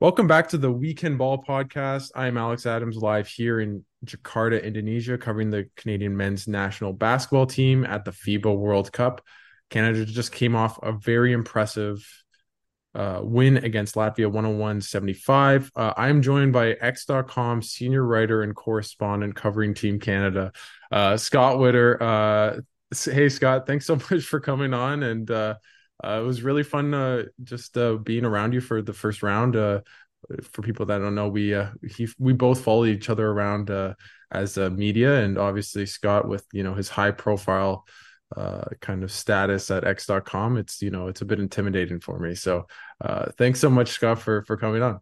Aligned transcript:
Welcome 0.00 0.28
back 0.28 0.50
to 0.50 0.58
the 0.58 0.70
We 0.70 0.94
Can 0.94 1.16
Ball 1.16 1.42
podcast. 1.42 2.12
I'm 2.14 2.36
Alex 2.36 2.66
Adams 2.66 2.98
live 2.98 3.26
here 3.26 3.58
in 3.58 3.84
Jakarta, 4.04 4.62
Indonesia, 4.62 5.18
covering 5.18 5.50
the 5.50 5.68
Canadian 5.74 6.16
men's 6.16 6.46
national 6.46 6.92
basketball 6.92 7.46
team 7.46 7.84
at 7.84 8.04
the 8.04 8.12
FIBA 8.12 8.56
World 8.56 8.92
Cup. 8.92 9.24
Canada 9.70 10.04
just 10.04 10.30
came 10.30 10.54
off 10.54 10.78
a 10.84 10.92
very 10.92 11.32
impressive 11.32 12.06
uh, 12.94 13.22
win 13.24 13.56
against 13.56 13.96
Latvia 13.96 14.30
101 14.30 14.82
75. 14.82 15.72
Uh, 15.74 15.94
I'm 15.96 16.22
joined 16.22 16.52
by 16.52 16.74
X.com 16.74 17.60
senior 17.60 18.04
writer 18.04 18.42
and 18.42 18.54
correspondent 18.54 19.34
covering 19.34 19.74
Team 19.74 19.98
Canada, 19.98 20.52
uh, 20.92 21.16
Scott 21.16 21.58
Witter. 21.58 22.00
Uh, 22.00 22.60
hey, 23.04 23.28
Scott, 23.28 23.66
thanks 23.66 23.86
so 23.86 23.96
much 24.12 24.22
for 24.22 24.38
coming 24.38 24.74
on. 24.74 25.02
And 25.02 25.28
uh, 25.28 25.56
it 26.04 26.24
was 26.24 26.42
really 26.42 26.62
fun 26.62 26.94
uh, 26.94 27.24
just 27.42 27.76
uh, 27.76 27.94
being 27.94 28.24
around 28.24 28.54
you 28.54 28.60
for 28.60 28.82
the 28.82 28.92
first 28.92 29.22
round. 29.22 29.56
Uh, 29.56 29.80
for 30.42 30.62
people 30.62 30.84
that 30.86 30.98
don't 30.98 31.14
know, 31.14 31.28
we 31.28 31.54
uh, 31.54 31.70
he, 31.88 32.08
we 32.18 32.32
both 32.32 32.62
follow 32.62 32.84
each 32.84 33.08
other 33.08 33.28
around 33.28 33.70
uh, 33.70 33.94
as 34.30 34.56
media, 34.56 35.22
and 35.22 35.38
obviously 35.38 35.86
Scott 35.86 36.28
with 36.28 36.44
you 36.52 36.62
know 36.62 36.74
his 36.74 36.88
high 36.88 37.10
profile 37.10 37.84
kind 38.80 39.02
of 39.02 39.10
status 39.10 39.70
at 39.70 39.86
X.com. 39.86 40.56
It's 40.56 40.82
you 40.82 40.90
know 40.90 41.08
it's 41.08 41.22
a 41.22 41.24
bit 41.24 41.40
intimidating 41.40 42.00
for 42.00 42.18
me. 42.18 42.34
So 42.34 42.66
thanks 43.36 43.60
so 43.60 43.70
much, 43.70 43.88
Scott, 43.88 44.18
for 44.18 44.42
for 44.42 44.56
coming 44.56 44.82
on. 44.82 45.00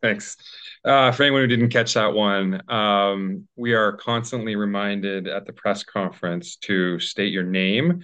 Thanks. 0.00 0.36
Uh, 0.84 1.10
for 1.12 1.24
anyone 1.24 1.42
who 1.42 1.46
didn't 1.46 1.70
catch 1.70 1.94
that 1.94 2.12
one, 2.12 2.62
um, 2.70 3.48
we 3.56 3.74
are 3.74 3.92
constantly 3.92 4.54
reminded 4.54 5.26
at 5.26 5.46
the 5.46 5.52
press 5.52 5.82
conference 5.82 6.56
to 6.56 6.98
state 7.00 7.32
your 7.32 7.42
name 7.42 8.02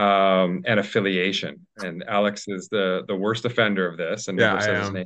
um, 0.00 0.62
and 0.64 0.80
affiliation. 0.80 1.66
And 1.76 2.04
Alex 2.06 2.44
is 2.48 2.68
the 2.68 3.04
the 3.06 3.16
worst 3.16 3.44
offender 3.44 3.86
of 3.86 3.96
this, 3.96 4.28
and 4.28 4.38
yeah, 4.38 4.52
never 4.52 4.60
says 4.60 4.86
his 4.86 4.94
name, 4.94 5.04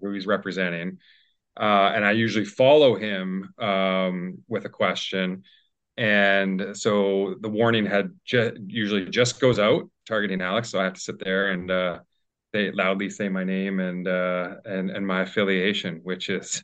who 0.00 0.12
he's 0.12 0.26
representing. 0.26 0.98
Uh, 1.58 1.92
and 1.94 2.04
I 2.04 2.12
usually 2.12 2.44
follow 2.44 2.94
him 2.94 3.52
um, 3.58 4.38
with 4.48 4.64
a 4.64 4.68
question. 4.68 5.42
And 5.96 6.74
so 6.74 7.34
the 7.40 7.48
warning 7.50 7.84
had 7.84 8.12
ju- 8.24 8.56
usually 8.66 9.04
just 9.04 9.40
goes 9.40 9.58
out 9.58 9.90
targeting 10.06 10.40
Alex, 10.40 10.70
so 10.70 10.80
I 10.80 10.84
have 10.84 10.94
to 10.94 11.00
sit 11.00 11.22
there 11.22 11.50
and 11.50 11.70
uh, 11.70 11.98
they 12.52 12.72
loudly 12.72 13.10
say 13.10 13.28
my 13.28 13.44
name 13.44 13.80
and 13.80 14.08
uh, 14.08 14.54
and 14.64 14.90
and 14.90 15.06
my 15.06 15.22
affiliation, 15.22 16.00
which 16.02 16.30
is 16.30 16.62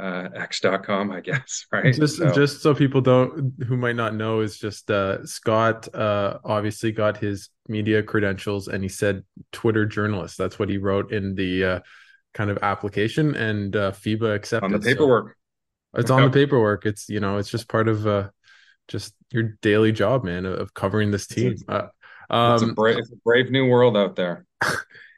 uh, 0.00 0.28
x.com 0.34 1.10
i 1.10 1.20
guess 1.20 1.66
right? 1.72 1.94
Just 1.94 2.16
so. 2.16 2.32
just 2.32 2.62
so 2.62 2.74
people 2.74 3.00
don't 3.00 3.52
who 3.66 3.76
might 3.76 3.96
not 3.96 4.14
know 4.14 4.40
is 4.40 4.58
just 4.58 4.90
uh 4.90 5.24
scott 5.26 5.94
uh 5.94 6.38
obviously 6.44 6.92
got 6.92 7.18
his 7.18 7.50
media 7.68 8.02
credentials 8.02 8.68
and 8.68 8.82
he 8.82 8.88
said 8.88 9.22
twitter 9.52 9.86
journalist. 9.86 10.38
That's 10.38 10.58
what 10.58 10.68
he 10.68 10.78
wrote 10.78 11.12
in 11.12 11.34
the 11.34 11.64
uh 11.64 11.80
kind 12.34 12.50
of 12.50 12.58
application 12.62 13.34
and 13.34 13.74
uh 13.76 13.92
fiba 13.92 14.34
accepted 14.34 14.64
on 14.64 14.72
the 14.72 14.80
paperwork. 14.80 15.36
So 15.94 16.00
it's 16.00 16.10
on 16.10 16.22
the 16.22 16.30
paperwork. 16.30 16.86
It's 16.86 17.08
you 17.08 17.20
know 17.20 17.38
it's 17.38 17.50
just 17.50 17.68
part 17.68 17.88
of 17.88 18.06
uh 18.06 18.30
just 18.88 19.14
your 19.30 19.54
daily 19.62 19.92
job 19.92 20.24
man 20.24 20.44
of 20.44 20.74
covering 20.74 21.10
this 21.10 21.26
team. 21.26 21.56
Uh, 21.68 21.86
um, 22.30 22.54
it's, 22.54 22.62
a 22.62 22.66
brave, 22.72 22.98
it's 22.98 23.12
a 23.12 23.16
brave 23.24 23.50
new 23.50 23.66
world 23.66 23.96
out 23.96 24.16
there 24.16 24.46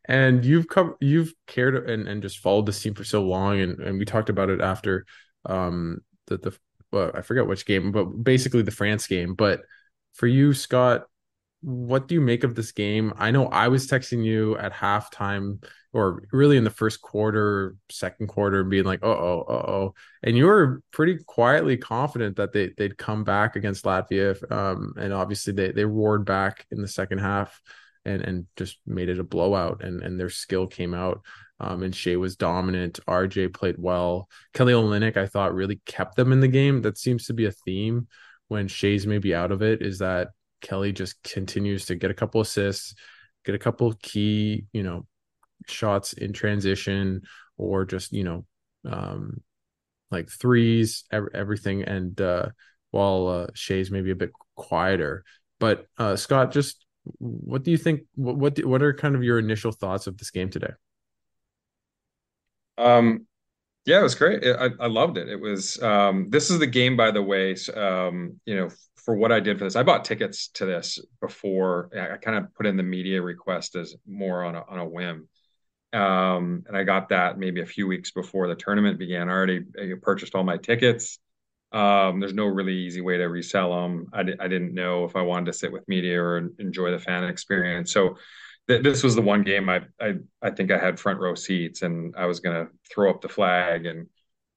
and 0.06 0.44
you've 0.44 0.68
come 0.68 0.94
you've 1.00 1.32
cared 1.46 1.88
and, 1.88 2.08
and 2.08 2.22
just 2.22 2.38
followed 2.38 2.66
this 2.66 2.82
team 2.82 2.94
for 2.94 3.04
so 3.04 3.22
long. 3.22 3.60
And, 3.60 3.80
and 3.80 3.98
we 3.98 4.04
talked 4.04 4.28
about 4.28 4.50
it 4.50 4.60
after 4.60 5.06
um 5.46 5.98
the 6.26 6.38
the 6.38 6.58
well, 6.92 7.10
I 7.14 7.22
forget 7.22 7.46
which 7.46 7.66
game 7.66 7.92
but 7.92 8.04
basically 8.04 8.62
the 8.62 8.70
France 8.70 9.06
game. 9.06 9.34
But 9.34 9.62
for 10.14 10.26
you 10.26 10.54
Scott 10.54 11.04
what 11.64 12.08
do 12.08 12.14
you 12.14 12.20
make 12.20 12.44
of 12.44 12.54
this 12.54 12.72
game? 12.72 13.14
I 13.16 13.30
know 13.30 13.46
I 13.46 13.68
was 13.68 13.86
texting 13.88 14.22
you 14.22 14.58
at 14.58 14.74
halftime 14.74 15.64
or 15.94 16.22
really 16.30 16.58
in 16.58 16.64
the 16.64 16.68
first 16.68 17.00
quarter 17.00 17.76
second 17.90 18.26
quarter 18.26 18.64
being 18.64 18.84
like 18.84 19.00
oh 19.02 19.10
oh 19.10 19.44
uh-oh. 19.48 19.94
And 20.22 20.36
you 20.36 20.44
were 20.44 20.82
pretty 20.90 21.18
quietly 21.26 21.78
confident 21.78 22.36
that 22.36 22.52
they 22.52 22.72
they'd 22.76 22.98
come 22.98 23.24
back 23.24 23.56
against 23.56 23.84
Latvia 23.84 24.36
um 24.52 24.92
and 24.98 25.14
obviously 25.14 25.54
they 25.54 25.72
they 25.72 25.86
roared 25.86 26.26
back 26.26 26.66
in 26.70 26.82
the 26.82 26.88
second 26.88 27.18
half 27.18 27.58
and 28.04 28.22
and 28.22 28.46
just 28.56 28.78
made 28.86 29.08
it 29.08 29.18
a 29.18 29.24
blowout 29.24 29.82
and 29.82 30.02
and 30.02 30.18
their 30.18 30.30
skill 30.30 30.66
came 30.66 30.94
out 30.94 31.22
um, 31.60 31.82
and 31.82 31.94
Shai 31.94 32.16
was 32.16 32.36
dominant. 32.36 33.00
RJ 33.06 33.54
played 33.54 33.76
well. 33.78 34.28
Kelly 34.52 34.72
Olynyk, 34.72 35.16
I 35.16 35.26
thought, 35.26 35.54
really 35.54 35.80
kept 35.86 36.16
them 36.16 36.32
in 36.32 36.40
the 36.40 36.48
game. 36.48 36.82
That 36.82 36.98
seems 36.98 37.26
to 37.26 37.32
be 37.32 37.46
a 37.46 37.52
theme 37.52 38.08
when 38.48 38.68
Shai's 38.68 39.06
maybe 39.06 39.34
out 39.34 39.52
of 39.52 39.62
it. 39.62 39.80
Is 39.80 39.98
that 40.00 40.28
Kelly 40.60 40.92
just 40.92 41.22
continues 41.22 41.86
to 41.86 41.94
get 41.94 42.10
a 42.10 42.14
couple 42.14 42.40
assists, 42.40 42.94
get 43.44 43.54
a 43.54 43.58
couple 43.58 43.92
key, 44.02 44.64
you 44.72 44.82
know, 44.82 45.06
shots 45.68 46.12
in 46.12 46.32
transition, 46.32 47.22
or 47.56 47.84
just 47.84 48.12
you 48.12 48.24
know, 48.24 48.44
um, 48.84 49.40
like 50.10 50.28
threes, 50.28 51.04
everything. 51.12 51.82
And 51.82 52.20
uh, 52.20 52.48
while 52.90 53.28
uh, 53.28 53.46
Shai's 53.54 53.92
maybe 53.92 54.10
a 54.10 54.16
bit 54.16 54.32
quieter, 54.56 55.24
but 55.60 55.86
uh, 55.98 56.16
Scott, 56.16 56.50
just 56.52 56.83
what 57.18 57.62
do 57.62 57.70
you 57.70 57.78
think? 57.78 58.02
What 58.14 58.36
what, 58.36 58.64
what 58.64 58.82
are 58.82 58.92
kind 58.92 59.14
of 59.14 59.22
your 59.22 59.38
initial 59.38 59.72
thoughts 59.72 60.06
of 60.06 60.16
this 60.16 60.30
game 60.30 60.50
today? 60.50 60.72
Um, 62.78 63.26
yeah, 63.86 64.00
it 64.00 64.02
was 64.02 64.14
great. 64.14 64.44
I, 64.44 64.70
I 64.80 64.86
loved 64.86 65.18
it. 65.18 65.28
It 65.28 65.40
was 65.40 65.80
um, 65.82 66.30
this 66.30 66.50
is 66.50 66.58
the 66.58 66.66
game, 66.66 66.96
by 66.96 67.10
the 67.10 67.22
way. 67.22 67.54
Um, 67.74 68.40
you 68.46 68.56
know, 68.56 68.70
for 68.96 69.14
what 69.14 69.32
I 69.32 69.40
did 69.40 69.58
for 69.58 69.64
this, 69.64 69.76
I 69.76 69.82
bought 69.82 70.04
tickets 70.04 70.48
to 70.54 70.64
this 70.64 70.98
before. 71.20 71.90
I, 71.94 72.14
I 72.14 72.16
kind 72.16 72.38
of 72.38 72.54
put 72.54 72.66
in 72.66 72.76
the 72.76 72.82
media 72.82 73.20
request 73.20 73.76
as 73.76 73.94
more 74.06 74.42
on 74.44 74.54
a 74.54 74.64
on 74.68 74.78
a 74.78 74.88
whim. 74.88 75.28
Um, 75.92 76.64
and 76.66 76.76
I 76.76 76.82
got 76.82 77.10
that 77.10 77.38
maybe 77.38 77.60
a 77.60 77.66
few 77.66 77.86
weeks 77.86 78.10
before 78.10 78.48
the 78.48 78.56
tournament 78.56 78.98
began. 78.98 79.28
I 79.28 79.32
already 79.32 79.64
I 79.80 79.92
purchased 80.00 80.34
all 80.34 80.42
my 80.42 80.56
tickets. 80.56 81.18
Um, 81.74 82.20
there's 82.20 82.34
no 82.34 82.46
really 82.46 82.74
easy 82.74 83.00
way 83.00 83.18
to 83.18 83.24
resell 83.24 83.82
them. 83.82 84.06
I, 84.12 84.20
I 84.20 84.48
didn't 84.48 84.74
know 84.74 85.04
if 85.04 85.16
I 85.16 85.22
wanted 85.22 85.46
to 85.46 85.52
sit 85.52 85.72
with 85.72 85.88
media 85.88 86.22
or 86.22 86.50
enjoy 86.60 86.92
the 86.92 87.00
fan 87.00 87.24
experience. 87.24 87.92
So 87.92 88.16
th- 88.68 88.82
this 88.82 89.02
was 89.02 89.16
the 89.16 89.22
one 89.22 89.42
game 89.42 89.68
I, 89.68 89.82
I 90.00 90.14
I 90.40 90.50
think 90.50 90.70
I 90.70 90.78
had 90.78 91.00
front 91.00 91.18
row 91.20 91.34
seats, 91.34 91.82
and 91.82 92.14
I 92.16 92.26
was 92.26 92.40
gonna 92.40 92.68
throw 92.92 93.10
up 93.10 93.20
the 93.22 93.28
flag 93.28 93.86
and 93.86 94.06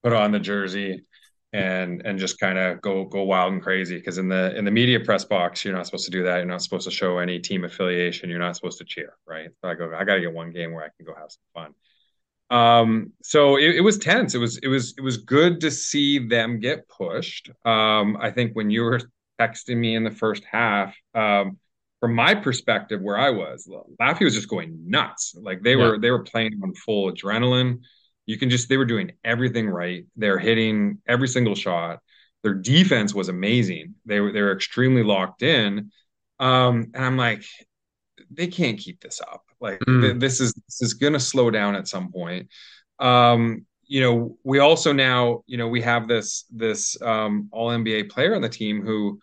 put 0.04 0.12
on 0.12 0.30
the 0.32 0.38
jersey 0.38 1.04
and 1.52 2.02
and 2.04 2.18
just 2.20 2.38
kind 2.38 2.58
of 2.58 2.80
go 2.82 3.04
go 3.04 3.24
wild 3.24 3.52
and 3.52 3.62
crazy. 3.62 3.96
Because 3.96 4.18
in 4.18 4.28
the 4.28 4.56
in 4.56 4.64
the 4.64 4.70
media 4.70 5.00
press 5.00 5.24
box 5.24 5.64
you're 5.64 5.74
not 5.74 5.86
supposed 5.86 6.04
to 6.04 6.12
do 6.12 6.22
that. 6.24 6.36
You're 6.36 6.46
not 6.46 6.62
supposed 6.62 6.84
to 6.86 6.92
show 6.94 7.18
any 7.18 7.40
team 7.40 7.64
affiliation. 7.64 8.30
You're 8.30 8.38
not 8.38 8.54
supposed 8.56 8.78
to 8.78 8.84
cheer 8.84 9.14
right? 9.26 9.50
So 9.60 9.68
i 9.68 9.74
go 9.74 9.92
i 9.94 10.04
gotta 10.04 10.20
get 10.20 10.32
one 10.32 10.52
game 10.52 10.72
where 10.72 10.84
i 10.84 10.88
can 10.96 11.06
go 11.06 11.14
have 11.14 11.30
some 11.32 11.42
fun 11.54 11.74
um, 12.50 13.12
so 13.22 13.56
it, 13.56 13.76
it, 13.76 13.80
was 13.80 13.98
tense. 13.98 14.34
It 14.34 14.38
was 14.38 14.58
it 14.58 14.68
was 14.68 14.94
it 14.96 15.02
was 15.02 15.18
good 15.18 15.60
to 15.60 15.70
see 15.70 16.18
them 16.26 16.60
get 16.60 16.88
pushed. 16.88 17.50
Um, 17.64 18.16
I 18.20 18.30
think 18.30 18.54
when 18.54 18.70
you 18.70 18.82
were 18.82 19.00
texting 19.38 19.76
me 19.76 19.94
in 19.94 20.04
the 20.04 20.10
first 20.10 20.44
half, 20.50 20.96
um, 21.14 21.58
from 22.00 22.14
my 22.14 22.34
perspective, 22.34 23.00
where 23.02 23.18
I 23.18 23.30
was, 23.30 23.68
Laffy 24.00 24.24
was 24.24 24.34
just 24.34 24.48
going 24.48 24.88
nuts. 24.88 25.34
Like 25.40 25.62
they 25.62 25.74
yeah. 25.74 25.84
were 25.84 25.98
they 25.98 26.10
were 26.10 26.22
playing 26.22 26.60
on 26.62 26.74
full 26.74 27.12
adrenaline. 27.12 27.80
You 28.24 28.38
can 28.38 28.50
just 28.50 28.68
they 28.68 28.76
were 28.76 28.86
doing 28.86 29.12
everything 29.24 29.68
right. 29.68 30.04
They're 30.16 30.38
hitting 30.38 30.98
every 31.06 31.28
single 31.28 31.54
shot. 31.54 32.00
Their 32.42 32.54
defense 32.54 33.14
was 33.14 33.28
amazing. 33.28 33.94
They 34.06 34.20
were 34.20 34.32
they 34.32 34.40
were 34.40 34.52
extremely 34.52 35.02
locked 35.02 35.42
in. 35.42 35.90
Um, 36.40 36.92
and 36.94 37.04
I'm 37.04 37.16
like, 37.16 37.44
they 38.30 38.46
can't 38.46 38.78
keep 38.78 39.00
this 39.00 39.20
up. 39.20 39.42
Like 39.60 39.80
mm. 39.80 40.02
th- 40.02 40.16
this 40.18 40.40
is 40.40 40.52
this 40.52 40.82
is 40.82 40.94
going 40.94 41.12
to 41.12 41.20
slow 41.20 41.50
down 41.50 41.74
at 41.74 41.88
some 41.88 42.12
point. 42.12 42.48
Um, 42.98 43.66
you 43.86 44.00
know, 44.02 44.36
we 44.44 44.58
also 44.58 44.92
now, 44.92 45.42
you 45.46 45.56
know, 45.56 45.68
we 45.68 45.80
have 45.82 46.08
this 46.08 46.44
this 46.50 47.00
um, 47.02 47.48
All 47.50 47.70
NBA 47.70 48.10
player 48.10 48.34
on 48.34 48.42
the 48.42 48.48
team 48.48 48.82
who, 48.84 49.18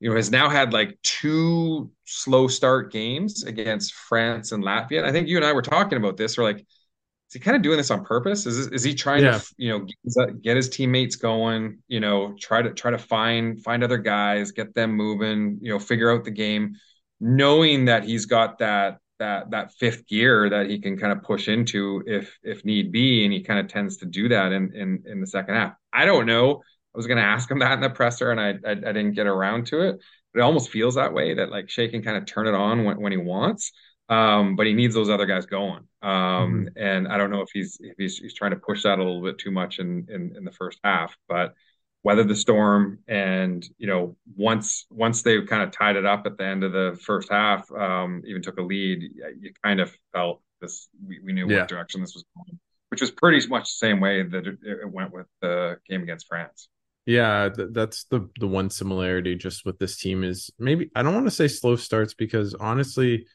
you 0.00 0.08
know, 0.08 0.16
has 0.16 0.30
now 0.30 0.48
had 0.48 0.72
like 0.72 0.96
two 1.02 1.90
slow 2.04 2.46
start 2.46 2.92
games 2.92 3.42
against 3.44 3.94
France 3.94 4.52
and 4.52 4.62
Latvia. 4.62 4.98
And 4.98 5.06
I 5.06 5.12
think 5.12 5.28
you 5.28 5.36
and 5.36 5.44
I 5.44 5.52
were 5.52 5.62
talking 5.62 5.98
about 5.98 6.16
this. 6.16 6.38
We're 6.38 6.44
like, 6.44 6.58
is 6.58 7.32
he 7.32 7.40
kind 7.40 7.56
of 7.56 7.62
doing 7.62 7.76
this 7.76 7.90
on 7.90 8.04
purpose? 8.04 8.46
Is 8.46 8.68
is 8.68 8.84
he 8.84 8.94
trying 8.94 9.24
yeah. 9.24 9.38
to, 9.38 9.54
you 9.56 9.70
know, 9.70 9.86
get, 10.16 10.42
get 10.42 10.56
his 10.56 10.68
teammates 10.68 11.16
going? 11.16 11.78
You 11.88 11.98
know, 11.98 12.36
try 12.40 12.62
to 12.62 12.72
try 12.72 12.92
to 12.92 12.98
find 12.98 13.60
find 13.62 13.82
other 13.82 13.98
guys, 13.98 14.52
get 14.52 14.74
them 14.74 14.92
moving. 14.92 15.58
You 15.60 15.72
know, 15.72 15.80
figure 15.80 16.12
out 16.12 16.24
the 16.24 16.30
game 16.30 16.76
knowing 17.20 17.86
that 17.86 18.04
he's 18.04 18.26
got 18.26 18.58
that 18.58 18.98
that 19.18 19.50
that 19.50 19.72
fifth 19.74 20.06
gear 20.06 20.50
that 20.50 20.68
he 20.68 20.80
can 20.80 20.98
kind 20.98 21.12
of 21.12 21.22
push 21.22 21.48
into 21.48 22.02
if 22.06 22.36
if 22.42 22.64
need 22.64 22.92
be, 22.92 23.24
and 23.24 23.32
he 23.32 23.42
kind 23.42 23.60
of 23.60 23.68
tends 23.68 23.98
to 23.98 24.06
do 24.06 24.28
that 24.28 24.52
in 24.52 24.74
in 24.74 25.02
in 25.06 25.20
the 25.20 25.26
second 25.26 25.54
half. 25.54 25.74
I 25.92 26.04
don't 26.04 26.26
know. 26.26 26.62
I 26.94 26.98
was 26.98 27.06
going 27.06 27.18
to 27.18 27.24
ask 27.24 27.50
him 27.50 27.58
that 27.60 27.72
in 27.72 27.80
the 27.80 27.90
presser, 27.90 28.30
and 28.30 28.40
I, 28.40 28.50
I, 28.66 28.72
I 28.72 28.92
didn't 28.92 29.12
get 29.12 29.26
around 29.26 29.66
to 29.68 29.80
it. 29.80 30.00
But 30.32 30.40
it 30.40 30.42
almost 30.42 30.70
feels 30.70 30.96
that 30.96 31.12
way 31.12 31.34
that 31.34 31.50
like 31.50 31.70
Shai 31.70 31.88
can 31.88 32.02
kind 32.02 32.16
of 32.16 32.26
turn 32.26 32.46
it 32.46 32.54
on 32.54 32.84
when, 32.84 33.00
when 33.00 33.12
he 33.12 33.18
wants, 33.18 33.72
um, 34.08 34.56
but 34.56 34.66
he 34.66 34.74
needs 34.74 34.94
those 34.94 35.10
other 35.10 35.26
guys 35.26 35.46
going. 35.46 35.86
Um, 36.02 36.10
mm-hmm. 36.10 36.66
And 36.76 37.08
I 37.08 37.16
don't 37.18 37.30
know 37.30 37.42
if 37.42 37.50
he's 37.52 37.78
if 37.80 37.94
he's 37.96 38.18
he's 38.18 38.34
trying 38.34 38.50
to 38.50 38.58
push 38.58 38.82
that 38.82 38.98
a 38.98 39.02
little 39.02 39.22
bit 39.22 39.38
too 39.38 39.50
much 39.50 39.78
in 39.78 40.06
in, 40.10 40.34
in 40.36 40.44
the 40.44 40.52
first 40.52 40.78
half, 40.82 41.16
but 41.28 41.54
weathered 42.04 42.28
the 42.28 42.36
storm 42.36 42.98
and 43.08 43.66
you 43.78 43.86
know 43.86 44.14
once 44.36 44.86
once 44.90 45.22
they 45.22 45.40
kind 45.42 45.62
of 45.62 45.72
tied 45.72 45.96
it 45.96 46.04
up 46.04 46.26
at 46.26 46.36
the 46.36 46.44
end 46.44 46.62
of 46.62 46.70
the 46.70 46.96
first 47.02 47.30
half 47.30 47.68
um, 47.72 48.22
even 48.26 48.42
took 48.42 48.58
a 48.58 48.62
lead 48.62 49.02
you 49.40 49.52
kind 49.64 49.80
of 49.80 49.92
felt 50.12 50.40
this 50.60 50.88
we, 51.04 51.18
we 51.24 51.32
knew 51.32 51.48
yeah. 51.48 51.60
what 51.60 51.68
direction 51.68 52.00
this 52.00 52.14
was 52.14 52.24
going 52.36 52.58
which 52.90 53.00
was 53.00 53.10
pretty 53.10 53.44
much 53.48 53.64
the 53.64 53.86
same 53.86 53.98
way 53.98 54.22
that 54.22 54.46
it, 54.46 54.58
it 54.62 54.88
went 54.88 55.12
with 55.12 55.26
the 55.40 55.76
game 55.88 56.02
against 56.02 56.28
france 56.28 56.68
yeah 57.06 57.48
th- 57.48 57.70
that's 57.72 58.04
the 58.04 58.28
the 58.38 58.46
one 58.46 58.68
similarity 58.68 59.34
just 59.34 59.64
with 59.64 59.78
this 59.78 59.98
team 59.98 60.22
is 60.22 60.50
maybe 60.58 60.90
i 60.94 61.02
don't 61.02 61.14
want 61.14 61.26
to 61.26 61.30
say 61.30 61.48
slow 61.48 61.74
starts 61.74 62.12
because 62.12 62.54
honestly 62.54 63.26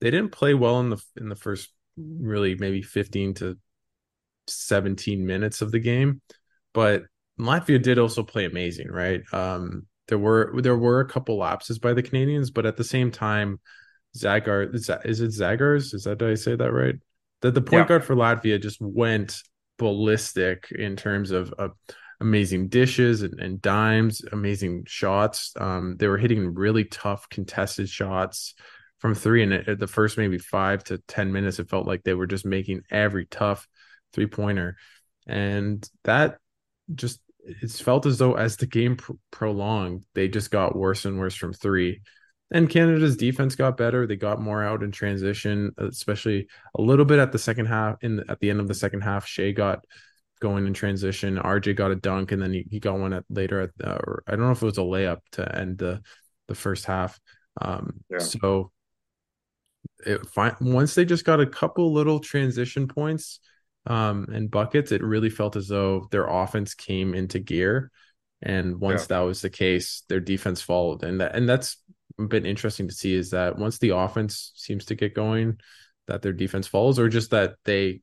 they 0.00 0.10
didn't 0.10 0.32
play 0.32 0.54
well 0.54 0.80
in 0.80 0.88
the 0.88 1.02
in 1.18 1.28
the 1.28 1.36
first 1.36 1.70
really 1.98 2.54
maybe 2.54 2.80
15 2.80 3.34
to 3.34 3.58
17 4.46 5.26
minutes 5.26 5.60
of 5.60 5.72
the 5.72 5.78
game 5.78 6.22
but 6.72 7.02
Latvia 7.38 7.80
did 7.80 7.98
also 7.98 8.22
play 8.22 8.44
amazing, 8.44 8.88
right? 8.88 9.22
Um, 9.32 9.86
there 10.08 10.18
were 10.18 10.52
there 10.60 10.76
were 10.76 11.00
a 11.00 11.08
couple 11.08 11.38
lapses 11.38 11.78
by 11.78 11.92
the 11.94 12.02
Canadians, 12.02 12.50
but 12.50 12.66
at 12.66 12.76
the 12.76 12.84
same 12.84 13.10
time, 13.10 13.60
Zagar 14.16 14.74
is, 14.74 14.86
that, 14.86 15.06
is 15.06 15.20
it 15.20 15.30
Zagars? 15.30 15.94
Is 15.94 16.04
that 16.04 16.18
did 16.18 16.30
I 16.30 16.34
say 16.34 16.56
that 16.56 16.72
right? 16.72 16.96
That 17.42 17.54
the 17.54 17.62
point 17.62 17.84
yeah. 17.84 17.88
guard 17.88 18.04
for 18.04 18.16
Latvia 18.16 18.60
just 18.60 18.80
went 18.80 19.36
ballistic 19.78 20.72
in 20.72 20.96
terms 20.96 21.30
of 21.30 21.54
uh, 21.58 21.68
amazing 22.20 22.68
dishes 22.68 23.22
and, 23.22 23.38
and, 23.38 23.62
dimes, 23.62 24.22
amazing 24.32 24.84
shots. 24.86 25.52
Um, 25.56 25.96
they 25.98 26.08
were 26.08 26.18
hitting 26.18 26.54
really 26.54 26.84
tough 26.84 27.28
contested 27.28 27.88
shots 27.88 28.54
from 28.98 29.14
three, 29.14 29.44
and 29.44 29.52
at 29.52 29.78
the 29.78 29.86
first 29.86 30.18
maybe 30.18 30.38
five 30.38 30.82
to 30.84 30.98
ten 31.06 31.32
minutes, 31.32 31.60
it 31.60 31.70
felt 31.70 31.86
like 31.86 32.02
they 32.02 32.14
were 32.14 32.26
just 32.26 32.44
making 32.44 32.82
every 32.90 33.26
tough 33.26 33.68
three 34.12 34.26
pointer, 34.26 34.76
and 35.26 35.88
that 36.02 36.38
just 36.92 37.20
it's 37.62 37.80
felt 37.80 38.06
as 38.06 38.18
though 38.18 38.34
as 38.34 38.56
the 38.56 38.66
game 38.66 38.96
pr- 38.96 39.12
prolonged, 39.30 40.04
they 40.14 40.28
just 40.28 40.50
got 40.50 40.76
worse 40.76 41.04
and 41.04 41.18
worse 41.18 41.34
from 41.34 41.52
three. 41.52 42.02
And 42.50 42.68
Canada's 42.68 43.16
defense 43.16 43.54
got 43.56 43.76
better. 43.76 44.06
They 44.06 44.16
got 44.16 44.40
more 44.40 44.62
out 44.62 44.82
in 44.82 44.90
transition, 44.90 45.72
especially 45.76 46.48
a 46.74 46.82
little 46.82 47.04
bit 47.04 47.18
at 47.18 47.32
the 47.32 47.38
second 47.38 47.66
half. 47.66 47.96
In 48.02 48.16
the, 48.16 48.24
at 48.30 48.40
the 48.40 48.48
end 48.50 48.60
of 48.60 48.68
the 48.68 48.74
second 48.74 49.02
half, 49.02 49.26
Shai 49.26 49.50
got 49.52 49.84
going 50.40 50.66
in 50.66 50.72
transition. 50.72 51.36
RJ 51.36 51.76
got 51.76 51.90
a 51.90 51.96
dunk, 51.96 52.32
and 52.32 52.40
then 52.40 52.52
he, 52.52 52.66
he 52.70 52.80
got 52.80 52.98
one 52.98 53.12
at 53.12 53.24
later 53.28 53.60
at 53.60 53.70
the, 53.76 53.92
or 53.92 54.22
I 54.26 54.32
don't 54.32 54.40
know 54.40 54.52
if 54.52 54.62
it 54.62 54.66
was 54.66 54.78
a 54.78 54.82
layup 54.82 55.18
to 55.32 55.56
end 55.56 55.78
the 55.78 56.00
the 56.46 56.54
first 56.54 56.86
half. 56.86 57.20
Um, 57.60 58.00
yeah. 58.08 58.18
So 58.18 58.72
it, 60.06 60.20
once 60.60 60.94
they 60.94 61.04
just 61.04 61.24
got 61.24 61.40
a 61.40 61.46
couple 61.46 61.92
little 61.92 62.20
transition 62.20 62.88
points, 62.88 63.40
um, 63.86 64.26
and 64.32 64.50
buckets, 64.50 64.92
it 64.92 65.02
really 65.02 65.30
felt 65.30 65.56
as 65.56 65.68
though 65.68 66.08
their 66.10 66.26
offense 66.26 66.74
came 66.74 67.14
into 67.14 67.38
gear. 67.38 67.90
And 68.42 68.80
once 68.80 69.02
yeah. 69.02 69.18
that 69.18 69.20
was 69.20 69.40
the 69.40 69.50
case, 69.50 70.04
their 70.08 70.20
defense 70.20 70.60
followed. 70.60 71.02
And 71.02 71.20
that 71.20 71.34
and 71.34 71.48
that's 71.48 71.76
been 72.16 72.46
interesting 72.46 72.88
to 72.88 72.94
see 72.94 73.14
is 73.14 73.30
that 73.30 73.58
once 73.58 73.78
the 73.78 73.90
offense 73.90 74.52
seems 74.54 74.86
to 74.86 74.94
get 74.94 75.14
going, 75.14 75.58
that 76.06 76.22
their 76.22 76.32
defense 76.32 76.66
follows, 76.66 76.98
or 76.98 77.08
just 77.08 77.30
that 77.30 77.54
they 77.64 78.00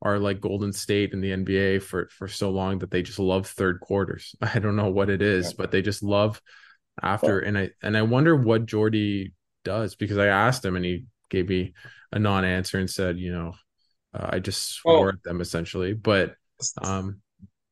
are 0.00 0.18
like 0.18 0.40
Golden 0.40 0.72
State 0.72 1.12
in 1.12 1.20
the 1.20 1.30
NBA 1.30 1.82
for 1.82 2.08
for 2.10 2.28
so 2.28 2.50
long 2.50 2.78
that 2.80 2.90
they 2.90 3.02
just 3.02 3.18
love 3.18 3.46
third 3.46 3.80
quarters. 3.80 4.34
I 4.42 4.58
don't 4.58 4.76
know 4.76 4.90
what 4.90 5.10
it 5.10 5.22
is, 5.22 5.46
yeah. 5.46 5.54
but 5.58 5.70
they 5.70 5.82
just 5.82 6.02
love 6.02 6.40
after. 7.00 7.40
And 7.40 7.56
I 7.56 7.70
and 7.82 7.96
I 7.96 8.02
wonder 8.02 8.36
what 8.36 8.66
Jordi 8.66 9.32
does 9.64 9.94
because 9.94 10.18
I 10.18 10.26
asked 10.26 10.64
him 10.64 10.76
and 10.76 10.84
he 10.84 11.06
gave 11.30 11.48
me 11.48 11.74
a 12.10 12.18
non-answer 12.18 12.78
and 12.78 12.90
said, 12.90 13.18
you 13.18 13.32
know, 13.32 13.54
uh, 14.14 14.28
I 14.30 14.38
just 14.38 14.74
swore 14.74 15.10
at 15.10 15.22
them 15.22 15.40
essentially, 15.40 15.94
but 15.94 16.34
um, 16.82 17.20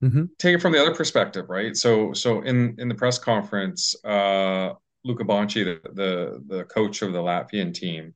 mm-hmm. 0.03 0.25
take 0.39 0.57
it 0.57 0.63
from 0.63 0.73
the 0.73 0.81
other 0.81 0.95
perspective, 0.95 1.49
right? 1.49 1.77
So, 1.77 2.13
so 2.13 2.43
in 2.43 2.77
in 2.79 2.89
the 2.89 2.95
press 2.95 3.19
conference, 3.19 3.95
uh, 4.05 4.73
Luca 5.05 5.25
Banchi, 5.25 5.65
the, 5.65 5.81
the 5.93 6.57
the 6.57 6.65
coach 6.65 7.03
of 7.03 7.13
the 7.13 7.19
Latvian 7.19 7.75
team, 7.75 8.15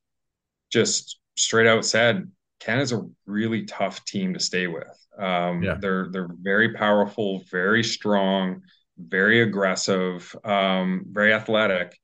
just 0.71 1.19
straight 1.37 1.67
out 1.67 1.85
said 1.85 2.31
Canada's 2.61 2.93
a 2.93 3.03
really 3.27 3.65
tough 3.65 4.05
team 4.05 4.35
to 4.35 4.41
stay 4.41 4.67
with. 4.67 5.07
Um, 5.19 5.63
yeah. 5.63 5.77
They're 5.79 6.09
they're 6.11 6.31
very 6.41 6.73
powerful, 6.73 7.43
very 7.51 7.85
strong, 7.85 8.63
very 8.99 9.43
aggressive, 9.43 10.35
um, 10.45 11.05
very 11.09 11.33
athletic, 11.33 11.99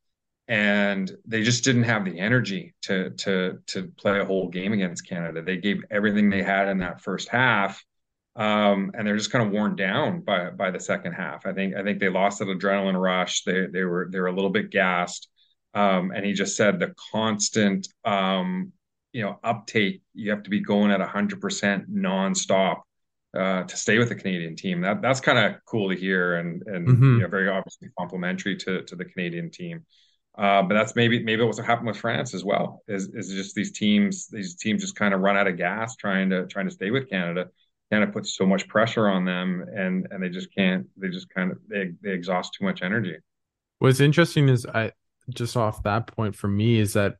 and 0.50 1.16
they 1.26 1.44
just 1.44 1.62
didn't 1.62 1.84
have 1.84 2.04
the 2.04 2.18
energy 2.18 2.74
to 2.82 3.10
to 3.10 3.60
to 3.68 3.84
play 3.96 4.18
a 4.18 4.24
whole 4.24 4.48
game 4.48 4.72
against 4.72 5.08
Canada. 5.08 5.42
They 5.42 5.56
gave 5.56 5.84
everything 5.92 6.28
they 6.28 6.42
had 6.42 6.68
in 6.68 6.78
that 6.78 7.00
first 7.00 7.28
half, 7.28 7.82
um, 8.34 8.90
and 8.94 9.06
they're 9.06 9.16
just 9.16 9.30
kind 9.30 9.46
of 9.46 9.52
worn 9.52 9.76
down 9.76 10.22
by 10.22 10.50
by 10.50 10.72
the 10.72 10.80
second 10.80 11.12
half. 11.12 11.46
I 11.46 11.52
think 11.52 11.76
I 11.76 11.84
think 11.84 12.00
they 12.00 12.08
lost 12.08 12.40
that 12.40 12.48
adrenaline 12.48 13.00
rush. 13.00 13.44
They 13.44 13.66
they 13.66 13.84
were 13.84 14.08
they 14.10 14.18
were 14.18 14.26
a 14.26 14.34
little 14.34 14.50
bit 14.50 14.70
gassed, 14.70 15.28
um, 15.72 16.10
and 16.10 16.26
he 16.26 16.32
just 16.32 16.56
said 16.56 16.80
the 16.80 16.94
constant 17.12 17.86
um, 18.04 18.72
you 19.12 19.22
know 19.22 19.38
uptake. 19.44 20.02
You 20.14 20.30
have 20.30 20.42
to 20.42 20.50
be 20.50 20.60
going 20.60 20.90
at 20.90 21.00
hundred 21.00 21.40
percent 21.40 21.94
nonstop 21.94 22.80
uh, 23.38 23.62
to 23.62 23.76
stay 23.76 23.98
with 23.98 24.08
the 24.08 24.16
Canadian 24.16 24.56
team. 24.56 24.80
That 24.80 25.00
that's 25.00 25.20
kind 25.20 25.38
of 25.38 25.64
cool 25.64 25.90
to 25.90 25.96
hear, 25.96 26.38
and 26.38 26.60
and 26.66 26.88
mm-hmm. 26.88 27.14
you 27.14 27.20
know, 27.20 27.28
very 27.28 27.48
obviously 27.48 27.88
complimentary 27.96 28.56
to 28.56 28.82
to 28.82 28.96
the 28.96 29.04
Canadian 29.04 29.52
team. 29.52 29.86
Uh, 30.38 30.62
but 30.62 30.74
that's 30.74 30.94
maybe 30.94 31.22
maybe 31.22 31.42
what's 31.42 31.58
happened 31.58 31.88
with 31.88 31.96
France 31.96 32.34
as 32.34 32.44
well. 32.44 32.82
Is 32.88 33.08
is 33.14 33.32
just 33.32 33.54
these 33.54 33.72
teams 33.72 34.28
these 34.28 34.54
teams 34.54 34.80
just 34.80 34.96
kind 34.96 35.12
of 35.12 35.20
run 35.20 35.36
out 35.36 35.46
of 35.46 35.56
gas 35.56 35.96
trying 35.96 36.30
to 36.30 36.46
trying 36.46 36.66
to 36.66 36.72
stay 36.72 36.90
with 36.90 37.10
Canada. 37.10 37.48
Canada 37.90 38.12
puts 38.12 38.36
so 38.36 38.46
much 38.46 38.68
pressure 38.68 39.08
on 39.08 39.24
them, 39.24 39.64
and 39.74 40.06
and 40.10 40.22
they 40.22 40.28
just 40.28 40.54
can't. 40.54 40.86
They 40.96 41.08
just 41.08 41.28
kind 41.34 41.50
of 41.50 41.58
they 41.68 41.92
they 42.02 42.12
exhaust 42.12 42.54
too 42.54 42.64
much 42.64 42.82
energy. 42.82 43.16
What's 43.80 44.00
interesting 44.00 44.48
is 44.48 44.66
I 44.66 44.92
just 45.34 45.56
off 45.56 45.82
that 45.82 46.06
point 46.06 46.36
for 46.36 46.48
me 46.48 46.78
is 46.78 46.92
that 46.92 47.16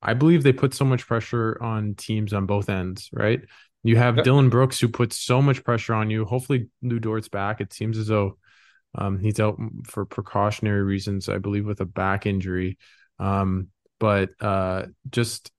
I 0.00 0.14
believe 0.14 0.42
they 0.42 0.52
put 0.52 0.72
so 0.72 0.84
much 0.84 1.06
pressure 1.06 1.58
on 1.62 1.94
teams 1.94 2.32
on 2.32 2.46
both 2.46 2.70
ends. 2.70 3.10
Right, 3.12 3.42
you 3.82 3.96
have 3.96 4.16
yep. 4.16 4.24
Dillon 4.24 4.48
Brooks 4.48 4.80
who 4.80 4.88
puts 4.88 5.18
so 5.18 5.42
much 5.42 5.62
pressure 5.62 5.92
on 5.92 6.08
you. 6.08 6.24
Hopefully, 6.24 6.68
Lu 6.80 6.98
Dort's 6.98 7.28
back. 7.28 7.60
It 7.60 7.74
seems 7.74 7.98
as 7.98 8.06
though 8.06 8.38
um, 8.96 9.18
he's 9.18 9.40
out 9.40 9.58
for 9.84 10.04
precautionary 10.04 10.82
reasons, 10.82 11.28
I 11.28 11.38
believe, 11.38 11.66
with 11.66 11.80
a 11.80 11.84
back 11.84 12.26
injury. 12.26 12.78
Um, 13.18 13.68
but 13.98 14.30
uh, 14.40 14.86
just 15.10 15.50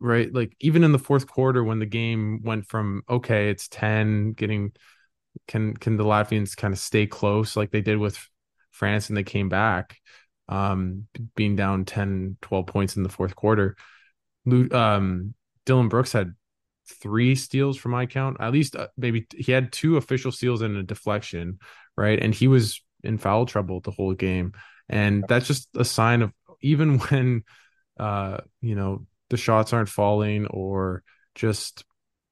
right, 0.00 0.32
like 0.32 0.54
even 0.60 0.84
in 0.84 0.92
the 0.92 0.98
fourth 0.98 1.26
quarter, 1.26 1.62
when 1.64 1.78
the 1.78 1.86
game 1.86 2.42
went 2.42 2.66
from 2.66 3.02
okay, 3.08 3.50
it's 3.50 3.68
ten, 3.68 4.32
getting 4.32 4.72
can 5.46 5.76
can 5.76 5.96
the 5.96 6.04
Latvians 6.04 6.56
kind 6.56 6.72
of 6.72 6.78
stay 6.78 7.06
close 7.06 7.56
like 7.56 7.70
they 7.70 7.80
did 7.80 7.98
with 7.98 8.18
France 8.70 9.08
and 9.08 9.16
they 9.16 9.24
came 9.24 9.48
back, 9.48 9.98
um, 10.48 11.06
being 11.34 11.56
down 11.56 11.84
10, 11.84 12.36
12 12.42 12.66
points 12.66 12.96
in 12.96 13.02
the 13.02 13.08
fourth 13.08 13.34
quarter. 13.34 13.76
Um, 14.50 15.34
Dillon 15.66 15.88
Brooks 15.88 16.12
had 16.12 16.34
three 16.88 17.34
steals 17.34 17.76
from 17.76 17.92
my 17.92 18.06
count. 18.06 18.38
At 18.40 18.52
least 18.52 18.76
uh, 18.76 18.88
maybe 18.96 19.26
he 19.36 19.52
had 19.52 19.72
two 19.72 19.96
official 19.96 20.32
steals 20.32 20.62
and 20.62 20.76
a 20.76 20.82
deflection, 20.82 21.58
right? 21.98 22.22
And 22.22 22.34
he 22.34 22.48
was 22.48 22.80
in 23.02 23.18
foul 23.18 23.44
trouble 23.44 23.80
the 23.80 23.90
whole 23.90 24.14
game. 24.14 24.52
And 24.88 25.24
that's 25.28 25.46
just 25.46 25.68
a 25.76 25.84
sign 25.84 26.22
of 26.22 26.32
even 26.62 26.98
when 27.10 27.42
uh 27.98 28.38
you 28.60 28.76
know 28.76 29.06
the 29.30 29.36
shots 29.36 29.72
aren't 29.72 29.88
falling 29.88 30.46
or 30.46 31.02
just 31.34 31.84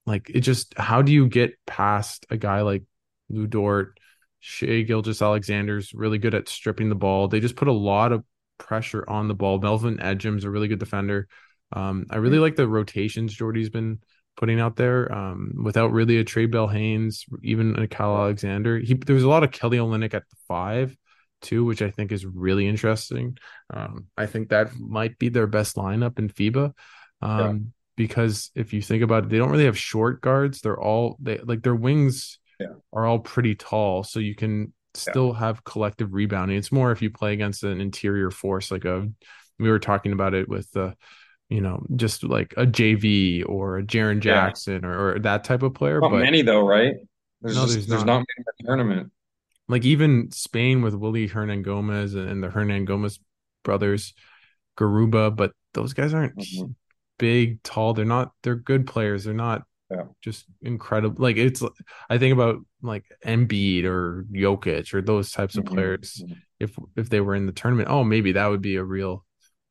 like 0.06 0.30
it 0.30 0.40
just 0.40 0.72
how 0.78 1.02
do 1.02 1.12
you 1.12 1.28
get 1.28 1.54
past 1.66 2.24
a 2.30 2.36
guy 2.36 2.62
like 2.62 2.84
Lu 3.28 3.48
Dort, 3.48 3.98
Shai 4.38 4.82
Gilgeous-Alexander's 4.82 5.92
really 5.92 6.18
good 6.18 6.34
at 6.34 6.48
stripping 6.48 6.88
the 6.88 6.94
ball. 6.94 7.26
They 7.26 7.40
just 7.40 7.56
put 7.56 7.66
a 7.66 7.72
lot 7.72 8.12
of 8.12 8.22
pressure 8.58 9.04
on 9.08 9.26
the 9.26 9.34
ball. 9.34 9.58
Melvin 9.58 9.98
Ejim's 9.98 10.44
a 10.44 10.50
really 10.50 10.68
good 10.68 10.78
defender. 10.78 11.26
Um, 11.72 12.06
I 12.10 12.18
really 12.18 12.38
like 12.38 12.54
the 12.54 12.68
rotations 12.68 13.34
Jordi's 13.34 13.70
been 13.70 13.98
putting 14.36 14.60
out 14.60 14.76
there 14.76 15.12
um, 15.12 15.54
without 15.62 15.92
really 15.92 16.18
a 16.18 16.24
Trae 16.24 16.50
Bell-Haynes, 16.50 17.24
even 17.42 17.78
a 17.78 17.88
Kyle 17.88 18.16
Alexander. 18.16 18.78
He 18.78 18.94
there 18.94 19.14
was 19.14 19.24
a 19.24 19.28
lot 19.28 19.44
of 19.44 19.50
Kelly 19.50 19.78
Olynyk 19.78 20.14
at 20.14 20.28
the 20.28 20.36
five 20.46 20.96
too, 21.42 21.64
which 21.64 21.82
I 21.82 21.90
think 21.90 22.12
is 22.12 22.26
really 22.26 22.66
interesting. 22.66 23.38
Um, 23.72 24.06
I 24.16 24.26
think 24.26 24.48
that 24.48 24.74
might 24.76 25.18
be 25.18 25.28
their 25.28 25.46
best 25.46 25.76
lineup 25.76 26.18
in 26.18 26.28
FIBA. 26.28 26.72
Um, 27.22 27.40
yeah. 27.40 27.54
because 27.96 28.50
if 28.54 28.72
you 28.72 28.82
think 28.82 29.02
about 29.02 29.24
it, 29.24 29.30
they 29.30 29.38
don't 29.38 29.50
really 29.50 29.64
have 29.64 29.78
short 29.78 30.20
guards. 30.20 30.60
They're 30.60 30.80
all 30.80 31.16
they 31.20 31.38
like 31.38 31.62
their 31.62 31.74
wings 31.74 32.38
yeah. 32.60 32.74
are 32.92 33.06
all 33.06 33.18
pretty 33.18 33.54
tall, 33.54 34.02
so 34.02 34.20
you 34.20 34.34
can 34.34 34.72
still 34.94 35.32
yeah. 35.32 35.40
have 35.40 35.64
collective 35.64 36.12
rebounding. 36.12 36.56
It's 36.56 36.72
more 36.72 36.92
if 36.92 37.02
you 37.02 37.10
play 37.10 37.32
against 37.32 37.64
an 37.64 37.80
interior 37.80 38.30
force 38.30 38.70
like 38.70 38.84
a 38.84 39.08
we 39.58 39.70
were 39.70 39.78
talking 39.78 40.12
about 40.12 40.34
it 40.34 40.48
with 40.48 40.70
the 40.72 40.94
you 41.48 41.60
know, 41.60 41.84
just 41.94 42.24
like 42.24 42.54
a 42.56 42.66
JV 42.66 43.44
or 43.48 43.78
a 43.78 43.82
Jaren 43.82 44.20
Jackson 44.20 44.80
yeah. 44.82 44.88
or, 44.88 45.14
or, 45.14 45.18
that 45.20 45.44
type 45.44 45.62
of 45.62 45.74
player. 45.74 46.00
Not 46.00 46.10
but 46.10 46.18
many 46.18 46.42
though, 46.42 46.66
right? 46.66 46.94
There's 47.40 47.56
no, 47.56 47.62
just, 47.62 47.74
there's, 47.74 47.86
there's 47.86 48.04
not. 48.04 48.18
not 48.18 48.18
many 48.18 48.26
in 48.38 48.44
the 48.58 48.64
tournament. 48.64 49.12
Like 49.68 49.84
even 49.84 50.30
Spain 50.32 50.82
with 50.82 50.94
Willy 50.94 51.28
Hernangomez 51.28 52.16
and 52.16 52.42
the 52.42 52.48
Hernangomez 52.48 53.18
brothers, 53.64 54.14
Garuba, 54.78 55.34
but 55.34 55.52
those 55.74 55.92
guys 55.92 56.14
aren't 56.14 56.36
mm-hmm. 56.36 56.72
big, 57.18 57.62
tall. 57.62 57.94
They're 57.94 58.04
not. 58.04 58.32
They're 58.42 58.56
good 58.56 58.86
players. 58.86 59.24
They're 59.24 59.34
not 59.34 59.62
yeah. 59.90 60.04
just 60.22 60.46
incredible. 60.62 61.22
Like 61.22 61.36
it's. 61.36 61.62
I 62.08 62.18
think 62.18 62.32
about 62.32 62.64
like 62.82 63.04
Embiid 63.24 63.84
or 63.84 64.24
Jokic 64.32 64.94
or 64.94 65.02
those 65.02 65.30
types 65.30 65.56
of 65.56 65.64
mm-hmm. 65.64 65.74
players. 65.74 66.22
Mm-hmm. 66.24 66.34
If 66.58 66.76
if 66.96 67.10
they 67.10 67.20
were 67.20 67.34
in 67.34 67.46
the 67.46 67.52
tournament, 67.52 67.88
oh, 67.90 68.04
maybe 68.04 68.32
that 68.32 68.46
would 68.46 68.62
be 68.62 68.76
a 68.76 68.84
real 68.84 69.24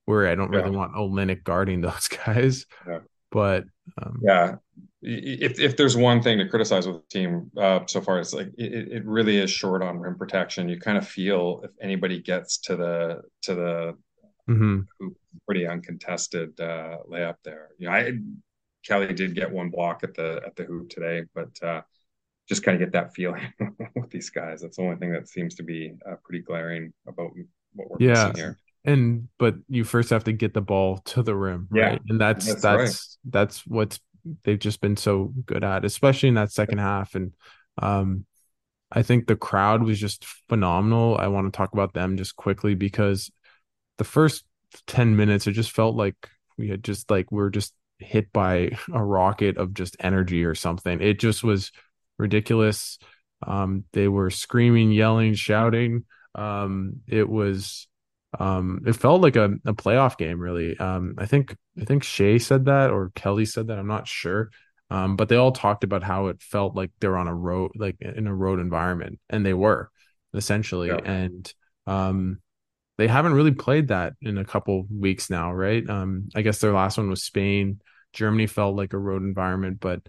worry. 0.08 0.30
I 0.30 0.36
don't 0.36 0.52
yeah. 0.52 0.60
really 0.60 0.76
want 0.76 0.94
Olynyk 0.94 1.44
guarding 1.44 1.82
those 1.82 2.08
guys. 2.08 2.66
Yeah. 2.88 3.00
But 3.32 3.66
um, 4.02 4.22
yeah, 4.24 4.56
if 5.02 5.60
if 5.60 5.76
there's 5.76 5.98
one 5.98 6.22
thing 6.22 6.38
to 6.38 6.48
criticize 6.48 6.88
with 6.88 7.02
the 7.02 7.08
team 7.10 7.52
uh, 7.58 7.82
so 7.86 8.02
far, 8.02 8.20
it's 8.20 8.34
like 8.34 8.48
it, 8.58 8.92
it 8.92 9.06
really 9.06 9.38
is 9.38 9.52
short 9.52 9.84
on 9.84 10.00
rim 10.00 10.18
protection. 10.18 10.70
You 10.70 10.80
kind 10.80 10.98
of 10.98 11.08
feel 11.08 11.62
if 11.64 11.72
anybody 11.82 12.22
gets 12.22 12.60
to 12.60 12.76
the 12.76 13.22
to 13.44 13.56
the 13.56 13.98
mm-hmm. 14.50 15.08
pretty 15.46 15.68
uncontested 15.68 16.60
uh, 16.60 16.98
layup 17.10 17.36
there. 17.44 17.70
You 17.78 17.88
know, 17.88 17.94
I 17.94 18.14
Kelly 18.86 19.14
did 19.14 19.36
get 19.36 19.52
one 19.52 19.70
block 19.70 20.04
at 20.04 20.14
the 20.14 20.42
at 20.46 20.56
the 20.56 20.64
hoop 20.64 20.90
today, 20.90 21.24
but 21.34 21.62
uh, 21.62 21.82
just 22.48 22.64
kind 22.64 22.76
of 22.76 22.80
get 22.80 22.94
that 22.94 23.14
feeling 23.14 23.52
with 23.96 24.12
these 24.12 24.30
guys. 24.30 24.62
That's 24.62 24.78
the 24.78 24.84
only 24.84 24.98
thing 24.98 25.12
that 25.12 25.28
seems 25.28 25.56
to 25.56 25.64
be 25.64 25.94
uh, 26.10 26.16
pretty 26.24 26.44
glaring 26.44 26.94
about 27.08 27.32
what 27.74 27.90
we're 27.90 27.98
yeah. 28.00 28.28
missing 28.28 28.36
here. 28.36 28.60
And 28.86 29.30
but 29.40 29.56
you 29.68 29.84
first 29.84 30.12
have 30.12 30.26
to 30.26 30.32
get 30.32 30.54
the 30.54 30.62
ball 30.62 31.00
to 31.06 31.24
the 31.24 31.36
rim, 31.36 31.68
right? 31.72 31.94
Yeah, 31.94 31.98
and 32.08 32.22
that's 32.22 32.46
that's 32.46 32.62
that's, 32.62 32.80
right. 32.80 33.32
that's 33.34 33.68
what's 33.68 34.00
they've 34.44 34.60
just 34.60 34.82
been 34.82 34.98
so 34.98 35.34
good 35.46 35.64
at, 35.64 35.86
especially 35.86 36.30
in 36.30 36.36
that 36.36 36.52
second 36.52 36.78
half. 36.78 37.16
And 37.16 37.34
um, 37.82 38.26
I 38.92 39.04
think 39.04 39.28
the 39.28 39.36
crowd 39.36 39.84
was 39.84 40.00
just 40.00 40.26
phenomenal. 40.50 41.18
I 41.18 41.28
want 41.28 41.52
to 41.52 41.56
talk 41.56 41.74
about 41.74 41.94
them 41.94 42.18
just 42.18 42.36
quickly 42.36 42.76
because 42.76 43.32
the 43.98 44.04
first 44.04 44.46
10 44.88 45.16
minutes, 45.16 45.48
it 45.48 45.54
just 45.54 45.72
felt 45.72 45.96
like 45.96 46.16
we 46.58 46.70
had 46.70 46.84
just 46.84 47.10
like 47.10 47.32
we 47.32 47.42
are 47.42 47.50
just 47.50 47.74
hit 48.00 48.32
by 48.32 48.72
a 48.94 49.04
rocket 49.04 49.58
of 49.58 49.74
just 49.74 49.96
energy 50.00 50.44
or 50.46 50.56
something. 50.56 51.02
It 51.02 51.20
just 51.20 51.44
was 51.44 51.72
ridiculous. 52.18 52.98
Um, 53.46 53.84
they 53.94 54.08
were 54.08 54.30
screaming, 54.30 54.92
yelling, 54.92 55.34
shouting. 55.34 56.06
Um, 56.34 57.02
it 57.08 57.28
was 57.28 57.88
um, 58.40 58.82
it 58.86 58.94
felt 58.94 59.22
like 59.22 59.36
a, 59.36 59.46
a 59.66 59.74
playoff 59.74 60.18
game, 60.18 60.40
really. 60.40 60.78
Um, 60.78 61.16
I 61.18 61.26
think 61.26 61.56
I 61.80 61.86
think 61.86 62.04
Shai 62.04 62.38
said 62.38 62.66
that 62.66 62.92
or 62.92 63.12
Kelly 63.16 63.46
said 63.46 63.68
that. 63.68 63.80
I'm 63.80 63.88
not 63.88 64.08
sure. 64.08 64.52
Um, 64.90 65.16
but 65.16 65.30
they 65.30 65.36
all 65.36 65.52
talked 65.52 65.84
about 65.84 66.04
how 66.04 66.28
it 66.28 66.42
felt 66.42 66.76
like 66.76 66.92
they're 67.00 67.18
on 67.18 67.28
a 67.28 67.34
road, 67.34 67.72
like 67.76 67.98
in 68.00 68.28
a 68.28 68.36
road 68.36 68.60
environment, 68.60 69.20
and 69.30 69.46
they 69.46 69.54
were 69.54 69.90
essentially. 70.34 70.90
Yeah. 70.90 71.00
And 71.04 71.54
um, 71.88 72.42
they 72.98 73.08
haven't 73.08 73.34
really 73.34 73.52
played 73.52 73.90
that 73.90 74.14
in 74.22 74.38
a 74.38 74.46
couple 74.46 74.88
weeks 74.90 75.30
now, 75.30 75.54
right? 75.54 75.88
Um, 75.90 76.30
I 76.36 76.42
guess 76.42 76.60
their 76.60 76.74
last 76.74 76.98
one 76.98 77.10
was 77.10 77.24
Spain. 77.24 77.82
Germany 78.14 78.48
felt 78.48 78.76
like 78.76 78.94
a 78.94 78.98
road 78.98 79.24
environment, 79.24 79.80
but 79.82 80.02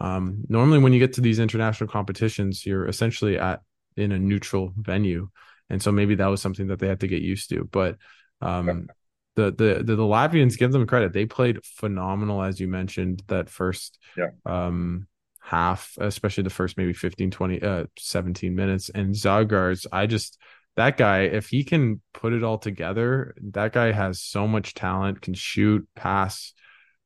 um, 0.00 0.44
normally 0.48 0.78
when 0.78 0.92
you 0.92 0.98
get 0.98 1.14
to 1.14 1.22
these 1.22 1.38
international 1.38 1.88
competitions, 1.88 2.66
you're 2.66 2.86
essentially 2.86 3.38
at 3.38 3.62
in 3.96 4.12
a 4.12 4.18
neutral 4.18 4.72
venue 4.76 5.28
and 5.70 5.82
so 5.82 5.92
maybe 5.92 6.16
that 6.16 6.26
was 6.26 6.40
something 6.40 6.68
that 6.68 6.78
they 6.78 6.88
had 6.88 7.00
to 7.00 7.08
get 7.08 7.22
used 7.22 7.50
to. 7.50 7.68
But 7.70 7.96
um, 8.40 8.88
the, 9.36 9.50
the 9.50 9.82
the 9.84 9.96
the 9.96 10.02
Latvians 10.02 10.58
give 10.58 10.72
them 10.72 10.86
credit; 10.86 11.12
they 11.12 11.26
played 11.26 11.64
phenomenal, 11.64 12.42
as 12.42 12.60
you 12.60 12.68
mentioned 12.68 13.22
that 13.28 13.50
first 13.50 13.98
yeah. 14.16 14.30
um, 14.46 15.06
half, 15.40 15.96
especially 16.00 16.44
the 16.44 16.50
first 16.50 16.76
maybe 16.76 16.92
15, 16.92 17.30
20, 17.30 17.62
uh, 17.62 17.84
17 17.98 18.54
minutes. 18.54 18.90
And 18.90 19.14
Žalgiris, 19.14 19.86
I 19.92 20.06
just 20.06 20.38
that 20.76 20.96
guy, 20.96 21.20
if 21.22 21.48
he 21.48 21.64
can 21.64 22.00
put 22.12 22.32
it 22.32 22.42
all 22.42 22.58
together, 22.58 23.34
that 23.52 23.72
guy 23.72 23.92
has 23.92 24.20
so 24.20 24.48
much 24.48 24.74
talent, 24.74 25.20
can 25.20 25.34
shoot, 25.34 25.86
pass, 25.94 26.52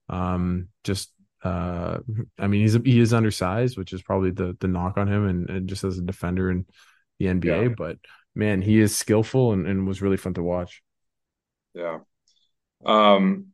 um, 0.08 0.68
just 0.84 1.12
uh 1.44 1.98
I 2.36 2.48
mean 2.48 2.62
he's 2.62 2.74
he 2.74 2.98
is 2.98 3.14
undersized, 3.14 3.78
which 3.78 3.92
is 3.92 4.02
probably 4.02 4.32
the 4.32 4.56
the 4.58 4.66
knock 4.66 4.98
on 4.98 5.06
him 5.06 5.26
and, 5.26 5.48
and 5.48 5.68
just 5.68 5.84
as 5.84 5.96
a 5.96 6.02
defender 6.02 6.50
in 6.50 6.66
the 7.20 7.26
NBA, 7.26 7.68
yeah. 7.68 7.74
but 7.76 7.98
man, 8.34 8.62
he 8.62 8.80
is 8.80 8.96
skillful 8.96 9.52
and, 9.52 9.66
and 9.66 9.86
was 9.86 10.02
really 10.02 10.16
fun 10.16 10.34
to 10.34 10.42
watch. 10.42 10.82
Yeah. 11.74 11.98
Um 12.84 13.48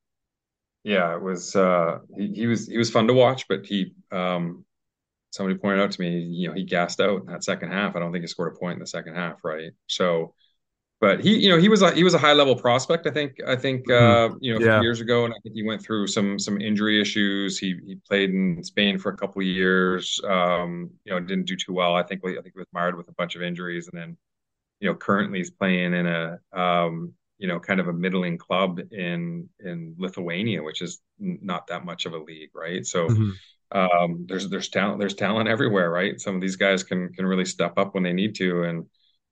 yeah, 0.83 1.15
it 1.15 1.23
was 1.23 1.57
uh 1.57 1.99
he, 2.17 2.33
he 2.35 2.47
was 2.47 2.67
he 2.69 2.79
was 2.79 2.91
fun 2.91 3.07
to 3.07 3.15
watch, 3.15 3.49
but 3.49 3.65
he 3.65 3.95
um 4.13 4.65
somebody 5.31 5.59
pointed 5.59 5.83
out 5.83 5.91
to 5.91 6.01
me, 6.01 6.21
you 6.21 6.49
know, 6.49 6.55
he 6.55 6.65
gassed 6.65 7.01
out 7.01 7.21
in 7.21 7.27
that 7.27 7.43
second 7.43 7.73
half. 7.73 7.97
I 7.97 7.99
don't 7.99 8.13
think 8.13 8.23
he 8.23 8.29
scored 8.29 8.55
a 8.55 8.59
point 8.59 8.75
in 8.75 8.81
the 8.81 8.87
second 8.87 9.15
half, 9.15 9.43
right? 9.43 9.73
So 9.87 10.35
but 11.05 11.21
he, 11.21 11.37
you 11.37 11.51
know, 11.51 11.59
he 11.59 11.69
was 11.69 11.83
a 11.83 11.91
he 11.91 12.03
was 12.03 12.15
a 12.15 12.19
high 12.19 12.33
level 12.33 12.57
prospect. 12.57 13.07
I 13.07 13.11
think 13.11 13.37
I 13.47 13.57
think 13.57 13.87
mm-hmm. 13.87 14.35
uh, 14.35 14.39
you 14.41 14.55
know 14.55 14.65
yeah. 14.65 14.81
years 14.81 15.03
ago, 15.03 15.27
and 15.27 15.35
I 15.35 15.37
think 15.43 15.55
he 15.55 15.63
went 15.63 15.83
through 15.83 16.07
some 16.07 16.39
some 16.39 16.59
injury 16.61 16.99
issues. 16.99 17.59
He 17.59 17.79
he 17.87 17.97
played 18.09 18.31
in 18.31 18.63
Spain 18.63 18.97
for 18.99 19.11
a 19.11 19.17
couple 19.17 19.43
of 19.43 19.47
years. 19.47 20.19
Um, 20.27 20.91
you 21.05 21.13
know, 21.13 21.21
didn't 21.21 21.45
do 21.45 21.57
too 21.57 21.75
well. 21.75 21.95
I 21.95 22.05
think 22.05 22.23
I 22.25 22.33
think 22.33 22.55
he 22.55 22.59
was 22.59 22.69
mired 22.73 22.97
with 22.97 23.09
a 23.09 23.13
bunch 23.13 23.37
of 23.37 23.43
injuries, 23.43 23.89
and 23.93 24.01
then 24.01 24.17
you 24.85 24.91
know, 24.91 24.97
currently 24.97 25.41
is 25.41 25.51
playing 25.51 25.95
in 25.95 26.07
a, 26.07 26.39
um, 26.53 27.15
you 27.39 27.49
know, 27.49 27.59
kind 27.59 27.81
of 27.81 27.89
a 27.89 27.93
middling 27.93 28.37
club 28.37 28.79
in 28.91 29.49
in 29.59 29.95
Lithuania, 29.99 30.63
which 30.63 30.83
is 30.83 31.01
not 31.19 31.69
that 31.69 31.87
much 31.87 32.05
of 32.05 32.13
a 32.13 32.19
league, 32.19 32.51
right? 32.55 32.85
So 32.85 33.09
mm-hmm. 33.09 33.79
um, 33.79 34.27
there's 34.29 34.51
there's 34.51 34.69
talent 34.69 35.01
there's 35.01 35.15
talent 35.15 35.49
everywhere, 35.49 35.91
right? 35.91 36.21
Some 36.21 36.35
of 36.35 36.43
these 36.43 36.57
guys 36.57 36.83
can 36.83 37.15
can 37.15 37.25
really 37.25 37.47
step 37.47 37.79
up 37.79 37.95
when 37.95 38.03
they 38.03 38.13
need 38.13 38.35
to, 38.35 38.65
and 38.65 38.85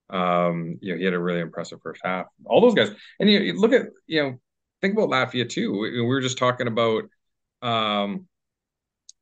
um, 0.09 0.79
you 0.81 0.93
know, 0.93 0.97
he 0.97 1.05
had 1.05 1.13
a 1.13 1.19
really 1.19 1.41
impressive 1.41 1.79
first 1.83 2.01
half. 2.03 2.25
All 2.45 2.59
those 2.59 2.73
guys, 2.73 2.89
and 3.19 3.29
you, 3.29 3.39
you 3.39 3.53
look 3.53 3.73
at 3.73 3.83
you 4.07 4.23
know, 4.23 4.39
think 4.81 4.97
about 4.97 5.09
Latvia 5.09 5.47
too. 5.47 5.71
We, 5.71 5.91
we 5.91 6.01
were 6.01 6.21
just 6.21 6.39
talking 6.39 6.67
about 6.67 7.03
um, 7.61 8.27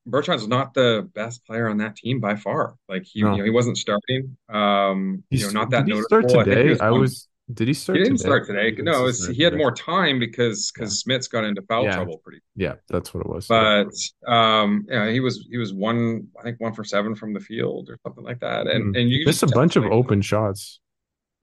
Bertans 0.09 0.47
not 0.47 0.73
the 0.73 1.09
best 1.13 1.45
player 1.45 1.69
on 1.69 1.77
that 1.77 1.95
team 1.95 2.19
by 2.19 2.35
far. 2.35 2.75
Like 2.89 3.03
he, 3.03 3.21
no. 3.21 3.31
you 3.31 3.37
know, 3.37 3.43
he 3.43 3.49
wasn't 3.49 3.77
starting. 3.77 4.35
Um, 4.49 5.23
He's, 5.29 5.41
you 5.41 5.47
know, 5.47 5.59
not 5.59 5.69
that 5.71 5.85
notable. 5.87 6.07
did 6.09 6.11
noticeable. 6.11 6.29
Start 6.29 6.45
today? 6.45 6.79
I, 6.79 6.87
I 6.87 6.89
was. 6.91 7.27
Did 7.53 7.67
he 7.67 7.73
start? 7.73 7.97
He 7.97 8.03
didn't 8.03 8.17
today? 8.17 8.27
start 8.27 8.47
today. 8.47 8.71
No, 8.81 9.03
was, 9.03 9.27
he 9.27 9.43
had 9.43 9.55
more 9.57 9.73
time 9.73 10.19
because 10.19 10.71
because 10.71 11.03
yeah. 11.05 11.17
Smits 11.17 11.29
got 11.29 11.43
into 11.43 11.61
foul 11.63 11.83
yeah. 11.83 11.95
trouble 11.95 12.17
pretty. 12.23 12.39
Yeah, 12.55 12.75
that's 12.87 13.13
what 13.13 13.21
it 13.21 13.29
was. 13.29 13.47
But 13.47 13.91
um, 14.25 14.85
yeah, 14.87 15.09
he 15.09 15.19
was 15.19 15.45
he 15.49 15.57
was 15.57 15.73
one 15.73 16.27
I 16.39 16.43
think 16.43 16.59
one 16.61 16.73
for 16.73 16.83
seven 16.83 17.13
from 17.13 17.33
the 17.33 17.41
field 17.41 17.89
or 17.89 17.97
something 18.03 18.23
like 18.23 18.39
that, 18.39 18.67
and 18.67 18.95
mm. 18.95 18.99
and 18.99 19.09
you 19.09 19.25
missed 19.25 19.43
a 19.43 19.47
bunch 19.47 19.75
of 19.75 19.83
open 19.85 20.21
shots. 20.21 20.79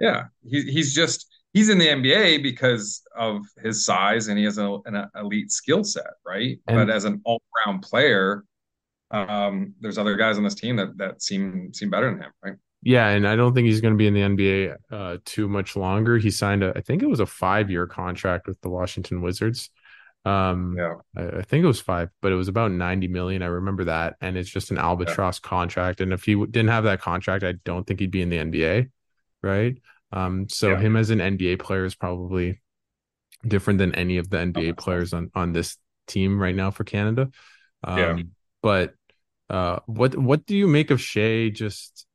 Yeah, 0.01 0.27
he, 0.45 0.63
he's 0.63 0.95
just 0.95 1.27
he's 1.53 1.69
in 1.69 1.79
the 1.79 1.87
NBA 1.87 2.43
because 2.43 3.03
of 3.17 3.43
his 3.63 3.85
size 3.85 4.29
and 4.29 4.39
he 4.39 4.45
has 4.45 4.59
a, 4.59 4.79
an 4.85 5.09
elite 5.17 5.51
skill 5.51 5.85
set, 5.85 6.11
right? 6.27 6.59
And, 6.67 6.77
but 6.77 6.91
as 6.91 7.05
an 7.05 7.21
all 7.25 7.43
round 7.67 7.83
player, 7.83 8.45
um, 9.11 9.75
there's 9.81 9.99
other 9.99 10.17
guys 10.17 10.37
on 10.37 10.45
this 10.45 10.55
team 10.55 10.77
that 10.77 10.97
that 10.99 11.23
seem 11.23 11.73
seem 11.73 11.91
better 11.91 12.11
than 12.11 12.23
him, 12.23 12.33
right? 12.43 12.57
Yeah, 12.83 13.09
and 13.09 13.27
I 13.27 13.35
don't 13.35 13.55
think 13.55 13.67
he's 13.67 13.81
going 13.81 13.95
to 13.95 13.99
be 13.99 14.07
in 14.07 14.15
the 14.15 14.21
NBA 14.21 14.77
uh, 14.91 15.17
too 15.25 15.49
much 15.49 15.75
longer. 15.75 16.19
He 16.19 16.31
signed 16.31 16.63
a, 16.63 16.73
I 16.77 16.81
think 16.81 17.03
it 17.03 17.09
was 17.09 17.21
a 17.21 17.27
five 17.27 17.71
year 17.71 17.87
contract 17.87 18.47
with 18.47 18.61
the 18.61 18.69
Washington 18.69 19.21
Wizards. 19.21 19.71
Um, 20.25 20.77
yeah, 20.77 20.95
I, 21.17 21.39
I, 21.39 21.43
think 21.43 21.65
it 21.65 21.67
was 21.67 21.81
five, 21.81 22.11
but 22.21 22.33
it 22.33 22.35
was 22.35 22.49
about 22.49 22.71
90 22.71 23.09
million. 23.09 23.43
I 23.43 23.47
remember 23.47 23.85
that. 23.85 24.17
And 24.21 24.37
it's 24.37 24.51
just 24.51 24.71
an 24.71 24.77
albatross 24.77 25.41
yeah. 25.43 25.49
contract. 25.49 26.01
And 26.01 26.13
if 26.13 26.25
he 26.25 26.35
didn't 26.35 26.69
have 26.69 26.85
that 26.85 27.01
contract, 27.01 27.45
I 27.45 27.53
don't 27.65 27.87
think 27.87 28.01
he'd 28.01 28.11
be 28.11 28.21
in 28.21 28.29
the 28.29 28.37
NBA. 28.37 28.91
Right. 29.43 29.79
Um, 30.13 30.49
so 30.49 30.71
yeah. 30.71 30.79
him 30.79 30.97
as 30.97 31.11
an 31.11 31.19
NBA 31.19 31.61
player 31.61 31.85
is 31.85 31.95
probably 31.95 32.61
different 33.47 33.79
than 33.79 33.95
any 33.95 34.19
of 34.19 34.31
the 34.31 34.39
NBA 34.39 34.77
players 34.79 35.13
on, 35.13 35.31
on 35.35 35.53
this 35.53 35.77
team 36.07 36.41
right 36.41 36.55
now 36.55 36.71
for 36.71 36.85
Canada. 36.85 37.31
Um, 37.85 37.99
yeah. 37.99 38.17
but 38.63 38.95
uh, 39.51 39.79
what 39.87 40.17
what 40.17 40.47
do 40.47 40.57
you 40.57 40.67
make 40.67 40.91
of 40.91 41.01
Shai 41.01 41.51
just 41.51 42.07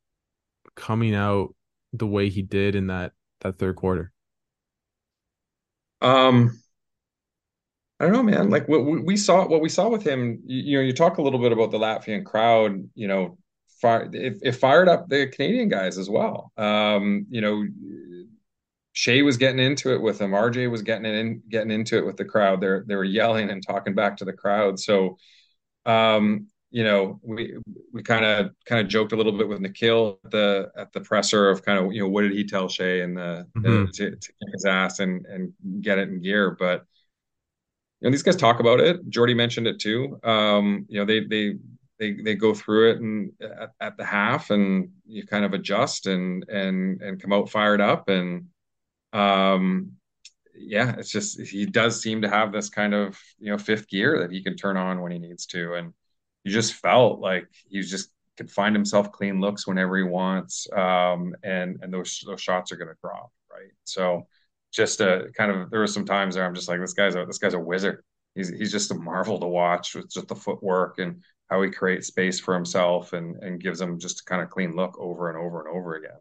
coming 0.76 1.16
out 1.16 1.56
the 1.92 2.08
way 2.08 2.30
he 2.30 2.42
did 2.42 2.76
in 2.76 2.88
that 2.88 3.14
that 3.42 3.58
third 3.58 3.76
quarter? 3.76 4.12
Um, 6.02 6.60
I 8.00 8.06
don't 8.06 8.14
know, 8.14 8.24
man. 8.24 8.50
Like 8.50 8.68
what 8.68 8.84
we 8.84 9.16
saw, 9.16 9.48
what 9.48 9.62
we 9.62 9.70
saw 9.70 9.88
with 9.88 10.04
him. 10.04 10.42
You, 10.46 10.64
you 10.64 10.78
know, 10.78 10.84
you 10.84 10.94
talk 10.94 11.18
a 11.18 11.22
little 11.22 11.40
bit 11.40 11.52
about 11.52 11.72
the 11.72 11.80
Latvian 11.80 12.26
crowd. 12.26 12.90
You 12.96 13.08
know, 13.08 13.38
fire, 13.84 14.10
it, 14.13 14.40
it 14.42 14.54
fired 14.54 14.88
up 14.88 15.10
the 15.10 15.28
Canadian 15.28 15.70
guys 15.70 15.98
as 15.98 16.10
well. 16.10 16.52
Um, 16.58 17.28
you 17.30 17.42
know, 17.42 17.68
Shai 18.94 19.22
was 19.22 19.38
getting 19.38 19.60
into 19.60 19.94
it 19.94 20.02
with 20.02 20.18
them. 20.20 20.32
RJ 20.32 20.72
was 20.72 20.82
getting 20.82 21.06
it 21.06 21.16
in, 21.16 21.44
getting 21.50 21.72
into 21.72 21.98
it 21.98 22.06
with 22.06 22.16
the 22.16 22.25
crowd. 22.25 22.62
They're 22.62 22.86
they 22.88 22.96
were 22.96 23.04
yelling 23.04 23.50
and 23.50 23.66
talking 23.66 23.94
back 23.94 24.18
to 24.18 24.25
the 24.25 24.34
crowd. 24.34 24.80
So, 24.80 25.18
um, 25.86 26.48
you 26.72 26.84
know, 26.84 27.20
we 27.22 27.58
we 27.92 28.02
kind 28.02 28.24
of 28.24 28.52
kind 28.66 28.82
of 28.82 28.88
joked 28.88 29.12
a 29.12 29.16
little 29.16 29.38
bit 29.38 29.48
with 29.48 29.60
Nickeil 29.60 30.18
at 30.24 30.32
the 30.32 30.72
at 30.78 30.94
the 30.94 31.02
presser 31.02 31.50
of 31.50 31.66
kind 31.66 31.78
of 31.78 31.92
you 31.92 32.02
know 32.02 32.08
what 32.08 32.22
did 32.22 32.32
he 32.32 32.46
tell 32.46 32.70
Shai 32.70 33.02
and 33.02 33.18
the, 33.18 33.46
mm-hmm. 33.58 33.86
to, 33.92 34.12
to 34.12 34.16
kick 34.16 34.54
his 34.54 34.66
ass 34.66 35.00
and 35.00 35.25
and 35.25 35.54
get 35.82 35.98
it 35.98 36.08
in 36.08 36.22
gear, 36.22 36.52
but 36.52 36.86
you 38.00 38.08
know, 38.08 38.12
these 38.12 38.24
guys 38.24 38.36
talk 38.36 38.60
about 38.60 38.80
it. 38.80 39.10
Jordi 39.10 39.36
mentioned 39.36 39.66
it 39.66 39.80
too. 39.80 40.20
Um, 40.24 40.86
you 40.90 41.00
know, 41.00 41.06
they 41.06 41.22
they 41.25 41.58
they 42.00 42.14
they 42.14 42.36
go 42.36 42.54
through 42.54 42.92
it 42.92 43.02
and 43.02 43.32
at, 43.42 43.72
at, 43.80 43.98
the 43.98 44.06
half, 44.06 44.50
and 44.50 44.90
you 45.06 45.26
kind 45.26 45.46
of 45.46 45.54
adjust 45.54 46.08
and 46.08 46.48
and 46.50 47.02
and 47.02 47.22
come 47.22 47.34
out 47.34 47.50
fired 47.50 47.82
up, 47.82 48.10
and 48.10 48.48
um, 49.14 49.94
yeah, 50.56 50.96
it's 50.98 51.12
just 51.12 51.40
he 51.42 51.66
does 51.66 52.02
seem 52.02 52.22
to 52.22 52.30
have 52.30 52.52
this 52.52 52.70
kind 52.70 52.94
of 52.94 53.20
you 53.40 53.52
know 53.52 53.58
fifth 53.58 53.88
gear 53.88 54.20
that 54.20 54.32
he 54.32 54.44
can 54.44 54.56
turn 54.56 54.78
on 54.78 55.02
when 55.02 55.12
he 55.12 55.20
needs 55.20 55.46
to, 55.48 55.76
and 55.76 55.94
you 56.44 56.52
just 56.52 56.74
felt 56.74 57.20
like 57.20 57.48
he 57.68 57.82
just 57.82 58.10
can 58.38 58.48
find 58.48 58.76
himself 58.76 59.12
clean 59.12 59.40
looks 59.40 59.68
whenever 59.68 59.98
he 59.98 60.04
wants, 60.04 60.68
um, 60.74 61.36
and 61.44 61.80
and 61.82 61.94
those 61.94 62.24
those 62.26 62.42
shots 62.42 62.72
are 62.72 62.78
going 62.78 62.90
to 62.90 62.98
drop 63.02 63.32
right. 63.52 63.72
So 63.84 64.28
just 64.72 65.02
a 65.02 65.30
kind 65.38 65.52
of 65.52 65.70
there 65.70 65.80
were 65.80 65.88
some 65.88 66.06
times 66.06 66.36
where 66.36 66.46
I'm 66.46 66.56
just 66.56 66.68
like 66.68 66.80
this 66.80 66.94
guy's 66.94 67.16
a 67.16 67.26
this 67.26 67.38
guy's 67.38 67.54
a 67.54 67.60
wizard. 67.60 68.04
He's 68.36 68.50
he's 68.50 68.72
just 68.72 68.92
a 68.92 68.96
marvel 68.96 69.40
to 69.40 69.48
watch 69.48 69.96
with 69.96 70.12
just 70.12 70.28
the 70.28 70.36
footwork 70.36 70.98
and 70.98 71.22
how 71.50 71.62
he 71.62 71.70
creates 71.70 72.08
space 72.08 72.40
for 72.40 72.54
himself 72.54 73.14
and 73.14 73.36
and 73.44 73.62
gives 73.62 73.80
them 73.80 74.00
just 74.00 74.22
a 74.22 74.26
kind 74.26 74.42
of 74.42 74.50
clean 74.50 74.76
look 74.76 74.98
over 75.00 75.30
and 75.30 75.38
over 75.38 75.60
and 75.66 75.76
over 75.78 75.96
again. 75.96 76.18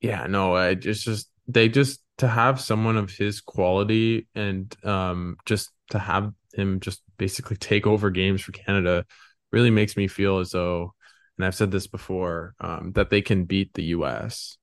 Yeah, 0.00 0.26
no, 0.26 0.54
I 0.56 0.74
just 0.74 1.04
just 1.04 1.28
they 1.48 1.68
just 1.68 2.00
to 2.18 2.28
have 2.28 2.60
someone 2.60 2.96
of 2.96 3.10
his 3.10 3.40
quality 3.40 4.26
and 4.34 4.74
um 4.84 5.36
just 5.46 5.70
to 5.90 5.98
have 5.98 6.32
him 6.54 6.80
just 6.80 7.02
basically 7.18 7.56
take 7.56 7.86
over 7.86 8.10
games 8.10 8.42
for 8.42 8.52
Canada 8.52 9.04
really 9.50 9.70
makes 9.70 9.96
me 9.96 10.08
feel 10.08 10.38
as 10.38 10.50
though 10.50 10.94
and 11.36 11.46
I've 11.46 11.54
said 11.54 11.70
this 11.70 11.86
before 11.86 12.54
um 12.60 12.92
that 12.92 13.10
they 13.10 13.22
can 13.22 13.44
beat 13.44 13.72
the 13.74 13.84
US 13.84 14.56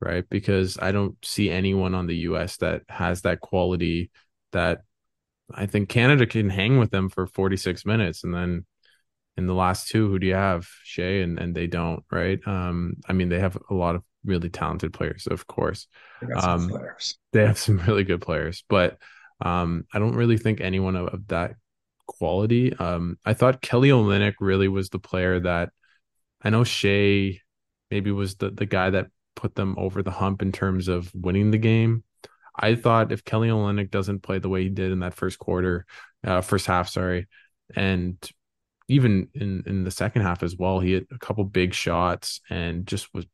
right 0.00 0.28
because 0.28 0.78
I 0.80 0.92
don't 0.92 1.16
see 1.24 1.50
anyone 1.50 1.94
on 1.94 2.06
the 2.06 2.16
US 2.16 2.56
that 2.58 2.82
has 2.88 3.22
that 3.22 3.40
quality 3.40 4.10
that 4.52 4.82
I 5.52 5.66
think 5.66 5.88
Canada 5.88 6.26
can 6.26 6.50
hang 6.50 6.78
with 6.78 6.90
them 6.90 7.08
for 7.08 7.26
46 7.26 7.86
minutes 7.86 8.24
and 8.24 8.34
then 8.34 8.66
in 9.36 9.46
the 9.46 9.54
last 9.54 9.88
two 9.88 10.08
who 10.08 10.18
do 10.18 10.26
you 10.26 10.34
have 10.34 10.66
Shai 10.84 11.20
and 11.22 11.38
and 11.38 11.54
they 11.54 11.66
don't 11.66 12.02
right 12.10 12.40
um 12.46 12.96
I 13.08 13.12
mean 13.12 13.28
they 13.28 13.40
have 13.40 13.58
a 13.70 13.74
lot 13.74 13.94
of 13.94 14.02
really 14.26 14.50
talented 14.50 14.92
players, 14.92 15.26
of 15.26 15.46
course. 15.46 15.86
Um, 16.34 16.70
they 17.32 17.46
have 17.46 17.58
some 17.58 17.78
really 17.86 18.04
good 18.04 18.20
players, 18.20 18.64
but 18.68 18.98
um, 19.40 19.84
I 19.92 19.98
don't 19.98 20.16
really 20.16 20.36
think 20.36 20.60
anyone 20.60 20.96
of, 20.96 21.08
of 21.08 21.28
that 21.28 21.54
quality. 22.06 22.74
Um, 22.74 23.18
I 23.24 23.34
thought 23.34 23.62
Kelly 23.62 23.90
Olynyk 23.90 24.34
really 24.40 24.68
was 24.68 24.90
the 24.90 24.98
player 24.98 25.40
that 25.40 25.70
I 26.42 26.50
know 26.50 26.64
Shai 26.64 27.40
maybe 27.90 28.10
was 28.10 28.36
the, 28.36 28.50
the 28.50 28.66
guy 28.66 28.90
that 28.90 29.06
put 29.34 29.54
them 29.54 29.74
over 29.78 30.02
the 30.02 30.10
hump 30.10 30.42
in 30.42 30.52
terms 30.52 30.88
of 30.88 31.10
winning 31.14 31.50
the 31.50 31.58
game. 31.58 32.04
I 32.58 32.74
thought 32.74 33.12
if 33.12 33.24
Kelly 33.24 33.48
Olynyk 33.48 33.90
doesn't 33.90 34.22
play 34.22 34.38
the 34.38 34.48
way 34.48 34.62
he 34.62 34.70
did 34.70 34.90
in 34.90 35.00
that 35.00 35.14
first 35.14 35.38
quarter, 35.38 35.84
uh, 36.24 36.40
first 36.40 36.66
half, 36.66 36.88
sorry, 36.88 37.28
and 37.74 38.16
even 38.88 39.28
in 39.34 39.62
in 39.66 39.84
the 39.84 39.90
second 39.90 40.22
half 40.22 40.42
as 40.42 40.56
well, 40.56 40.80
he 40.80 40.92
had 40.92 41.06
a 41.10 41.18
couple 41.18 41.44
big 41.44 41.74
shots 41.74 42.40
and 42.50 42.86
just 42.86 43.12
was 43.12 43.26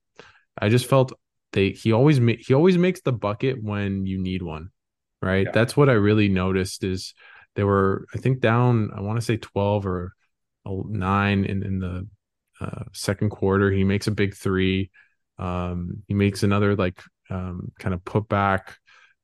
I 0.58 0.68
just 0.68 0.86
felt 0.86 1.12
they 1.52 1.70
he 1.70 1.92
always 1.92 2.20
ma- 2.20 2.32
he 2.38 2.54
always 2.54 2.78
makes 2.78 3.00
the 3.02 3.12
bucket 3.12 3.62
when 3.62 4.06
you 4.06 4.18
need 4.18 4.42
one, 4.42 4.70
right? 5.20 5.46
Yeah. 5.46 5.52
That's 5.52 5.76
what 5.76 5.88
I 5.88 5.94
really 5.94 6.28
noticed 6.28 6.84
is 6.84 7.14
they 7.54 7.64
were 7.64 8.06
I 8.14 8.18
think 8.18 8.40
down 8.40 8.90
I 8.96 9.00
want 9.00 9.18
to 9.18 9.24
say 9.24 9.36
12 9.36 9.86
or 9.86 10.12
9 10.66 11.44
in 11.44 11.62
in 11.62 11.78
the 11.78 12.08
uh, 12.60 12.84
second 12.92 13.30
quarter. 13.30 13.70
He 13.70 13.84
makes 13.84 14.06
a 14.06 14.12
big 14.12 14.34
3. 14.34 14.90
Um, 15.38 16.02
he 16.06 16.14
makes 16.14 16.42
another 16.42 16.76
like 16.76 17.02
um, 17.30 17.72
kind 17.78 17.94
of 17.94 18.04
put 18.04 18.28
back. 18.28 18.76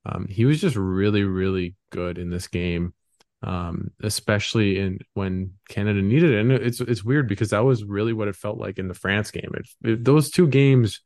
Um, 0.04 0.26
he 0.28 0.44
was 0.44 0.60
just 0.60 0.76
really 0.76 1.22
really 1.22 1.74
good 1.90 2.18
in 2.18 2.30
this 2.30 2.48
game. 2.48 2.94
Um, 3.40 3.92
especially 4.02 4.80
in 4.80 4.98
when 5.14 5.52
Canada 5.68 6.02
needed 6.02 6.32
it. 6.32 6.40
And 6.40 6.50
it's 6.50 6.80
it's 6.80 7.04
weird 7.04 7.28
because 7.28 7.50
that 7.50 7.64
was 7.64 7.84
really 7.84 8.12
what 8.12 8.26
it 8.26 8.34
felt 8.34 8.58
like 8.58 8.78
in 8.78 8.88
the 8.88 8.94
France 8.94 9.30
game. 9.30 9.52
It, 9.54 9.88
it, 9.88 10.04
those 10.04 10.30
two 10.30 10.48
games 10.48 11.00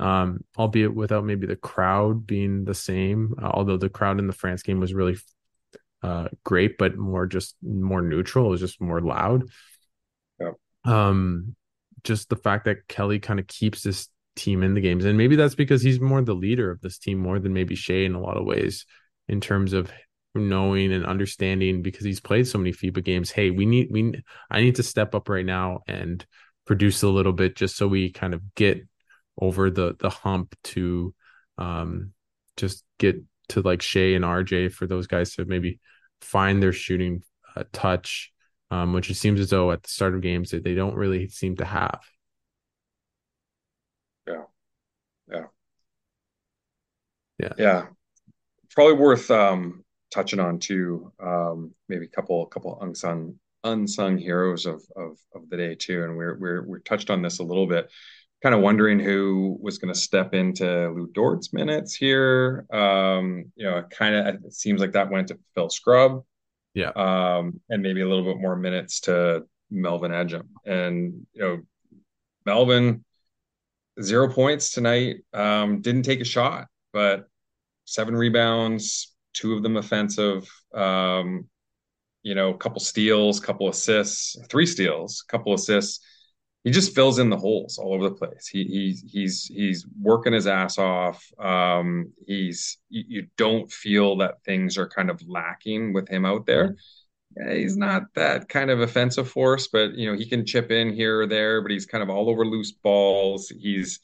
um, 0.00 0.44
albeit 0.58 0.94
without 0.94 1.24
maybe 1.24 1.46
the 1.46 1.56
crowd 1.56 2.26
being 2.26 2.64
the 2.64 2.74
same. 2.74 3.34
Uh, 3.40 3.50
although 3.52 3.76
the 3.76 3.88
crowd 3.88 4.18
in 4.18 4.26
the 4.26 4.32
France 4.32 4.62
game 4.62 4.80
was 4.80 4.94
really 4.94 5.16
uh, 6.02 6.28
great, 6.44 6.78
but 6.78 6.96
more 6.96 7.26
just 7.26 7.56
more 7.62 8.02
neutral. 8.02 8.46
It 8.46 8.50
was 8.50 8.60
just 8.60 8.80
more 8.80 9.00
loud. 9.00 9.44
Yeah. 10.40 10.50
Um, 10.84 11.54
just 12.02 12.28
the 12.28 12.36
fact 12.36 12.66
that 12.66 12.88
Kelly 12.88 13.18
kind 13.18 13.40
of 13.40 13.46
keeps 13.46 13.82
this 13.82 14.08
team 14.36 14.62
in 14.62 14.74
the 14.74 14.80
games, 14.80 15.04
and 15.04 15.16
maybe 15.16 15.36
that's 15.36 15.54
because 15.54 15.80
he's 15.80 16.00
more 16.00 16.20
the 16.20 16.34
leader 16.34 16.70
of 16.70 16.80
this 16.80 16.98
team 16.98 17.18
more 17.18 17.38
than 17.38 17.54
maybe 17.54 17.74
Shai 17.74 18.04
in 18.04 18.14
a 18.14 18.20
lot 18.20 18.36
of 18.36 18.44
ways 18.44 18.84
in 19.28 19.40
terms 19.40 19.72
of 19.72 19.90
knowing 20.40 20.92
and 20.92 21.06
understanding 21.06 21.82
because 21.82 22.04
he's 22.04 22.20
played 22.20 22.46
so 22.46 22.58
many 22.58 22.72
FIBA 22.72 23.04
games. 23.04 23.30
Hey, 23.30 23.50
we 23.50 23.66
need 23.66 23.88
we 23.90 24.22
I 24.50 24.60
need 24.60 24.76
to 24.76 24.82
step 24.82 25.14
up 25.14 25.28
right 25.28 25.46
now 25.46 25.80
and 25.86 26.24
produce 26.66 27.02
a 27.02 27.08
little 27.08 27.32
bit 27.32 27.56
just 27.56 27.76
so 27.76 27.86
we 27.86 28.10
kind 28.10 28.34
of 28.34 28.54
get 28.54 28.86
over 29.40 29.70
the 29.70 29.96
the 29.98 30.10
hump 30.10 30.54
to 30.64 31.14
um 31.58 32.12
just 32.56 32.84
get 32.98 33.16
to 33.48 33.60
like 33.62 33.82
Shai 33.82 34.14
and 34.14 34.24
RJ 34.24 34.72
for 34.72 34.86
those 34.86 35.06
guys 35.06 35.34
to 35.34 35.44
maybe 35.44 35.78
find 36.20 36.62
their 36.62 36.72
shooting 36.72 37.22
uh, 37.54 37.64
touch, 37.72 38.32
um, 38.70 38.92
which 38.92 39.10
it 39.10 39.16
seems 39.16 39.40
as 39.40 39.50
though 39.50 39.70
at 39.70 39.82
the 39.82 39.88
start 39.88 40.14
of 40.14 40.22
games 40.22 40.50
that 40.50 40.64
they 40.64 40.74
don't 40.74 40.94
really 40.94 41.28
seem 41.28 41.56
to 41.56 41.64
have. 41.64 42.00
Yeah, 44.26 44.44
yeah, 45.30 45.46
yeah, 47.38 47.52
yeah. 47.58 47.86
Probably 48.70 48.94
worth 48.94 49.30
um, 49.30 49.83
touching 50.14 50.40
on 50.40 50.58
too. 50.58 51.12
Um, 51.20 51.72
maybe 51.88 52.06
a 52.06 52.08
couple, 52.08 52.44
couple 52.46 52.78
unsung 52.80 53.38
unsung 53.64 54.18
heroes 54.18 54.66
of 54.66 54.82
of 54.96 55.18
of 55.34 55.48
the 55.50 55.56
day 55.56 55.74
too, 55.74 56.04
and 56.04 56.16
we're 56.16 56.38
we're 56.38 56.62
we 56.62 56.80
touched 56.80 57.10
on 57.10 57.22
this 57.22 57.40
a 57.40 57.44
little 57.44 57.66
bit 57.66 57.90
kind 58.42 58.54
of 58.54 58.60
wondering 58.60 59.00
who 59.00 59.58
was 59.60 59.78
going 59.78 59.92
to 59.92 59.98
step 59.98 60.34
into 60.34 60.64
Lu 60.90 61.08
Dort's 61.14 61.52
minutes 61.52 61.94
here. 61.94 62.66
Um, 62.70 63.50
you 63.56 63.64
know, 63.64 63.78
it 63.78 63.90
kind 63.90 64.14
of 64.14 64.44
it 64.44 64.52
seems 64.52 64.80
like 64.80 64.92
that 64.92 65.10
went 65.10 65.28
to 65.28 65.38
Phil 65.54 65.70
Scrubb, 65.70 66.24
Yeah. 66.74 66.90
Um, 66.94 67.60
and 67.70 67.82
maybe 67.82 68.02
a 68.02 68.08
little 68.08 68.24
bit 68.24 68.40
more 68.40 68.56
minutes 68.56 69.00
to 69.00 69.44
Melvin 69.70 70.12
Ejim. 70.12 70.46
And 70.66 71.26
you 71.32 71.42
know, 71.42 71.60
Melvin 72.46 73.04
zero 74.02 74.28
points 74.32 74.72
tonight. 74.72 75.16
Um, 75.32 75.80
didn't 75.80 76.02
take 76.02 76.20
a 76.20 76.24
shot, 76.24 76.66
but 76.92 77.26
seven 77.86 78.14
rebounds, 78.14 79.13
two 79.34 79.54
of 79.54 79.62
them 79.62 79.76
offensive. 79.76 80.48
Um, 80.72 81.48
you 82.22 82.34
know, 82.34 82.54
a 82.54 82.56
couple 82.56 82.80
steals, 82.80 83.38
couple 83.38 83.68
assists, 83.68 84.36
three 84.48 84.66
steals, 84.66 85.22
couple 85.28 85.52
assists 85.52 86.00
he 86.64 86.70
just 86.70 86.94
fills 86.94 87.18
in 87.18 87.28
the 87.28 87.36
holes 87.36 87.78
all 87.78 87.92
over 87.92 88.08
the 88.08 88.14
place. 88.14 88.48
He, 88.48 88.64
he's 88.64 89.04
he's 89.06 89.44
he's 89.44 89.86
working 90.00 90.32
his 90.32 90.46
ass 90.46 90.78
off. 90.78 91.22
Um, 91.38 92.12
he's 92.26 92.78
you, 92.88 93.04
you, 93.06 93.26
don't 93.36 93.70
feel 93.70 94.16
that 94.16 94.42
things 94.44 94.78
are 94.78 94.88
kind 94.88 95.10
of 95.10 95.22
lacking 95.28 95.92
with 95.92 96.08
him 96.08 96.24
out 96.24 96.46
there. 96.46 96.74
Yeah, 97.36 97.54
he's 97.54 97.76
not 97.76 98.04
that 98.14 98.48
kind 98.48 98.70
of 98.70 98.80
offensive 98.80 99.28
force, 99.28 99.68
but 99.68 99.92
you 99.94 100.10
know 100.10 100.16
he 100.16 100.24
can 100.24 100.46
chip 100.46 100.70
in 100.70 100.94
here 100.94 101.20
or 101.20 101.26
there. 101.26 101.60
But 101.60 101.70
he's 101.70 101.84
kind 101.84 102.02
of 102.02 102.08
all 102.08 102.30
over 102.30 102.46
loose 102.46 102.72
balls. 102.72 103.50
He's 103.50 104.00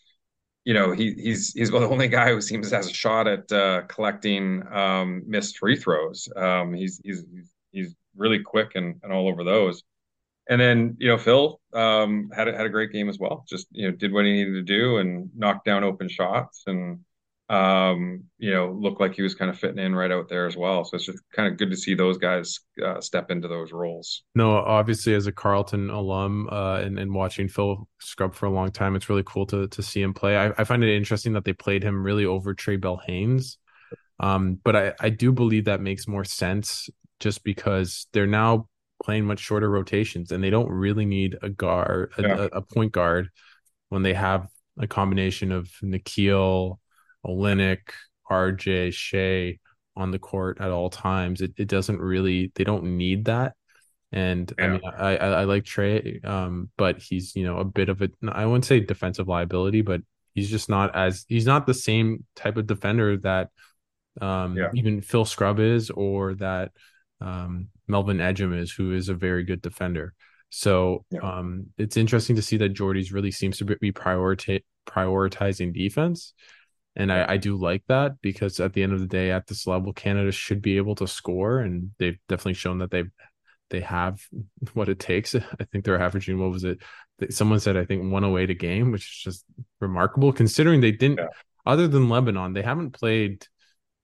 you 0.65 0.75
know 0.75 0.93
he 0.93 1.13
he's 1.15 1.53
he's 1.53 1.71
the 1.71 1.79
only 1.79 2.09
guy 2.09 2.31
who 2.31 2.41
seems 2.41 2.71
to 2.71 2.77
has 2.77 2.89
a 2.89 2.93
shot 2.93 3.27
at 3.27 3.51
uh, 3.53 3.83
collecting 3.83 4.63
um, 4.73 5.23
missed 5.27 5.59
free 5.59 5.77
throws. 5.77 6.29
Um, 6.37 6.75
he's 6.75 7.01
he's 7.05 7.25
he's 7.73 7.95
really 8.17 8.41
quick 8.41 8.73
and, 8.75 9.01
and 9.03 9.13
all 9.13 9.29
over 9.29 9.45
those 9.45 9.83
and 10.51 10.61
then 10.61 10.97
you 10.99 11.09
know 11.09 11.17
Phil 11.17 11.61
um, 11.73 12.31
had 12.35 12.49
had 12.49 12.67
a 12.67 12.69
great 12.69 12.93
game 12.93 13.09
as 13.09 13.19
well. 13.19 13.45
Just 13.49 13.69
you 13.71 13.89
know 13.89 13.97
did 13.97 14.13
what 14.13 14.25
he 14.25 14.33
needed 14.33 14.53
to 14.53 14.63
do 14.63 14.99
and 14.99 15.31
knocked 15.35 15.65
down 15.65 15.85
open 15.85 16.09
shots 16.09 16.65
and 16.67 17.01
um, 17.51 18.23
you 18.39 18.53
know 18.53 18.71
looked 18.71 19.01
like 19.01 19.13
he 19.13 19.23
was 19.23 19.35
kind 19.35 19.51
of 19.51 19.59
fitting 19.59 19.85
in 19.85 19.95
right 19.95 20.13
out 20.13 20.29
there 20.29 20.47
as 20.47 20.57
well. 20.57 20.85
So 20.85 20.97
it's 20.97 21.07
just 21.07 21.19
kind 21.35 21.53
of 21.53 21.59
good 21.59 21.71
to 21.71 21.77
see 21.77 21.95
those 21.95 22.17
guys 22.17 22.61
uh, 22.83 23.01
step 23.01 23.31
into 23.31 23.49
those 23.49 23.73
roles. 23.73 24.23
No, 24.37 24.53
obviously 24.53 25.15
as 25.15 25.27
a 25.27 25.33
Carleton 25.33 25.91
alum 25.91 26.49
uh, 26.51 26.77
and, 26.77 26.99
and 26.99 27.13
watching 27.13 27.49
Phil 27.49 27.89
Scrubb 28.01 28.35
for 28.35 28.47
a 28.47 28.51
long 28.51 28.71
time, 28.71 28.95
it's 28.95 29.09
really 29.09 29.25
cool 29.27 29.47
to 29.47 29.67
to 29.67 29.83
see 29.83 30.01
him 30.01 30.15
play. 30.15 30.37
I, 30.37 30.53
I 30.59 30.65
find 30.65 30.85
it 30.85 30.97
interesting 30.97 31.33
that 31.33 31.45
they 31.45 31.53
played 31.53 31.83
him 31.83 32.05
really 32.05 32.25
over 32.25 32.55
Trae 32.55 32.81
Bell-Haynes. 32.81 33.59
Um, 34.21 34.61
but 34.63 34.77
I, 34.77 34.93
I 35.01 35.09
do 35.11 35.33
believe 35.33 35.65
that 35.65 35.81
makes 35.81 36.07
more 36.07 36.25
sense 36.25 36.89
just 37.19 37.43
because 37.43 38.07
they're 38.13 38.27
now 38.27 38.69
playing 39.03 39.25
much 39.25 39.41
shorter 39.41 39.69
rotations 39.69 40.31
and 40.31 40.45
they 40.45 40.51
don't 40.51 40.71
really 40.71 41.07
need 41.07 41.37
a 41.43 41.49
guard, 41.49 42.13
a, 42.19 42.23
yeah. 42.23 42.49
a 42.53 42.61
point 42.61 42.93
guard 42.93 43.31
when 43.89 44.03
they 44.03 44.15
have 44.15 44.47
a 44.79 44.87
combination 44.87 45.53
of 45.53 45.71
Nickeil, 45.83 46.79
Olynyk, 47.27 47.81
RJ, 48.31 48.93
Shai 48.93 49.59
on 49.97 50.11
the 50.11 50.19
court 50.19 50.59
at 50.61 50.71
all 50.71 50.91
times. 50.91 51.41
It, 51.41 51.53
it 51.57 51.69
doesn't 51.69 52.01
really, 52.01 52.53
they 52.55 52.65
don't 52.65 52.97
need 52.97 53.27
that. 53.27 53.55
And 54.13 54.53
yeah. 54.59 54.65
I 54.65 54.69
mean, 54.69 54.81
I, 54.85 55.17
I, 55.17 55.29
I 55.29 55.45
like 55.45 55.65
Trey, 55.65 56.21
um, 56.25 56.69
but 56.77 57.01
he's 57.01 57.37
you 57.37 57.45
know 57.45 57.59
a 57.59 57.65
bit 57.65 57.89
of 57.89 58.03
a 58.03 58.11
I 58.29 58.45
wouldn't 58.45 58.65
say 58.65 58.81
defensive 58.81 59.29
liability, 59.29 59.83
but 59.83 60.01
he's 60.35 60.51
just 60.51 60.69
not 60.69 60.97
as 60.97 61.25
he's 61.29 61.47
not 61.47 61.67
the 61.67 61.75
same 61.75 62.25
type 62.35 62.57
of 62.57 62.67
defender 62.67 63.17
that 63.19 63.51
um, 64.21 64.57
yeah. 64.57 64.71
even 64.75 65.01
Phil 65.01 65.25
Scrubb 65.25 65.61
is, 65.61 65.91
or 65.91 66.35
that 66.35 66.73
um, 67.21 67.69
Melvin 67.87 68.19
Ejim 68.19 68.59
is, 68.59 68.73
who 68.73 68.93
is 68.93 69.09
a 69.09 69.15
very 69.15 69.45
good 69.45 69.63
defender. 69.63 70.15
So 70.51 71.05
Yeah. 71.11 71.21
um, 71.21 71.67
it's 71.79 71.97
interesting 71.97 72.37
to 72.37 72.43
see 72.43 72.57
that 72.59 72.71
Jordi's 72.71 73.13
really 73.13 73.31
seems 73.31 73.59
to 73.59 73.65
be 73.65 73.93
priorita- 73.93 74.65
prioritizing 74.89 75.73
defense. 75.73 76.35
And 76.97 77.13
I, 77.13 77.33
I 77.33 77.37
do 77.37 77.57
like 77.57 77.85
that 77.89 78.21
because 78.21 78.59
at 78.61 78.73
the 78.73 78.83
end 78.83 78.93
of 78.93 79.01
the 79.01 79.07
day, 79.07 79.31
at 79.31 79.47
this 79.47 79.67
level, 79.67 79.93
Canada 79.93 80.33
should 80.33 80.61
be 80.61 80.77
able 80.77 80.95
to 80.97 81.07
score, 81.07 81.61
and 81.61 81.91
they've 81.99 82.19
definitely 82.29 82.55
shown 82.55 82.79
that 82.79 82.91
they 82.91 83.05
they 83.71 83.81
have 83.81 84.21
what 84.75 84.89
it 84.89 84.99
takes. 84.99 85.35
I 85.35 85.65
think 85.71 85.85
they're 85.85 86.01
averaging 86.01 86.39
what 86.39 86.51
was 86.51 86.65
it? 86.65 86.79
Someone 87.31 87.61
said 87.61 87.77
I 87.77 87.85
think 87.85 88.11
108 88.13 88.51
a 88.51 88.55
game, 88.55 88.91
which 88.93 89.03
is 89.03 89.23
just 89.25 89.45
remarkable 89.81 90.33
considering 90.33 90.81
they 90.81 90.93
didn't. 90.93 91.19
Yeah. 91.19 91.29
Other 91.67 91.87
than 91.89 92.09
Lebanon, 92.09 92.55
they 92.55 92.63
haven't 92.63 92.93
played 92.93 93.47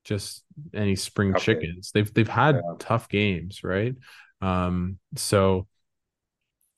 just 0.05 0.45
any 0.75 0.95
spring 0.97 1.33
games. 1.33 1.43
chickens. 1.43 1.91
They've 1.93 2.13
they've 2.13 2.29
had 2.29 2.57
Yeah. 2.57 2.75
tough 2.79 3.09
games, 3.09 3.65
right? 3.65 3.95
Um, 4.41 4.99
so 5.17 5.67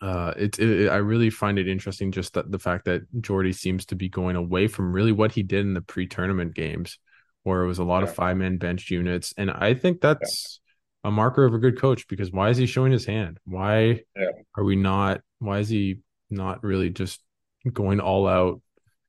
uh, 0.00 0.32
it, 0.36 0.58
it 0.58 0.88
I 0.88 0.96
really 0.96 1.30
find 1.30 1.58
it 1.58 1.68
interesting 1.68 2.12
just 2.12 2.34
that 2.34 2.50
the 2.50 2.58
fact 2.58 2.84
that 2.84 3.02
Jordi 3.20 3.54
seems 3.54 3.86
to 3.86 3.96
be 3.96 4.08
going 4.08 4.36
away 4.36 4.68
from 4.68 4.92
really 4.92 5.12
what 5.12 5.32
he 5.32 5.42
did 5.42 5.60
in 5.60 5.74
the 5.74 5.80
pre-tournament 5.80 6.54
games, 6.54 6.98
where 7.42 7.62
it 7.62 7.66
was 7.66 7.78
a 7.78 7.84
lot 7.84 8.02
of 8.02 8.14
five-man 8.14 8.58
bench 8.58 8.90
units, 8.90 9.34
and 9.36 9.50
I 9.50 9.74
think 9.74 10.00
that's 10.00 10.60
a 11.04 11.10
marker 11.10 11.44
of 11.44 11.54
a 11.54 11.58
good 11.58 11.80
coach 11.80 12.06
because 12.08 12.30
why 12.32 12.50
is 12.50 12.56
he 12.56 12.66
showing 12.66 12.92
his 12.92 13.06
hand? 13.06 13.38
Why 13.44 14.02
Yeah. 14.16 14.30
are 14.56 14.64
we 14.64 14.76
not? 14.76 15.20
Why 15.38 15.58
is 15.60 15.68
he 15.68 16.00
not 16.30 16.62
really 16.62 16.90
just 16.90 17.20
going 17.72 18.00
all 18.00 18.26
out 18.26 18.60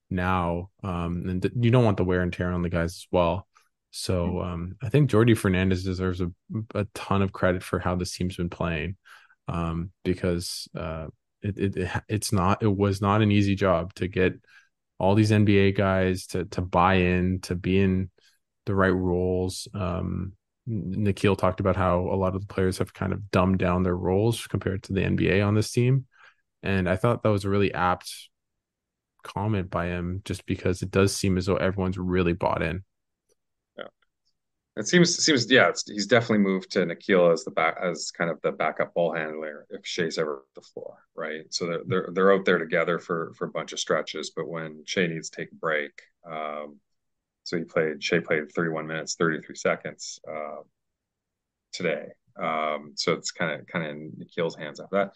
now? 0.09 0.69
Um, 0.83 1.25
and 1.27 1.41
th- 1.41 1.53
you 1.59 1.71
don't 1.71 1.85
want 1.85 1.97
the 1.97 2.03
wear 2.03 2.21
and 2.21 2.31
tear 2.31 2.51
on 2.51 2.61
the 2.61 2.69
guys 2.69 2.91
as 2.91 3.07
well. 3.11 3.47
So 3.91 4.41
um, 4.41 4.75
I 4.83 4.89
think 4.89 5.09
Jordi 5.09 5.35
Fernandez 5.35 5.83
deserves 5.83 6.21
a, 6.21 6.31
a 6.75 6.85
ton 6.93 7.23
of 7.23 7.33
credit 7.33 7.63
for 7.63 7.79
how 7.79 7.95
this 7.95 8.15
team's 8.15 8.37
been 8.37 8.49
playing 8.49 8.97
um, 9.49 9.91
because 10.03 10.69
uh, 10.77 11.07
it, 11.41 11.57
it 11.57 11.77
it 11.77 11.91
it's 12.07 12.31
not 12.31 12.61
it 12.61 12.67
was 12.67 13.01
not 13.01 13.21
an 13.21 13.31
easy 13.31 13.55
job 13.55 13.93
to 13.95 14.07
get 14.07 14.33
all 14.99 15.15
these 15.15 15.31
NBA 15.31 15.75
guys 15.75 16.27
to 16.27 16.45
to 16.45 16.61
buy 16.61 16.95
in 16.95 17.39
to 17.41 17.55
be 17.55 17.79
in 17.79 18.09
the 18.65 18.75
right 18.75 18.89
roles. 18.89 19.67
Um, 19.73 20.33
Nickeil 20.67 21.37
talked 21.37 21.59
about 21.59 21.75
how 21.75 21.99
a 21.99 22.15
lot 22.15 22.35
of 22.35 22.41
the 22.41 22.53
players 22.53 22.77
have 22.77 22.93
kind 22.93 23.11
of 23.11 23.31
dumbed 23.31 23.57
down 23.57 23.81
their 23.81 23.97
roles 23.97 24.45
compared 24.45 24.83
to 24.83 24.93
the 24.93 25.01
NBA 25.01 25.45
on 25.45 25.55
this 25.55 25.71
team, 25.71 26.05
and 26.61 26.87
I 26.87 26.95
thought 26.95 27.23
that 27.23 27.29
was 27.29 27.45
a 27.45 27.49
really 27.49 27.73
apt 27.73 28.13
comment 29.23 29.69
by 29.69 29.87
him, 29.87 30.21
just 30.25 30.45
because 30.45 30.81
it 30.83 30.91
does 30.91 31.15
seem 31.15 31.37
as 31.37 31.47
though 31.47 31.57
everyone's 31.57 31.97
really 31.97 32.33
bought 32.33 32.61
in. 32.61 32.83
It 34.79 34.87
seems 34.87 35.13
seems 35.21 35.51
yeah, 35.51 35.67
it's, 35.67 35.85
he's 35.85 36.07
definitely 36.07 36.37
moved 36.37 36.71
to 36.71 36.79
Nickeil 36.85 37.33
as 37.33 37.43
the 37.43 37.51
back 37.51 37.77
as 37.83 38.11
kind 38.11 38.31
of 38.31 38.39
the 38.41 38.53
backup 38.53 38.93
ball 38.93 39.13
handler 39.13 39.67
if 39.69 39.85
Shai's 39.85 40.17
ever 40.17 40.45
the 40.55 40.61
floor, 40.61 41.03
right? 41.15 41.41
So 41.49 41.65
they're 41.65 41.83
they're 41.85 42.09
they're 42.13 42.33
out 42.33 42.45
there 42.45 42.57
together 42.57 42.97
for 42.97 43.33
for 43.37 43.45
a 43.45 43.51
bunch 43.51 43.73
of 43.73 43.79
stretches, 43.79 44.31
but 44.33 44.47
when 44.47 44.83
Shai 44.85 45.07
needs 45.07 45.29
to 45.29 45.41
take 45.41 45.51
a 45.51 45.55
break, 45.55 45.91
um, 46.25 46.79
so 47.43 47.57
he 47.57 47.65
played 47.65 48.01
Shai 48.01 48.19
played 48.19 48.53
31 48.53 48.87
minutes, 48.87 49.15
33 49.15 49.53
seconds 49.55 50.21
uh, 50.25 50.61
today. 51.73 52.05
Um, 52.41 52.93
so 52.95 53.11
it's 53.11 53.31
kind 53.31 53.59
of 53.59 53.67
kind 53.67 53.85
of 53.85 53.91
in 53.91 54.11
Nickeil's 54.17 54.55
hands 54.55 54.79
after 54.79 54.95
that. 54.95 55.11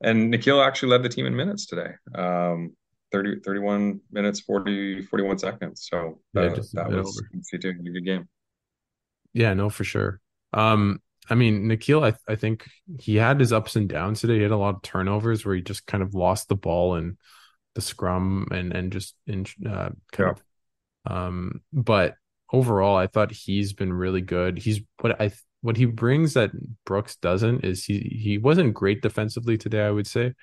And 0.00 0.34
Nickeil 0.34 0.66
actually 0.66 0.88
led 0.88 1.04
the 1.04 1.08
team 1.08 1.26
in 1.26 1.36
minutes 1.36 1.66
today. 1.66 1.92
Um, 2.16 2.74
30, 3.12 3.42
31 3.44 4.00
minutes, 4.10 4.40
40, 4.40 5.02
41 5.02 5.38
seconds. 5.38 5.86
So 5.88 6.18
Yeah, 6.34 6.48
that, 6.48 6.56
just 6.56 6.74
that 6.74 6.90
was 6.90 7.22
good 7.92 8.04
game. 8.04 8.28
Yeah, 9.34 9.52
no, 9.54 9.68
for 9.68 9.84
sure. 9.84 10.20
Um, 10.52 11.02
I 11.28 11.34
mean, 11.34 11.64
Nickeil, 11.68 12.04
I 12.04 12.16
I 12.30 12.36
think 12.36 12.66
he 12.98 13.16
had 13.16 13.40
his 13.40 13.52
ups 13.52 13.76
and 13.76 13.88
downs 13.88 14.20
today. 14.20 14.36
He 14.36 14.42
had 14.42 14.50
a 14.50 14.56
lot 14.56 14.76
of 14.76 14.82
turnovers 14.82 15.44
where 15.44 15.54
he 15.54 15.62
just 15.62 15.86
kind 15.86 16.02
of 16.02 16.14
lost 16.14 16.48
the 16.48 16.54
ball 16.56 16.94
and 16.94 17.18
the 17.74 17.80
scrum 17.80 18.48
and 18.52 18.72
and 18.72 18.92
just 18.92 19.16
in 19.26 19.46
uh, 19.68 19.90
Yeah. 20.18 20.30
of. 20.30 20.42
Um, 21.06 21.62
but 21.72 22.16
overall, 22.52 22.96
I 22.96 23.06
thought 23.06 23.32
he's 23.32 23.72
been 23.72 23.92
really 23.92 24.20
good. 24.22 24.58
He's 24.58 24.80
what 25.00 25.20
I 25.20 25.32
what 25.62 25.76
he 25.76 25.86
brings 25.86 26.34
that 26.34 26.50
Brooks 26.86 27.16
doesn't 27.16 27.64
is 27.64 27.84
he 27.84 28.00
he 28.00 28.38
wasn't 28.38 28.74
great 28.74 29.02
defensively 29.02 29.58
today, 29.58 29.84
I 29.86 29.90
would 29.90 30.06
say, 30.06 30.34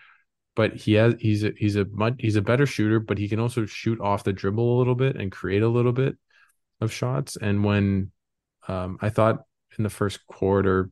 but 0.56 0.76
he 0.76 0.94
has 0.94 1.16
he's 1.20 1.44
a 1.44 1.54
he's 1.58 1.76
a 1.78 1.86
much 1.86 2.16
he's 2.20 2.36
a 2.38 2.42
better 2.42 2.66
shooter, 2.66 3.00
but 3.00 3.18
he 3.18 3.30
can 3.30 3.40
also 3.40 3.66
shoot 3.66 4.00
off 4.02 4.24
the 4.24 4.34
dribble 4.34 4.78
a 4.78 4.80
little 4.80 4.96
bit 4.96 5.16
and 5.18 5.32
create 5.32 5.64
a 5.64 5.70
little 5.70 5.94
bit 5.94 6.18
of 6.82 6.92
shots. 6.94 7.38
And 7.38 7.64
when 7.64 8.12
um, 8.68 8.98
I 9.02 9.10
thought 9.10 9.44
in 9.78 9.84
the 9.84 9.90
first 9.90 10.26
quarter 10.28 10.92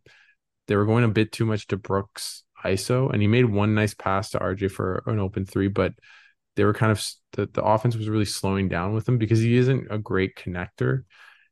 they 0.67 0.75
were 0.75 0.85
going 0.85 1.03
a 1.03 1.09
bit 1.09 1.31
too 1.31 1.45
much 1.45 1.67
to 1.67 1.77
Brooks 1.77 2.43
ISO, 2.63 3.11
and 3.11 3.21
he 3.21 3.27
made 3.27 3.45
one 3.45 3.73
nice 3.73 3.93
pass 3.93 4.31
to 4.31 4.39
RJ 4.39 4.71
for 4.71 5.03
an 5.07 5.19
open 5.19 5.45
three, 5.45 5.67
but 5.67 5.93
they 6.55 6.63
were 6.63 6.73
kind 6.73 6.91
of 6.91 7.05
the, 7.33 7.47
the 7.53 7.63
offense 7.63 7.95
was 7.95 8.09
really 8.09 8.25
slowing 8.25 8.67
down 8.67 8.93
with 8.93 9.07
him 9.07 9.17
because 9.17 9.39
he 9.39 9.55
isn't 9.57 9.87
a 9.89 9.97
great 9.97 10.35
connector, 10.35 11.03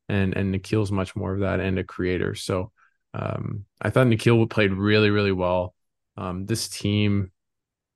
and 0.09 0.35
and 0.35 0.53
Nickeil's 0.53 0.91
much 0.91 1.15
more 1.15 1.33
of 1.33 1.39
that 1.41 1.59
and 1.59 1.79
a 1.79 1.83
creator. 1.83 2.35
So 2.35 2.71
um, 3.13 3.65
I 3.81 3.89
thought 3.89 4.07
Nickeil 4.07 4.49
played 4.49 4.73
really 4.73 5.09
really 5.09 5.31
well. 5.31 5.73
Um, 6.17 6.45
this 6.45 6.67
team 6.67 7.31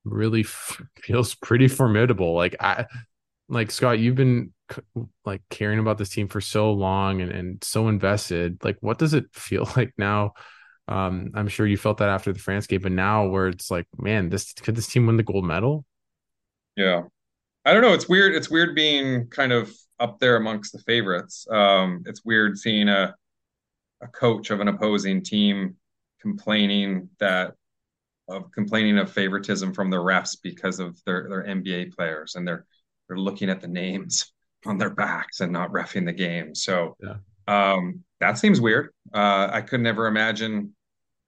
really 0.04 0.42
f- 0.42 0.82
feels 1.04 1.36
pretty 1.36 1.68
formidable. 1.68 2.34
Like 2.34 2.56
I 2.60 2.86
like 3.50 3.72
Scott, 3.72 4.00
you've 4.00 4.16
been 4.16 4.54
like 5.26 5.42
caring 5.50 5.80
about 5.80 5.98
this 5.98 6.10
team 6.10 6.28
for 6.28 6.42
so 6.42 6.72
long 6.72 7.22
and, 7.22 7.32
and 7.32 7.64
so 7.64 7.88
invested. 7.88 8.64
Like, 8.64 8.78
what 8.82 8.98
does 8.98 9.14
it 9.14 9.26
feel 9.34 9.70
like 9.76 9.94
now? 9.98 10.34
Um, 10.88 11.32
I'm 11.36 11.48
sure 11.48 11.66
you 11.66 11.78
felt 11.78 12.00
that 12.00 12.10
after 12.10 12.34
the 12.34 12.40
France 12.40 12.68
game, 12.68 12.82
but 12.82 12.92
now 12.92 13.28
where 13.28 13.48
it's 13.48 13.72
like, 13.72 13.88
man, 13.98 14.30
this 14.30 14.54
could 14.54 14.76
this 14.76 14.88
team 14.88 15.06
win 15.06 15.18
the 15.18 15.24
gold 15.24 15.46
medal? 15.46 15.86
Yeah. 16.76 17.04
I 17.64 17.74
don't 17.74 17.84
know. 17.84 17.94
It's 17.94 18.10
weird. 18.10 18.34
It's 18.36 18.50
weird 18.50 18.76
being 18.76 19.28
kind 19.28 19.54
of 19.54 19.72
up 20.00 20.20
there 20.20 20.36
amongst 20.36 20.74
the 20.74 20.80
favorites. 20.80 21.46
Um, 21.50 22.04
it's 22.06 22.26
weird 22.26 22.58
seeing 22.58 22.90
a 22.90 23.16
a 24.02 24.08
coach 24.08 24.50
of 24.50 24.60
an 24.60 24.68
opposing 24.68 25.24
team 25.24 25.76
complaining 26.22 27.10
that 27.20 27.54
of 28.28 28.52
complaining 28.52 28.98
of 28.98 29.12
favoritism 29.12 29.74
from 29.74 29.90
the 29.90 29.98
refs 29.98 30.38
because 30.42 30.80
of 30.80 31.00
their 31.06 31.28
their 31.30 31.44
NBA 31.44 31.94
players 31.94 32.36
and 32.36 32.48
they're 32.48 32.66
they're 33.08 33.18
looking 33.18 33.50
at 33.50 33.62
the 33.62 33.68
names 33.68 34.32
on 34.66 34.78
their 34.78 34.90
backs 34.90 35.40
and 35.40 35.52
not 35.52 35.72
refing 35.72 36.06
the 36.06 36.14
game. 36.14 36.54
So 36.56 36.96
Yeah. 37.02 37.16
um, 37.48 38.04
that 38.20 38.38
seems 38.38 38.62
weird. 38.62 38.90
Uh, 39.14 39.50
I 39.52 39.62
could 39.62 39.82
never 39.82 40.08
imagine 40.08 40.76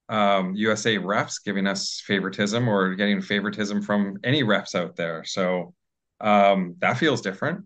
um, 0.10 0.54
USA 0.56 0.98
refs 0.98 1.44
giving 1.44 1.66
us 1.66 2.02
favoritism 2.06 2.68
or 2.68 2.94
getting 2.96 3.22
favoritism 3.22 3.82
from 3.82 4.18
any 4.24 4.44
refs 4.44 4.76
out 4.76 4.96
there. 4.96 5.24
So 5.24 5.74
um, 6.22 6.76
that 6.80 6.98
feels 6.98 7.22
different. 7.22 7.66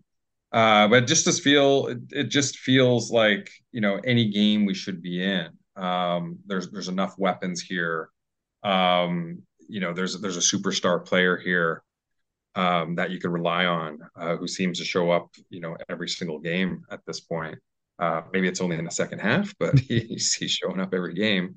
Uh, 0.50 0.88
but 0.88 1.02
it 1.02 1.06
just 1.06 1.26
does 1.26 1.38
feel 1.40 1.88
it, 1.88 1.98
it 2.10 2.24
just 2.24 2.58
feels 2.58 3.10
like 3.10 3.50
you 3.70 3.82
know 3.82 3.96
any 4.02 4.30
game 4.30 4.64
we 4.64 4.72
should 4.72 5.02
be 5.02 5.22
in. 5.22 5.48
Um, 5.76 6.38
there's 6.46 6.70
there's 6.70 6.88
enough 6.88 7.14
weapons 7.18 7.60
here. 7.60 8.08
Um, 8.62 9.42
you 9.68 9.80
know, 9.80 9.92
there's 9.92 10.18
there's 10.22 10.38
a 10.38 10.40
superstar 10.40 11.04
player 11.04 11.36
here 11.36 11.82
um, 12.54 12.94
that 12.96 13.10
you 13.10 13.18
can 13.20 13.30
rely 13.30 13.66
on 13.66 13.98
uh, 14.16 14.36
who 14.36 14.48
seems 14.48 14.78
to 14.78 14.84
show 14.84 15.10
up, 15.10 15.30
you 15.50 15.60
know, 15.60 15.76
every 15.88 16.08
single 16.08 16.38
game 16.38 16.82
at 16.90 17.00
this 17.06 17.20
point. 17.20 17.58
Uh, 17.98 18.22
maybe 18.32 18.48
it's 18.48 18.60
only 18.60 18.78
in 18.78 18.84
the 18.84 18.90
second 18.90 19.18
half, 19.18 19.52
but 19.58 19.78
he's, 19.88 20.34
he's 20.34 20.50
showing 20.50 20.80
up 20.80 20.94
every 20.94 21.14
game. 21.14 21.56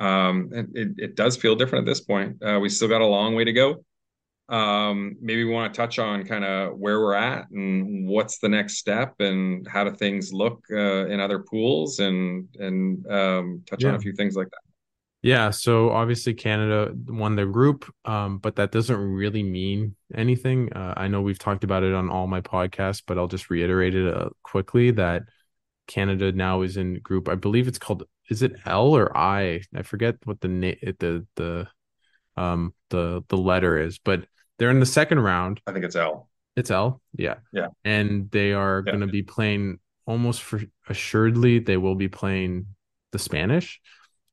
Um, 0.00 0.50
and 0.54 0.76
it, 0.76 0.88
it 0.96 1.16
does 1.16 1.36
feel 1.36 1.56
different 1.56 1.88
at 1.88 1.90
this 1.90 2.00
point. 2.00 2.42
Uh, 2.42 2.58
we 2.60 2.68
still 2.68 2.88
got 2.88 3.00
a 3.00 3.06
long 3.06 3.34
way 3.34 3.44
to 3.44 3.52
go. 3.52 3.84
Um, 4.48 5.16
maybe 5.20 5.44
we 5.44 5.52
want 5.52 5.74
to 5.74 5.76
touch 5.76 5.98
on 5.98 6.24
kind 6.24 6.44
of 6.44 6.78
where 6.78 7.00
we're 7.00 7.14
at 7.14 7.50
and 7.50 8.08
what's 8.08 8.38
the 8.38 8.48
next 8.48 8.78
step 8.78 9.14
and 9.20 9.66
how 9.68 9.84
do 9.84 9.94
things 9.94 10.32
look 10.32 10.64
uh, 10.70 11.06
in 11.06 11.20
other 11.20 11.40
pools 11.40 11.98
and 11.98 12.48
and 12.58 13.06
um, 13.12 13.62
touch 13.66 13.84
on 13.84 13.94
a 13.94 13.98
few 13.98 14.14
things 14.14 14.36
like 14.36 14.48
that. 14.48 14.67
Yeah, 15.20 15.50
so 15.50 15.90
obviously 15.90 16.32
Canada 16.34 16.92
won 17.08 17.34
their 17.34 17.46
group, 17.46 17.92
um, 18.04 18.38
but 18.38 18.54
that 18.56 18.70
doesn't 18.70 18.96
really 18.96 19.42
mean 19.42 19.96
anything. 20.14 20.72
Uh, 20.72 20.94
I 20.96 21.08
know 21.08 21.22
we've 21.22 21.38
talked 21.38 21.64
about 21.64 21.82
it 21.82 21.92
on 21.92 22.08
all 22.08 22.28
my 22.28 22.40
podcasts, 22.40 23.02
but 23.04 23.18
I'll 23.18 23.26
just 23.26 23.50
reiterate 23.50 23.96
it 23.96 24.14
uh, 24.14 24.28
quickly 24.44 24.92
that 24.92 25.24
Canada 25.88 26.30
now 26.30 26.62
is 26.62 26.76
in 26.76 27.00
group. 27.00 27.28
I 27.28 27.34
believe 27.34 27.66
it's 27.66 27.78
called. 27.78 28.04
Is 28.30 28.42
it 28.42 28.56
L 28.64 28.94
or 28.94 29.16
I? 29.16 29.62
I 29.74 29.82
forget 29.82 30.16
what 30.24 30.40
the 30.40 30.48
na- 30.48 30.92
the 31.00 31.26
the 31.34 31.66
um 32.36 32.74
the 32.90 33.24
the 33.28 33.36
letter 33.36 33.78
is, 33.78 33.98
but 33.98 34.24
they're 34.58 34.70
in 34.70 34.80
the 34.80 34.86
second 34.86 35.18
round. 35.20 35.60
I 35.66 35.72
think 35.72 35.84
it's 35.84 35.96
L. 35.96 36.28
It's 36.56 36.70
L, 36.70 37.00
yeah, 37.16 37.36
Yeah. 37.52 37.68
and 37.84 38.30
they 38.30 38.52
are 38.52 38.82
Yeah. 38.86 38.92
going 38.92 39.00
to 39.00 39.06
be 39.12 39.22
playing 39.22 39.78
almost 40.06 40.42
for 40.42 40.60
assuredly. 40.88 41.58
They 41.58 41.76
will 41.76 41.94
be 41.94 42.08
playing 42.08 42.66
the 43.12 43.18
Spanish 43.18 43.80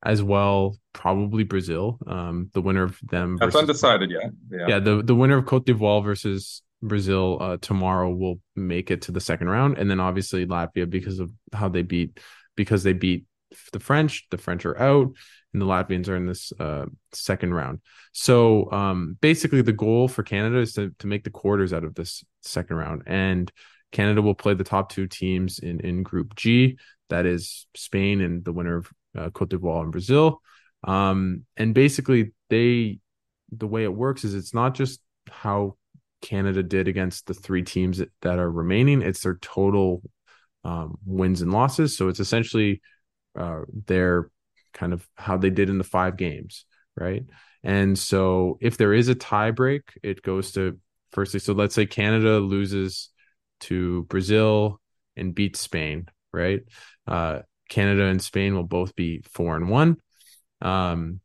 as 0.06 0.22
well, 0.22 0.78
probably 0.92 1.42
Brazil. 1.42 1.98
Um, 2.06 2.50
the 2.54 2.62
winner 2.62 2.84
of 2.84 2.98
them. 3.02 3.36
That's 3.38 3.56
undecided 3.56 4.10
yet. 4.10 4.30
Yeah. 4.50 4.66
Yeah, 4.68 4.78
the 4.78 5.02
the 5.02 5.14
winner 5.14 5.38
of 5.38 5.46
Cote 5.46 5.66
d'Ivoire 5.66 6.04
versus 6.04 6.62
Brazil 6.80 7.38
uh, 7.40 7.56
tomorrow 7.60 8.10
will 8.10 8.40
make 8.54 8.90
it 8.90 9.02
to 9.02 9.12
the 9.12 9.20
second 9.20 9.48
round, 9.48 9.78
and 9.78 9.90
then 9.90 10.00
obviously 10.00 10.46
Latvia 10.46 10.88
because 10.88 11.18
of 11.18 11.30
how 11.52 11.68
they 11.68 11.82
beat 11.82 12.20
because 12.54 12.84
they 12.84 12.92
beat 12.92 13.24
the 13.72 13.80
French. 13.80 14.26
The 14.30 14.38
French 14.38 14.64
are 14.64 14.78
out, 14.80 15.08
and 15.52 15.60
the 15.60 15.66
Latvians 15.66 16.08
are 16.08 16.16
in 16.16 16.26
this 16.26 16.52
uh, 16.58 16.86
second 17.12 17.52
round. 17.52 17.80
So 18.12 18.70
um, 18.70 19.18
basically, 19.20 19.62
the 19.62 19.72
goal 19.72 20.06
for 20.06 20.22
Canada 20.22 20.58
is 20.58 20.74
to 20.74 20.94
to 21.00 21.06
make 21.08 21.24
the 21.24 21.30
quarters 21.30 21.72
out 21.72 21.84
of 21.84 21.96
this 21.96 22.24
second 22.42 22.76
round, 22.76 23.02
and 23.06 23.50
Canada 23.90 24.22
will 24.22 24.34
play 24.34 24.54
the 24.54 24.64
top 24.64 24.92
two 24.92 25.08
teams 25.08 25.58
in 25.58 25.80
in 25.80 26.04
Group 26.04 26.36
G. 26.36 26.78
That 27.08 27.26
is 27.26 27.66
Spain 27.74 28.20
and 28.20 28.44
the 28.44 28.52
winner 28.52 28.76
of 28.76 28.90
uh, 29.16 29.30
Cote 29.30 29.50
d'Ivoire 29.50 29.82
and 29.82 29.92
Brazil. 29.92 30.40
Um, 30.84 31.44
and 31.56 31.74
basically, 31.74 32.32
they 32.50 32.98
the 33.56 33.66
way 33.66 33.84
it 33.84 33.94
works 33.94 34.24
is 34.24 34.34
it's 34.34 34.54
not 34.54 34.74
just 34.74 35.00
how 35.30 35.76
Canada 36.20 36.62
did 36.62 36.88
against 36.88 37.26
the 37.26 37.34
three 37.34 37.62
teams 37.62 38.02
that, 38.22 38.38
are 38.38 38.50
remaining; 38.50 39.02
it's 39.02 39.22
their 39.22 39.38
total 39.40 40.02
um, 40.64 40.98
wins 41.04 41.42
and 41.42 41.52
losses. 41.52 41.96
So 41.96 42.08
it's 42.08 42.20
essentially 42.20 42.80
uh, 43.38 43.62
their 43.86 44.30
kind 44.72 44.92
of 44.92 45.06
how 45.14 45.36
they 45.36 45.50
did 45.50 45.70
in 45.70 45.78
the 45.78 45.84
five 45.84 46.16
games, 46.16 46.64
right? 46.96 47.24
And 47.62 47.98
so 47.98 48.58
if 48.60 48.76
there 48.76 48.92
is 48.92 49.08
a 49.08 49.14
tie 49.14 49.50
break, 49.50 49.82
it 50.02 50.22
goes 50.22 50.52
to 50.52 50.78
firstly. 51.10 51.40
So 51.40 51.52
let's 51.52 51.74
say 51.74 51.86
Canada 51.86 52.38
loses 52.38 53.10
to 53.60 54.04
Brazil 54.04 54.80
and 55.16 55.34
beats 55.34 55.60
Spain, 55.60 56.06
right? 56.32 56.60
Uh, 57.06 57.40
Canada 57.68 58.04
and 58.04 58.22
Spain 58.22 58.54
will 58.54 58.64
both 58.64 58.94
be 58.94 59.22
four 59.30 59.56
and 59.56 59.68
one. 59.68 59.96
Um, 60.60 61.20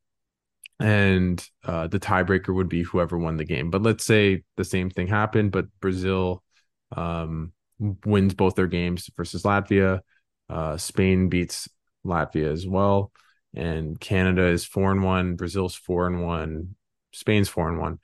and 0.79 1.47
uh, 1.63 1.87
the 1.87 1.99
tiebreaker 1.99 2.53
would 2.53 2.69
be 2.69 2.83
whoever 2.83 3.17
won 3.17 3.37
the 3.37 3.45
game. 3.45 3.69
But 3.69 3.83
let's 3.83 4.03
say 4.03 4.43
the 4.57 4.65
same 4.65 4.89
thing 4.89 5.07
happened, 5.07 5.51
but 5.51 5.67
Brazil 5.79 6.43
um, 6.95 7.53
wins 8.05 8.33
both 8.33 8.55
their 8.55 8.67
games 8.67 9.09
versus 9.15 9.43
Latvia. 9.43 10.01
Uh, 10.49 10.77
Spain 10.77 11.29
beats 11.29 11.69
Latvia 12.05 12.51
as 12.51 12.67
well, 12.67 13.11
and 13.53 13.99
Canada 13.99 14.47
is 14.47 14.65
four 14.65 14.91
and 14.91 15.03
one. 15.03 15.35
Brazil's 15.35 15.75
four 15.75 16.07
and 16.07 16.23
one. 16.23 16.75
Spain's 17.13 17.47
four 17.47 17.69
and 17.69 17.79
one. 17.79 17.99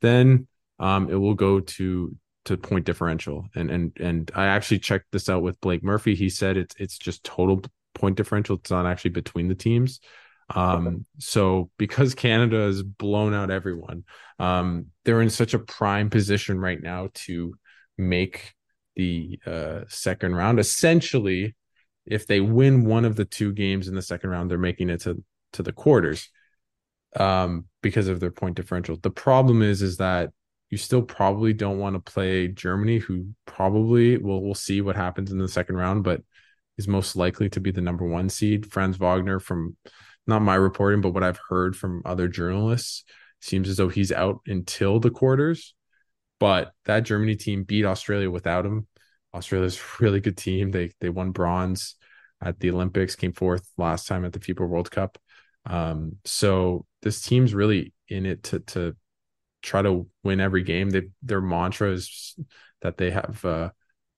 Then 0.00 0.46
um, 0.78 1.10
it 1.10 1.16
will 1.16 1.34
go 1.34 1.60
to 1.60 2.16
to 2.46 2.56
point 2.56 2.86
differential, 2.86 3.48
and 3.54 3.70
and 3.70 3.92
and 4.00 4.30
I 4.34 4.46
actually 4.46 4.78
checked 4.78 5.06
this 5.12 5.28
out 5.28 5.42
with 5.42 5.60
Blake 5.60 5.82
Murphy. 5.82 6.14
He 6.14 6.30
said 6.30 6.56
it's 6.56 6.74
it's 6.78 6.96
just 6.96 7.22
total 7.24 7.62
point 7.94 8.16
differential. 8.16 8.56
It's 8.56 8.70
not 8.70 8.86
actually 8.86 9.10
between 9.10 9.48
the 9.48 9.54
teams. 9.54 10.00
Um, 10.54 11.06
so 11.18 11.70
because 11.78 12.14
Canada 12.14 12.56
has 12.56 12.82
blown 12.82 13.34
out 13.34 13.50
everyone, 13.50 14.04
um, 14.38 14.86
they're 15.04 15.22
in 15.22 15.30
such 15.30 15.54
a 15.54 15.58
prime 15.58 16.10
position 16.10 16.58
right 16.58 16.80
now 16.80 17.08
to 17.14 17.54
make 17.96 18.54
the 18.96 19.38
uh, 19.46 19.80
second 19.88 20.34
round. 20.34 20.58
Essentially, 20.58 21.54
if 22.06 22.26
they 22.26 22.40
win 22.40 22.84
one 22.84 23.04
of 23.04 23.16
the 23.16 23.24
two 23.24 23.52
games 23.52 23.86
in 23.86 23.94
the 23.94 24.02
second 24.02 24.30
round, 24.30 24.50
they're 24.50 24.58
making 24.58 24.90
it 24.90 25.02
to 25.02 25.22
to 25.52 25.62
the 25.62 25.72
quarters 25.72 26.30
um, 27.16 27.66
because 27.82 28.08
of 28.08 28.20
their 28.20 28.30
point 28.30 28.56
differential. 28.56 28.96
The 29.00 29.10
problem 29.10 29.62
is 29.62 29.82
is 29.82 29.96
that 29.98 30.30
you 30.70 30.78
still 30.78 31.02
probably 31.02 31.52
don't 31.52 31.78
want 31.78 31.94
to 31.94 32.12
play 32.12 32.48
Germany, 32.48 32.98
who 32.98 33.26
probably 33.46 34.16
will 34.18 34.42
we'll 34.42 34.54
see 34.54 34.80
what 34.80 34.96
happens 34.96 35.30
in 35.30 35.38
the 35.38 35.48
second 35.48 35.76
round, 35.76 36.04
but 36.04 36.22
is 36.80 36.88
most 36.88 37.14
likely 37.14 37.48
to 37.50 37.60
be 37.60 37.70
the 37.70 37.80
number 37.80 38.06
one 38.06 38.28
seed. 38.28 38.72
Franz 38.72 38.96
Wagner 38.96 39.38
from 39.38 39.76
not 40.26 40.42
my 40.42 40.54
reporting, 40.54 41.02
but 41.02 41.12
what 41.12 41.22
I've 41.22 41.40
heard 41.48 41.76
from 41.76 42.02
other 42.04 42.26
journalists 42.26 43.04
seems 43.40 43.68
as 43.68 43.76
though 43.76 43.88
he's 43.88 44.10
out 44.12 44.40
until 44.46 44.98
the 44.98 45.10
quarters. 45.10 45.74
But 46.38 46.72
that 46.86 47.00
Germany 47.00 47.36
team 47.36 47.64
beat 47.64 47.84
Australia 47.84 48.30
without 48.30 48.64
him. 48.64 48.86
Australia's 49.34 49.78
a 49.78 50.02
really 50.02 50.20
good 50.20 50.36
team. 50.36 50.70
They 50.70 50.92
they 51.00 51.10
won 51.10 51.32
bronze 51.32 51.96
at 52.42 52.58
the 52.58 52.70
Olympics, 52.70 53.14
came 53.14 53.32
fourth 53.32 53.68
last 53.76 54.06
time 54.06 54.24
at 54.24 54.32
the 54.32 54.40
FIBA 54.40 54.66
World 54.66 54.90
Cup. 54.90 55.18
Um, 55.66 56.16
so 56.24 56.86
this 57.02 57.20
team's 57.20 57.54
really 57.54 57.92
in 58.08 58.24
it 58.24 58.42
to 58.44 58.60
to 58.60 58.96
try 59.62 59.82
to 59.82 60.08
win 60.24 60.40
every 60.40 60.62
game. 60.62 60.88
They 60.88 61.02
their 61.22 61.42
mantra 61.42 61.92
is 61.92 62.34
that 62.80 62.96
they 62.96 63.10
have 63.10 63.44
uh, 63.44 63.70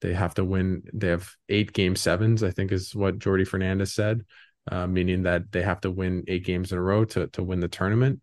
they 0.02 0.12
have 0.12 0.34
to 0.34 0.44
win. 0.44 0.82
They 0.92 1.08
have 1.08 1.30
eight 1.48 1.72
game 1.72 1.96
sevens, 1.96 2.42
I 2.42 2.50
think, 2.50 2.72
is 2.72 2.94
what 2.94 3.18
Jordi 3.18 3.46
Fernandez 3.46 3.94
said, 3.94 4.24
uh, 4.70 4.86
meaning 4.86 5.22
that 5.22 5.52
they 5.52 5.62
have 5.62 5.80
to 5.82 5.90
win 5.90 6.24
eight 6.26 6.44
games 6.44 6.72
in 6.72 6.78
a 6.78 6.82
row 6.82 7.04
to 7.06 7.28
to 7.28 7.42
win 7.42 7.60
the 7.60 7.68
tournament. 7.68 8.20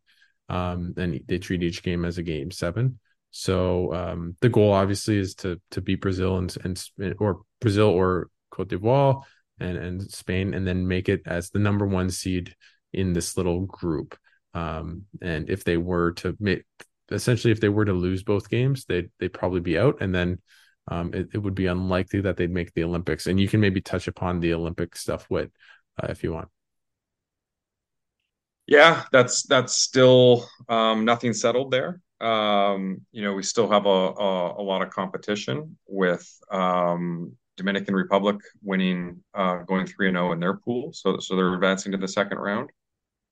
Um, 0.50 0.94
and 0.98 1.22
they 1.28 1.38
treat 1.38 1.64
each 1.64 1.82
game 1.82 2.06
as 2.06 2.18
a 2.18 2.24
game 2.24 2.52
seven. 2.52 3.00
So 3.32 3.94
um, 3.94 4.36
the 4.42 4.50
goal 4.50 4.74
obviously 4.74 5.18
is 5.18 5.36
to 5.36 5.60
to 5.72 5.82
beat 5.82 6.02
Brazil 6.02 6.38
and 6.38 6.56
and 6.64 7.16
or 7.20 7.42
Brazil 7.62 7.88
or 7.88 8.30
Cote 8.52 8.68
d'Ivoire 8.68 9.24
and 9.60 9.78
and 9.78 10.12
Spain, 10.12 10.54
and 10.54 10.68
then 10.68 10.88
make 10.88 11.08
it 11.08 11.22
as 11.26 11.50
the 11.50 11.60
number 11.60 11.86
one 11.86 12.10
seed 12.10 12.56
in 12.92 13.14
this 13.14 13.38
little 13.38 13.62
group. 13.62 14.18
Um, 14.54 15.04
and 15.22 15.50
if 15.50 15.64
they 15.64 15.78
were 15.78 16.12
to 16.14 16.36
make 16.40 16.66
essentially 17.12 17.52
if 17.52 17.62
they 17.62 17.70
were 17.70 17.86
to 17.86 17.94
lose 17.94 18.24
both 18.24 18.50
games, 18.50 18.86
they'd 18.86 19.10
they'd 19.20 19.34
probably 19.34 19.62
be 19.62 19.78
out, 19.78 20.02
and 20.02 20.14
then 20.14 20.40
um, 20.90 21.14
it, 21.14 21.30
it 21.34 21.38
would 21.38 21.56
be 21.56 21.68
unlikely 21.68 22.22
that 22.22 22.36
they'd 22.36 22.52
make 22.52 22.74
the 22.74 22.84
Olympics. 22.84 23.28
And 23.28 23.40
you 23.40 23.48
can 23.48 23.60
maybe 23.60 23.82
touch 23.82 24.08
upon 24.08 24.40
the 24.40 24.54
Olympic 24.54 24.96
stuff 24.96 25.26
with 25.30 25.52
uh, 26.02 26.08
if 26.10 26.24
you 26.24 26.34
want. 26.34 26.50
Yeah, 28.68 29.04
that's 29.12 29.44
that's 29.44 29.74
still 29.74 30.48
um, 30.68 31.06
nothing 31.06 31.34
settled 31.34 31.72
there. 31.72 32.02
Um, 32.22 33.02
you 33.12 33.24
know, 33.24 33.34
we 33.34 33.44
still 33.44 33.70
have 33.70 33.86
a, 33.86 33.90
a, 33.90 34.62
a 34.62 34.64
lot 34.64 34.82
of 34.82 34.90
competition 34.90 35.78
with 35.88 36.28
um, 36.52 37.36
Dominican 37.58 37.96
Republic 37.96 38.38
winning, 38.62 39.24
uh, 39.34 39.60
going 39.64 39.88
three 39.88 40.08
and 40.08 40.16
zero 40.16 40.30
oh 40.30 40.32
in 40.34 40.40
their 40.40 40.56
pool, 40.56 40.92
so 40.94 41.20
so 41.20 41.36
they're 41.36 41.54
advancing 41.54 41.92
to 41.94 41.98
the 41.98 42.08
second 42.08 42.38
round. 42.38 42.70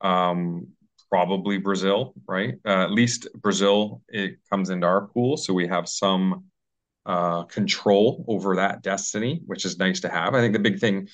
Um, 0.01 0.67
probably 1.09 1.57
Brazil, 1.57 2.13
right? 2.27 2.55
Uh, 2.65 2.83
at 2.83 2.91
least 2.91 3.27
Brazil 3.35 4.01
it 4.09 4.37
comes 4.49 4.69
into 4.69 4.87
our 4.87 5.07
pool, 5.07 5.37
so 5.37 5.53
we 5.53 5.67
have 5.67 5.87
some 5.87 6.45
uh, 7.07 7.43
control 7.43 8.25
over 8.27 8.57
that 8.57 8.83
destiny, 8.83 9.41
which 9.45 9.63
is 9.63 9.79
nice 9.79 10.01
to 10.01 10.09
have. 10.09 10.35
I 10.35 10.41
think 10.41 10.53
the 10.53 10.59
big 10.59 10.79
thing, 10.79 11.07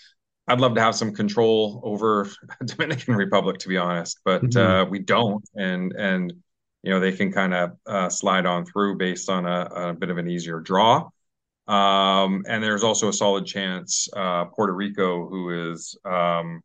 I'd 0.47 0.60
love 0.60 0.73
to 0.73 0.82
have 0.82 0.95
some 0.95 1.13
control 1.13 1.79
over 1.84 2.27
Dominican 2.65 3.15
Republic, 3.15 3.60
to 3.60 3.67
be 3.69 3.77
honest, 3.77 4.19
but 4.25 4.41
mm-hmm. 4.43 4.60
uh, 4.60 4.86
we 4.86 4.99
don't, 4.99 5.47
and 5.56 5.93
and 5.93 6.34
you 6.82 6.91
know 6.91 6.99
they 6.99 7.12
can 7.12 7.32
kind 7.32 7.53
of 7.53 7.71
uh, 7.86 8.10
slide 8.10 8.47
on 8.47 8.65
through 8.65 8.97
based 8.97 9.29
on 9.29 9.45
a, 9.45 9.62
a, 9.62 9.93
bit 9.93 10.10
of 10.10 10.17
an 10.17 10.27
easier 10.27 10.60
draw. 10.60 11.10
Um, 11.67 12.43
and 12.47 12.62
there's 12.62 12.84
also 12.84 13.08
a 13.08 13.13
solid 13.13 13.45
chance 13.45 14.10
uh, 14.13 14.45
Puerto 14.45 14.73
Rico, 14.73 15.29
who 15.29 15.71
is 15.71 15.95
um, 16.03 16.62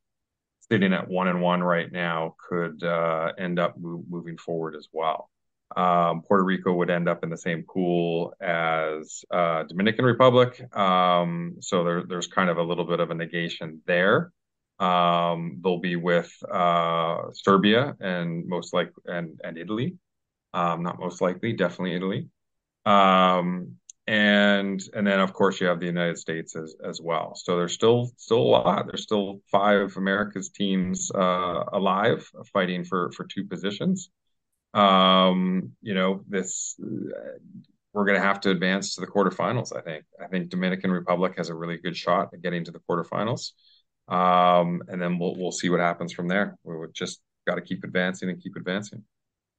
sitting 0.72 0.92
at 0.94 1.06
one 1.06 1.28
and 1.28 1.40
one 1.40 1.62
right 1.62 1.92
now, 1.92 2.34
could 2.48 2.82
uh, 2.82 3.32
end 3.38 3.58
up 3.58 3.78
move, 3.78 4.04
moving 4.08 4.38
forward 4.38 4.74
as 4.74 4.88
well. 4.90 5.30
Um, 5.76 6.22
Puerto 6.22 6.44
Rico 6.44 6.72
would 6.72 6.90
end 6.90 7.09
up 7.09 7.22
in 7.22 7.31
the 7.31 7.37
same 7.37 7.62
pool 7.62 8.35
as 8.40 9.24
uh, 9.31 9.64
Dominican 9.64 10.04
Republic, 10.04 10.64
um, 10.76 11.57
so 11.61 11.85
there, 11.85 12.02
there's 12.04 12.26
kind 12.26 12.48
of 12.48 12.57
a 12.57 12.62
little 12.62 12.85
bit 12.85 13.00
of 13.00 13.11
a 13.11 13.14
negation 13.14 13.83
there. 13.87 14.33
Um, 14.78 15.61
they'll 15.62 15.78
be 15.81 15.96
with 15.96 16.33
uh, 16.50 17.33
Serbia 17.33 17.96
and 18.00 18.46
most 18.46 18.72
like 18.72 18.92
and 19.07 19.40
and 19.44 19.59
Italy, 19.59 19.96
um, 20.54 20.83
not 20.83 20.98
most 20.98 21.20
likely, 21.20 21.52
definitely 21.52 21.96
Italy. 21.96 22.28
Um, 22.87 23.76
and 24.09 24.83
and 24.94 25.07
then 25.07 25.20
of 25.20 25.35
course 25.35 25.61
you 25.61 25.66
have 25.66 25.81
the 25.81 25.87
United 25.87 26.16
States 26.16 26.57
as 26.57 26.74
as 26.83 26.98
well. 27.00 27.35
So 27.37 27.59
there's 27.59 27.74
still 27.74 28.11
still 28.16 28.38
a 28.38 28.48
lot. 28.48 28.87
There's 28.87 29.02
still 29.02 29.40
five 29.52 29.96
America's 29.98 30.48
teams 30.48 31.11
uh, 31.14 31.64
alive 31.72 32.26
fighting 32.52 32.85
for 32.85 33.12
for 33.12 33.24
two 33.24 33.44
positions. 33.44 34.11
Um, 34.74 35.72
you 35.81 35.94
know 35.94 36.22
this 36.28 36.78
we're 37.92 38.04
going 38.04 38.20
to 38.20 38.26
have 38.26 38.40
to 38.42 38.50
advance 38.50 38.94
to 38.94 39.00
the 39.00 39.07
quarterfinals. 39.07 39.76
I 39.76 39.81
think. 39.81 40.04
I 40.22 40.26
think 40.28 40.50
Dominican 40.50 40.90
Republic 40.92 41.35
has 41.37 41.48
a 41.48 41.54
really 41.54 41.78
good 41.78 41.96
shot 41.96 42.28
at 42.33 42.42
getting 42.42 42.64
to 42.64 42.70
the 42.70 42.81
quarterfinals, 42.88 43.52
um, 44.09 44.83
and 44.88 45.00
then 45.00 45.18
we'll 45.18 45.35
we'll 45.37 45.52
see 45.52 45.70
what 45.70 45.81
happens 45.81 46.12
from 46.12 46.28
there. 46.28 46.57
We 46.64 46.76
just 46.92 47.20
got 47.46 47.57
to 47.57 47.62
keep 47.62 47.85
advancing 47.85 48.28
and 48.28 48.42
keep 48.42 48.57
advancing. 48.57 49.04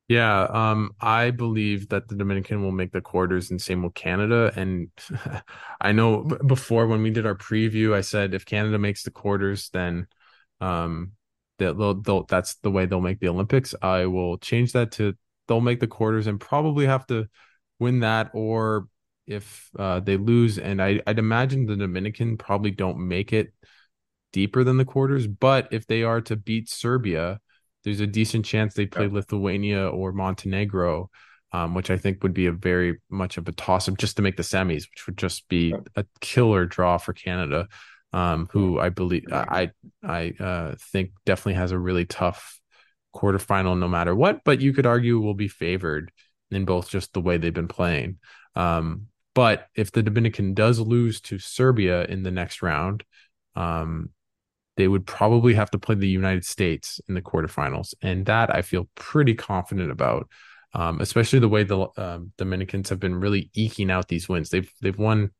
Yeah, 0.09 0.43
um, 0.45 0.91
I 0.99 1.29
believe 1.29 1.89
that 1.89 2.07
the 2.07 2.15
Dominican 2.15 2.63
will 2.63 2.71
make 2.71 2.91
the 2.91 2.99
quarters, 2.99 3.51
and 3.51 3.61
same 3.61 3.83
with 3.83 3.93
Canada. 3.93 4.51
And 4.55 4.89
I 5.81 5.91
know 5.91 6.23
before 6.23 6.87
when 6.87 7.03
we 7.03 7.11
did 7.11 7.27
our 7.27 7.35
preview, 7.35 7.93
I 7.93 8.01
said 8.01 8.33
if 8.33 8.43
Canada 8.43 8.79
makes 8.79 9.03
the 9.03 9.11
quarters, 9.11 9.69
then 9.71 10.07
um, 10.61 11.11
they'll, 11.59 11.95
they'll, 12.01 12.23
that's 12.23 12.55
the 12.55 12.71
way 12.71 12.85
they'll 12.85 13.01
make 13.01 13.19
the 13.19 13.29
Olympics. 13.29 13.75
I 13.81 14.05
will 14.05 14.37
change 14.37 14.73
that 14.73 14.91
to 14.93 15.13
they'll 15.47 15.61
make 15.61 15.79
the 15.79 15.87
quarters 15.87 16.27
and 16.27 16.39
probably 16.39 16.85
have 16.85 17.05
to 17.07 17.27
win 17.79 17.99
that, 18.01 18.31
or 18.33 18.87
if 19.27 19.69
uh, 19.77 19.99
they 19.99 20.17
lose, 20.17 20.57
and 20.57 20.81
I, 20.81 21.01
I'd 21.05 21.19
imagine 21.19 21.65
the 21.65 21.75
Dominican 21.75 22.37
probably 22.37 22.71
don't 22.71 23.07
make 23.07 23.31
it 23.33 23.53
deeper 24.33 24.63
than 24.63 24.77
the 24.77 24.85
quarters. 24.85 25.27
But 25.27 25.67
if 25.71 25.85
they 25.87 26.03
are 26.03 26.21
to 26.21 26.35
beat 26.35 26.69
Serbia 26.69 27.39
there's 27.83 27.99
a 27.99 28.07
decent 28.07 28.45
chance 28.45 28.73
they 28.73 28.85
play 28.85 29.05
yeah. 29.05 29.13
Lithuania 29.13 29.87
or 29.87 30.11
Montenegro, 30.11 31.09
um, 31.51 31.73
which 31.73 31.89
I 31.89 31.97
think 31.97 32.23
would 32.23 32.33
be 32.33 32.47
a 32.47 32.51
very 32.51 32.99
much 33.09 33.37
of 33.37 33.47
a 33.47 33.51
toss 33.51 33.87
up 33.87 33.97
just 33.97 34.17
to 34.17 34.21
make 34.21 34.37
the 34.37 34.43
semis, 34.43 34.83
which 34.89 35.05
would 35.07 35.17
just 35.17 35.47
be 35.49 35.69
yeah. 35.69 35.77
a 35.95 36.05
killer 36.19 36.65
draw 36.65 36.97
for 36.97 37.13
Canada. 37.13 37.67
Um, 38.13 38.47
who 38.51 38.79
I 38.79 38.89
believe 38.89 39.25
I 39.31 39.71
I 40.03 40.33
uh, 40.39 40.75
think 40.91 41.11
definitely 41.25 41.55
has 41.55 41.71
a 41.71 41.79
really 41.79 42.05
tough 42.05 42.59
quarterfinal 43.15 43.77
no 43.77 43.87
matter 43.87 44.15
what, 44.15 44.41
but 44.43 44.61
you 44.61 44.73
could 44.73 44.85
argue 44.85 45.19
will 45.19 45.33
be 45.33 45.47
favored 45.47 46.11
in 46.51 46.65
both 46.65 46.89
just 46.89 47.13
the 47.13 47.21
way 47.21 47.37
they've 47.37 47.53
been 47.53 47.67
playing. 47.67 48.17
Um, 48.55 49.07
but 49.35 49.67
if 49.75 49.91
the 49.91 50.03
Dominican 50.03 50.53
does 50.53 50.79
lose 50.79 51.21
to 51.21 51.39
Serbia 51.39 52.05
in 52.05 52.23
the 52.23 52.31
next 52.31 52.61
round, 52.61 53.03
um, 53.55 54.09
they 54.75 54.87
would 54.87 55.05
probably 55.05 55.53
have 55.53 55.69
to 55.71 55.79
play 55.79 55.95
the 55.95 56.07
United 56.07 56.45
States 56.45 56.99
in 57.07 57.13
the 57.13 57.21
quarterfinals, 57.21 57.93
and 58.01 58.25
that 58.25 58.53
I 58.53 58.61
feel 58.61 58.89
pretty 58.95 59.35
confident 59.35 59.91
about. 59.91 60.29
Um, 60.71 61.01
especially 61.01 61.39
the 61.39 61.49
way 61.49 61.63
the 61.63 61.87
um, 61.97 62.31
Dominicans 62.37 62.89
have 62.89 62.99
been 62.99 63.15
really 63.15 63.49
eking 63.55 63.89
out 63.89 64.07
these 64.07 64.29
wins. 64.29 64.49
They've 64.49 64.71
they've 64.81 64.97
won 64.97 65.31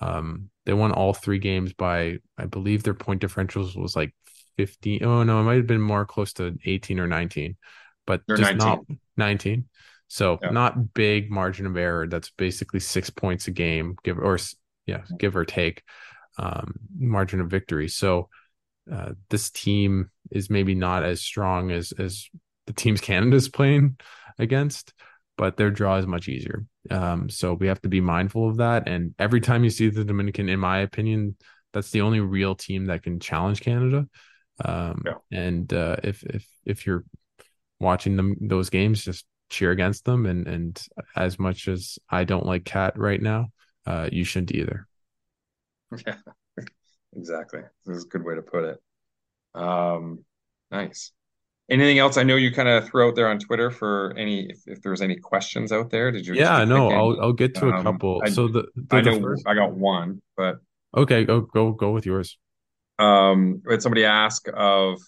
um, 0.00 0.50
they 0.66 0.72
won 0.72 0.92
all 0.92 1.14
three 1.14 1.38
games 1.38 1.72
by 1.72 2.18
I 2.36 2.46
believe 2.46 2.82
their 2.82 2.94
point 2.94 3.22
differentials 3.22 3.76
was 3.76 3.96
like 3.96 4.14
15. 4.56 5.04
Oh 5.04 5.22
no, 5.22 5.40
it 5.40 5.44
might 5.44 5.56
have 5.56 5.66
been 5.66 5.80
more 5.80 6.04
close 6.04 6.32
to 6.34 6.56
18 6.64 7.00
or 7.00 7.06
19, 7.06 7.56
but 8.06 8.22
They're 8.26 8.36
just 8.36 8.56
19. 8.56 8.66
not 8.66 8.80
19. 9.16 9.64
So 10.08 10.38
yeah. 10.42 10.50
not 10.50 10.94
big 10.94 11.30
margin 11.30 11.66
of 11.66 11.76
error. 11.76 12.06
That's 12.06 12.30
basically 12.30 12.80
six 12.80 13.10
points 13.10 13.46
a 13.46 13.50
game, 13.50 13.96
give 14.02 14.18
or 14.18 14.38
yeah, 14.86 15.02
give 15.18 15.36
or 15.36 15.44
take 15.44 15.82
um, 16.38 16.74
margin 16.98 17.40
of 17.40 17.50
victory. 17.50 17.88
So 17.88 18.28
uh, 18.90 19.12
this 19.28 19.50
team 19.50 20.10
is 20.30 20.48
maybe 20.48 20.74
not 20.74 21.04
as 21.04 21.20
strong 21.20 21.70
as 21.70 21.92
as 21.92 22.28
the 22.66 22.72
teams 22.72 23.00
Canada's 23.02 23.48
playing 23.48 23.98
against, 24.38 24.94
but 25.36 25.56
their 25.56 25.70
draw 25.70 25.96
is 25.96 26.06
much 26.06 26.28
easier. 26.28 26.64
Um, 26.90 27.28
so 27.30 27.54
we 27.54 27.66
have 27.66 27.80
to 27.82 27.88
be 27.88 28.00
mindful 28.00 28.48
of 28.48 28.58
that. 28.58 28.88
And 28.88 29.14
every 29.18 29.40
time 29.40 29.64
you 29.64 29.70
see 29.70 29.88
the 29.88 30.04
Dominican, 30.04 30.48
in 30.48 30.60
my 30.60 30.78
opinion, 30.78 31.36
that's 31.72 31.90
the 31.90 32.00
only 32.00 32.20
real 32.20 32.54
team 32.54 32.86
that 32.86 33.02
can 33.02 33.20
challenge 33.20 33.60
Canada. 33.60 34.06
Um, 34.64 35.02
yeah. 35.04 35.14
And 35.30 35.72
uh, 35.72 35.96
if 36.02 36.22
if 36.24 36.46
if 36.64 36.86
you're 36.86 37.04
watching 37.80 38.16
them 38.16 38.36
those 38.40 38.70
games, 38.70 39.04
just 39.04 39.24
cheer 39.50 39.70
against 39.70 40.04
them. 40.04 40.26
And 40.26 40.46
and 40.46 40.82
as 41.16 41.38
much 41.38 41.68
as 41.68 41.98
I 42.10 42.24
don't 42.24 42.46
like 42.46 42.64
KAT 42.64 42.98
right 42.98 43.20
now, 43.20 43.48
uh, 43.86 44.08
you 44.10 44.24
shouldn't 44.24 44.52
either. 44.52 44.86
Yeah, 46.06 46.16
exactly. 47.16 47.60
This 47.86 47.96
is 47.96 48.04
a 48.04 48.08
good 48.08 48.22
way 48.22 48.34
to 48.34 48.42
put 48.42 48.64
it. 48.64 48.78
Um, 49.54 50.22
nice. 50.70 51.12
Anything 51.70 51.98
else? 51.98 52.16
I 52.16 52.22
know 52.22 52.36
you 52.36 52.50
kind 52.50 52.68
of 52.68 52.88
threw 52.88 53.06
out 53.06 53.14
there 53.14 53.28
on 53.28 53.38
Twitter 53.38 53.70
for 53.70 54.14
any 54.16 54.46
if, 54.48 54.62
if 54.66 54.80
there 54.80 54.90
was 54.90 55.02
any 55.02 55.16
questions 55.16 55.70
out 55.70 55.90
there. 55.90 56.10
Did 56.10 56.26
you? 56.26 56.34
Yeah, 56.34 56.64
no, 56.64 56.90
I'll 56.90 57.20
I'll 57.20 57.32
get 57.34 57.54
to 57.56 57.68
a 57.68 57.72
um, 57.74 57.82
couple. 57.82 58.22
I, 58.24 58.30
so 58.30 58.48
the, 58.48 58.68
the 58.74 58.96
I 58.96 59.00
know 59.02 59.20
first... 59.20 59.46
I 59.46 59.54
got 59.54 59.72
one, 59.72 60.22
but 60.34 60.60
okay, 60.96 61.24
go 61.24 61.42
go 61.42 61.72
go 61.72 61.90
with 61.90 62.06
yours. 62.06 62.38
Um, 62.98 63.62
had 63.68 63.82
somebody 63.82 64.06
ask 64.06 64.48
of. 64.54 64.98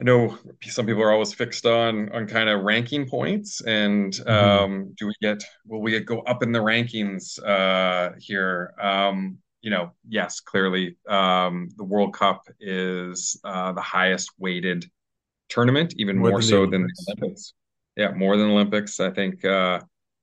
I 0.00 0.04
know 0.04 0.36
some 0.62 0.86
people 0.86 1.02
are 1.02 1.12
always 1.12 1.34
fixed 1.34 1.66
on 1.66 2.10
on 2.10 2.26
kind 2.26 2.48
of 2.48 2.62
ranking 2.62 3.08
points, 3.08 3.60
and 3.60 4.12
mm-hmm. 4.12 4.28
um, 4.28 4.94
do 4.98 5.06
we 5.06 5.14
get 5.22 5.44
will 5.66 5.82
we 5.82 6.00
go 6.00 6.20
up 6.22 6.42
in 6.42 6.50
the 6.50 6.58
rankings 6.58 7.38
uh, 7.44 8.16
here? 8.18 8.74
Um, 8.80 9.38
you 9.62 9.70
know, 9.70 9.92
yes, 10.08 10.40
clearly 10.40 10.96
um, 11.08 11.68
the 11.76 11.84
World 11.84 12.14
Cup 12.14 12.48
is 12.58 13.38
uh, 13.44 13.72
the 13.72 13.80
highest 13.80 14.30
weighted 14.38 14.90
tournament, 15.48 15.94
even 15.96 16.18
more, 16.18 16.30
more 16.30 16.42
so 16.42 16.66
than 16.66 16.82
the 16.82 17.14
Olympics. 17.18 17.54
Yeah, 17.96 18.12
more 18.12 18.36
than 18.36 18.50
Olympics. 18.50 19.00
I 19.00 19.10
think 19.10 19.44
uh, 19.44 19.80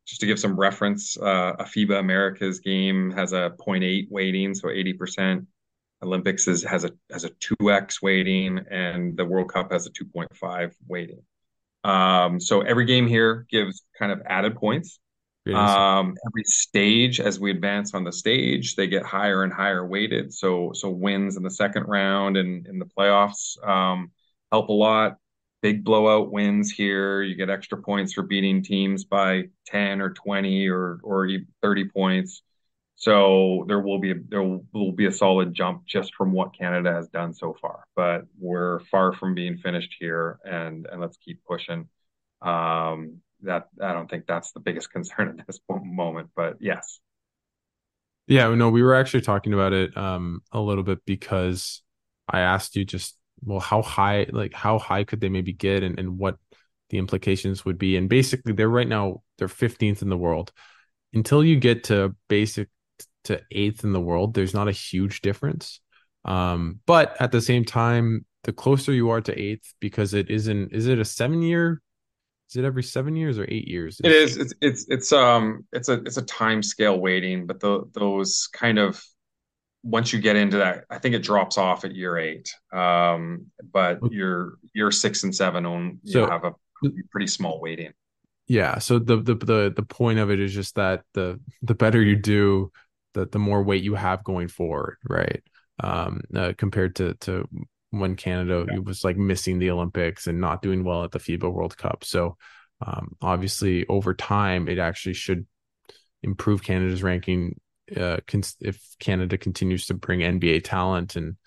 just 0.07 0.21
to 0.21 0.27
give 0.27 0.39
some 0.39 0.55
reference, 0.55 1.17
uh, 1.17 1.53
a 1.59 1.65
FIBA 1.65 1.99
Americas 1.99 2.59
game 2.59 3.11
has 3.11 3.33
a 3.33 3.51
0.8 3.59 4.07
weighting, 4.09 4.55
so 4.55 4.69
80%. 4.69 5.45
Olympics 6.03 6.47
is, 6.47 6.63
has 6.63 6.83
a 6.83 6.91
has 7.11 7.23
a 7.23 7.31
2x 7.31 8.01
weighting, 8.01 8.59
and 8.69 9.17
the 9.17 9.25
World 9.25 9.51
Cup 9.51 9.71
has 9.71 9.87
a 9.87 9.89
2.5 9.91 10.73
weighting. 10.87 11.21
Um, 11.83 12.39
so 12.39 12.61
every 12.61 12.85
game 12.85 13.07
here 13.07 13.45
gives 13.49 13.83
kind 13.97 14.11
of 14.11 14.21
added 14.25 14.55
points. 14.55 14.99
Um, 15.55 16.15
every 16.25 16.43
stage, 16.43 17.19
as 17.19 17.39
we 17.39 17.51
advance 17.51 17.93
on 17.93 18.03
the 18.03 18.11
stage, 18.11 18.75
they 18.75 18.87
get 18.87 19.05
higher 19.05 19.43
and 19.43 19.53
higher 19.53 19.85
weighted. 19.85 20.33
So, 20.33 20.71
so 20.73 20.89
wins 20.89 21.37
in 21.37 21.43
the 21.43 21.51
second 21.51 21.83
round 21.83 22.37
and 22.37 22.65
in 22.67 22.79
the 22.79 22.85
playoffs 22.85 23.61
um, 23.67 24.11
help 24.51 24.69
a 24.69 24.73
lot. 24.73 25.17
Big 25.61 25.83
blowout 25.83 26.31
wins 26.31 26.71
here. 26.71 27.23
You 27.23 27.35
get 27.35 27.49
extra 27.49 27.81
points 27.81 28.13
for 28.13 28.21
beating 28.21 28.63
teams 28.63 29.05
by 29.05 29.45
ten 29.65 30.01
or 30.01 30.11
twenty 30.11 30.67
or 30.67 30.99
or 31.03 31.27
thirty 31.61 31.89
points. 31.89 32.43
So 32.95 33.65
there 33.67 33.79
will 33.79 33.99
be 33.99 34.11
a, 34.11 34.15
there 34.27 34.43
will 34.43 34.91
be 34.91 35.07
a 35.07 35.11
solid 35.11 35.53
jump 35.53 35.85
just 35.85 36.13
from 36.15 36.31
what 36.31 36.57
Canada 36.57 36.93
has 36.93 37.07
done 37.09 37.33
so 37.33 37.55
far. 37.59 37.85
But 37.95 38.25
we're 38.39 38.81
far 38.91 39.13
from 39.13 39.33
being 39.33 39.57
finished 39.57 39.95
here, 39.99 40.39
and 40.45 40.87
and 40.91 41.01
let's 41.01 41.17
keep 41.17 41.43
pushing. 41.43 41.89
Um, 42.41 43.21
that 43.41 43.67
I 43.81 43.93
don't 43.93 44.09
think 44.09 44.25
that's 44.27 44.51
the 44.51 44.59
biggest 44.59 44.91
concern 44.93 45.37
at 45.39 45.47
this 45.47 45.59
moment. 45.69 46.29
But 46.35 46.57
yes. 46.59 46.99
Yeah, 48.27 48.53
no, 48.55 48.69
we 48.69 48.83
were 48.83 48.95
actually 48.95 49.21
talking 49.21 49.53
about 49.53 49.71
it 49.71 49.95
um, 49.95 50.41
a 50.51 50.59
little 50.59 50.83
bit 50.83 50.99
because 51.05 51.81
I 52.27 52.41
asked 52.41 52.75
you 52.75 52.83
just 52.83 53.17
well, 53.43 53.59
how 53.59 53.81
high, 53.81 54.27
like 54.31 54.53
how 54.53 54.79
high 54.79 55.03
could 55.03 55.21
they 55.21 55.29
maybe 55.29 55.53
get, 55.53 55.83
and, 55.83 55.97
and 55.99 56.17
what 56.17 56.37
the 56.89 56.97
implications 56.97 57.65
would 57.65 57.77
be. 57.77 57.95
And 57.97 58.09
basically, 58.09 58.53
they're 58.53 58.69
right 58.69 58.87
now 58.87 59.21
they're 59.37 59.47
15th 59.47 60.01
in 60.01 60.09
the 60.09 60.17
world. 60.17 60.51
Until 61.13 61.43
you 61.43 61.59
get 61.59 61.85
to 61.85 62.15
basic 62.27 62.69
to 63.25 63.41
eighth 63.51 63.83
in 63.83 63.93
the 63.93 64.01
world, 64.01 64.33
there's 64.33 64.53
not 64.53 64.67
a 64.67 64.73
huge 64.73 65.21
difference. 65.21 65.79
Um, 66.25 66.79
but 66.85 67.15
at 67.21 67.31
the 67.31 67.41
same 67.41 67.63
time, 67.63 68.25
the 68.43 68.53
closer 68.53 68.91
you 68.91 69.09
are 69.09 69.21
to 69.21 69.39
eighth, 69.39 69.73
because 69.79 70.13
it 70.13 70.29
isn't, 70.29 70.73
is 70.73 70.87
it 70.87 70.99
a 70.99 71.05
seven 71.05 71.41
year 71.41 71.81
is 72.49 72.55
it 72.55 72.65
every 72.65 72.83
seven 72.83 73.15
years 73.15 73.37
or 73.37 73.45
eight 73.49 73.67
years? 73.67 73.99
It 74.03 74.11
is. 74.11 74.37
It's 74.37 74.53
it's 74.61 74.85
it's 74.89 75.11
um 75.11 75.65
it's 75.73 75.89
a 75.89 75.93
it's 76.03 76.17
a 76.17 76.21
time 76.21 76.63
scale 76.63 76.99
weighting, 76.99 77.45
but 77.45 77.59
the 77.59 77.83
those 77.93 78.47
kind 78.53 78.79
of 78.79 79.03
once 79.83 80.11
you 80.11 80.19
get 80.19 80.35
into 80.35 80.57
that, 80.57 80.85
I 80.89 80.97
think 80.99 81.15
it 81.15 81.23
drops 81.23 81.57
off 81.57 81.85
at 81.85 81.95
year 81.95 82.17
eight. 82.17 82.49
Um, 82.73 83.47
but 83.71 83.99
your 84.11 84.57
year 84.73 84.91
six 84.91 85.23
and 85.23 85.35
seven 85.35 85.65
on 85.65 85.99
you 86.03 86.13
so, 86.13 86.29
have 86.29 86.45
a 86.45 86.53
pretty 87.11 87.27
small 87.27 87.59
weighting. 87.59 87.93
Yeah. 88.47 88.79
So 88.79 88.99
the 88.99 89.17
the 89.17 89.35
the 89.35 89.73
the 89.75 89.83
point 89.83 90.19
of 90.19 90.31
it 90.31 90.39
is 90.39 90.53
just 90.53 90.75
that 90.75 91.03
the 91.13 91.39
the 91.61 91.75
better 91.75 92.01
you 92.01 92.15
do, 92.15 92.71
the 93.13 93.25
the 93.25 93.39
more 93.39 93.61
weight 93.61 93.83
you 93.83 93.95
have 93.95 94.23
going 94.23 94.47
forward, 94.47 94.97
right? 95.07 95.43
Um, 95.83 96.21
uh, 96.35 96.53
compared 96.57 96.95
to 96.95 97.13
to 97.15 97.47
when 97.91 98.15
Canada 98.15 98.65
yeah. 98.69 98.79
was 98.79 99.03
like 99.03 99.17
missing 99.17 99.59
the 99.59 99.71
Olympics 99.71 100.27
and 100.27 100.41
not 100.41 100.61
doing 100.61 100.83
well 100.83 101.03
at 101.03 101.11
the 101.11 101.19
FIBA 101.19 101.51
World 101.51 101.77
Cup. 101.77 102.03
So 102.03 102.37
um, 102.85 103.15
obviously, 103.21 103.85
over 103.87 104.13
time, 104.13 104.67
it 104.67 104.77
actually 104.77 105.13
should 105.13 105.45
improve 106.23 106.63
Canada's 106.63 107.03
ranking 107.03 107.59
uh, 107.95 108.17
if 108.59 108.81
Canada 108.99 109.37
continues 109.37 109.87
to 109.87 109.93
bring 109.93 110.19
NBA 110.19 110.63
talent 110.63 111.15
and 111.15 111.37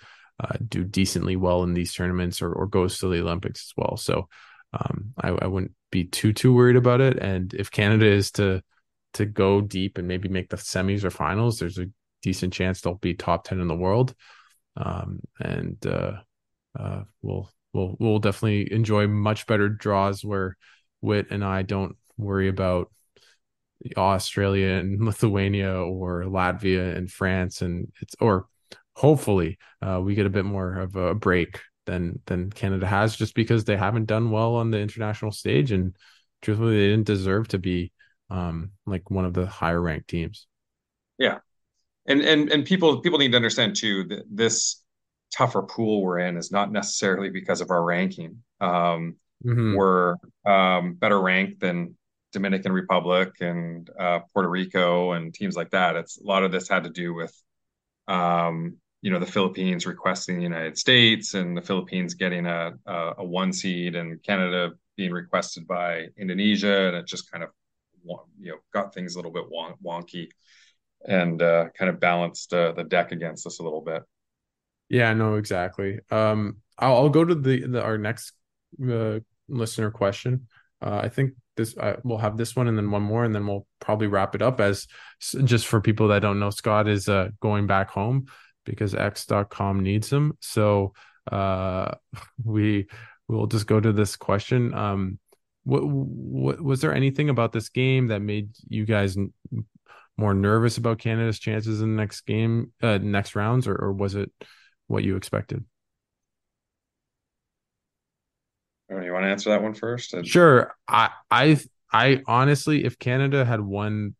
uh, 0.42 0.56
do 0.66 0.84
decently 0.84 1.36
well 1.36 1.62
in 1.62 1.74
these 1.74 1.92
tournaments 1.92 2.40
or, 2.40 2.52
or 2.52 2.66
goes 2.66 2.98
to 2.98 3.08
the 3.08 3.20
Olympics 3.20 3.68
as 3.68 3.72
well. 3.76 3.96
So 3.96 4.28
um, 4.72 5.12
I, 5.20 5.28
I, 5.28 5.46
wouldn't 5.46 5.72
be 5.90 6.04
too 6.04 6.32
too 6.32 6.54
worried 6.54 6.76
about 6.76 7.00
it. 7.00 7.18
And 7.18 7.52
if 7.52 7.70
Canada 7.70 8.06
is 8.06 8.30
to 8.32 8.62
to 9.14 9.26
go 9.26 9.60
deep 9.60 9.98
and 9.98 10.08
maybe 10.08 10.28
make 10.28 10.48
the 10.48 10.56
semis 10.56 11.04
or 11.04 11.10
finals, 11.10 11.58
there's 11.58 11.78
a 11.78 11.90
decent 12.22 12.54
chance 12.54 12.80
they'll 12.80 12.94
be 12.94 13.14
top 13.14 13.44
ten 13.44 13.60
in 13.60 13.68
the 13.68 13.76
world. 13.76 14.14
Um, 14.76 15.20
and 15.38 15.84
uh, 15.84 16.20
uh, 16.78 17.02
we'll 17.22 17.50
we'll 17.72 17.96
we'll 17.98 18.18
definitely 18.18 18.72
enjoy 18.72 19.06
much 19.06 19.46
better 19.46 19.68
draws 19.68 20.24
where 20.24 20.56
Wit 21.00 21.28
and 21.30 21.44
I 21.44 21.62
don't 21.62 21.96
worry 22.16 22.48
about 22.48 22.90
Australia 23.96 24.74
and 24.74 25.00
Lithuania 25.04 25.72
or 25.72 26.24
Latvia 26.24 26.96
and 26.96 27.10
France 27.10 27.62
and 27.62 27.92
it's 28.00 28.14
or 28.20 28.46
hopefully 28.94 29.58
uh, 29.82 30.00
we 30.02 30.14
get 30.14 30.26
a 30.26 30.30
bit 30.30 30.44
more 30.44 30.78
of 30.78 30.96
a 30.96 31.14
break 31.14 31.60
than 31.86 32.20
than 32.26 32.50
Canada 32.50 32.86
has 32.86 33.16
just 33.16 33.34
because 33.34 33.64
they 33.64 33.76
haven't 33.76 34.06
done 34.06 34.30
well 34.30 34.56
on 34.56 34.70
the 34.70 34.78
international 34.78 35.32
stage 35.32 35.72
and 35.72 35.96
truthfully 36.42 36.76
they 36.76 36.88
didn't 36.88 37.06
deserve 37.06 37.48
to 37.48 37.58
be 37.58 37.92
um, 38.30 38.70
like 38.86 39.10
one 39.10 39.24
of 39.24 39.34
the 39.34 39.46
higher 39.46 39.80
ranked 39.80 40.08
teams. 40.08 40.46
Yeah. 41.18 41.38
And 42.06 42.22
and 42.22 42.50
and 42.50 42.64
people 42.64 43.00
people 43.00 43.18
need 43.18 43.32
to 43.32 43.36
understand 43.36 43.76
too 43.76 44.04
that 44.04 44.24
this 44.30 44.82
tougher 45.32 45.62
pool 45.62 46.02
we're 46.02 46.18
in 46.18 46.36
is 46.36 46.50
not 46.50 46.72
necessarily 46.72 47.30
because 47.30 47.60
of 47.60 47.70
our 47.70 47.82
ranking. 47.82 48.42
Um, 48.60 49.16
mm-hmm. 49.44 49.74
We're 49.74 50.16
um, 50.44 50.94
better 50.94 51.20
ranked 51.20 51.60
than 51.60 51.96
Dominican 52.32 52.72
Republic 52.72 53.32
and 53.40 53.88
uh, 53.98 54.20
Puerto 54.32 54.48
Rico 54.48 55.12
and 55.12 55.34
teams 55.34 55.56
like 55.56 55.70
that. 55.70 55.96
It's 55.96 56.20
a 56.20 56.24
lot 56.24 56.44
of 56.44 56.52
this 56.52 56.68
had 56.68 56.84
to 56.84 56.90
do 56.90 57.14
with, 57.14 57.34
um, 58.08 58.76
you 59.02 59.10
know, 59.10 59.18
the 59.18 59.26
Philippines 59.26 59.86
requesting 59.86 60.36
the 60.36 60.42
United 60.42 60.78
States 60.78 61.34
and 61.34 61.56
the 61.56 61.62
Philippines 61.62 62.14
getting 62.14 62.46
a, 62.46 62.72
a, 62.86 63.12
a 63.18 63.24
one 63.24 63.52
seed 63.52 63.96
and 63.96 64.22
Canada 64.22 64.72
being 64.96 65.12
requested 65.12 65.66
by 65.66 66.08
Indonesia, 66.18 66.88
and 66.88 66.96
it 66.96 67.06
just 67.06 67.30
kind 67.30 67.42
of 67.42 67.50
you 68.04 68.50
know 68.50 68.58
got 68.72 68.94
things 68.94 69.14
a 69.14 69.18
little 69.18 69.32
bit 69.32 69.44
wonky. 69.84 70.28
and 71.06 71.40
uh, 71.40 71.68
kind 71.78 71.88
of 71.88 71.98
balanced 71.98 72.52
uh, 72.52 72.72
the 72.72 72.84
deck 72.84 73.12
against 73.12 73.46
us 73.46 73.58
a 73.60 73.62
little 73.62 73.80
bit. 73.80 74.02
Yeah, 74.90 75.14
no, 75.14 75.36
exactly. 75.36 76.00
Um, 76.10 76.58
I'll, 76.76 76.96
I'll 76.96 77.08
go 77.08 77.24
to 77.24 77.34
the, 77.34 77.66
the 77.66 77.82
our 77.82 77.96
next 77.96 78.32
uh, 78.86 79.20
listener 79.48 79.90
question. 79.90 80.48
Uh, 80.82 81.00
I 81.04 81.08
think 81.08 81.34
this 81.56 81.76
uh, 81.78 81.96
we'll 82.02 82.18
have 82.18 82.36
this 82.36 82.56
one 82.56 82.66
and 82.66 82.76
then 82.76 82.90
one 82.90 83.02
more, 83.02 83.24
and 83.24 83.34
then 83.34 83.46
we'll 83.46 83.66
probably 83.78 84.08
wrap 84.08 84.34
it 84.34 84.42
up. 84.42 84.60
As 84.60 84.88
just 85.44 85.68
for 85.68 85.80
people 85.80 86.08
that 86.08 86.22
don't 86.22 86.40
know, 86.40 86.50
Scott 86.50 86.88
is 86.88 87.08
uh, 87.08 87.28
going 87.40 87.66
back 87.68 87.90
home 87.90 88.26
because 88.66 88.94
X.com 88.94 89.80
needs 89.80 90.12
him. 90.12 90.36
So 90.40 90.92
uh, 91.30 91.92
we 92.44 92.88
we'll 93.28 93.46
just 93.46 93.68
go 93.68 93.78
to 93.78 93.92
this 93.92 94.16
question. 94.16 94.74
Um, 94.74 95.18
what, 95.62 95.86
what 95.86 96.60
was 96.60 96.80
there 96.80 96.94
anything 96.94 97.28
about 97.28 97.52
this 97.52 97.68
game 97.68 98.08
that 98.08 98.20
made 98.22 98.50
you 98.68 98.86
guys 98.86 99.16
more 100.16 100.34
nervous 100.34 100.78
about 100.78 100.98
Canada's 100.98 101.38
chances 101.38 101.80
in 101.80 101.94
the 101.94 102.02
next 102.02 102.22
game, 102.22 102.72
uh, 102.82 102.98
next 102.98 103.36
rounds, 103.36 103.68
or, 103.68 103.76
or 103.76 103.92
was 103.92 104.14
it 104.16 104.32
what 104.90 105.04
you 105.04 105.16
expected? 105.16 105.64
Oh, 108.90 109.00
you 109.00 109.12
want 109.12 109.24
to 109.24 109.28
answer 109.30 109.50
that 109.50 109.62
one 109.62 109.74
first? 109.74 110.14
Sure. 110.24 110.74
I, 110.88 111.10
I, 111.30 111.58
I 111.92 112.22
honestly, 112.26 112.84
if 112.84 112.98
Canada 112.98 113.44
had 113.44 113.60
won 113.60 114.16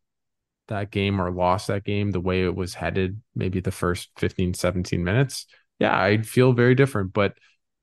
that 0.69 0.91
game 0.91 1.19
or 1.19 1.29
lost 1.29 1.67
that 1.67 1.83
game 1.83 2.11
the 2.11 2.21
way 2.21 2.45
it 2.45 2.55
was 2.55 2.73
headed, 2.73 3.21
maybe 3.35 3.59
the 3.59 3.71
first 3.71 4.11
15, 4.17 4.53
17 4.53 5.03
minutes, 5.03 5.45
yeah, 5.79 5.97
I'd 5.99 6.25
feel 6.25 6.53
very 6.53 6.73
different. 6.73 7.11
But 7.11 7.33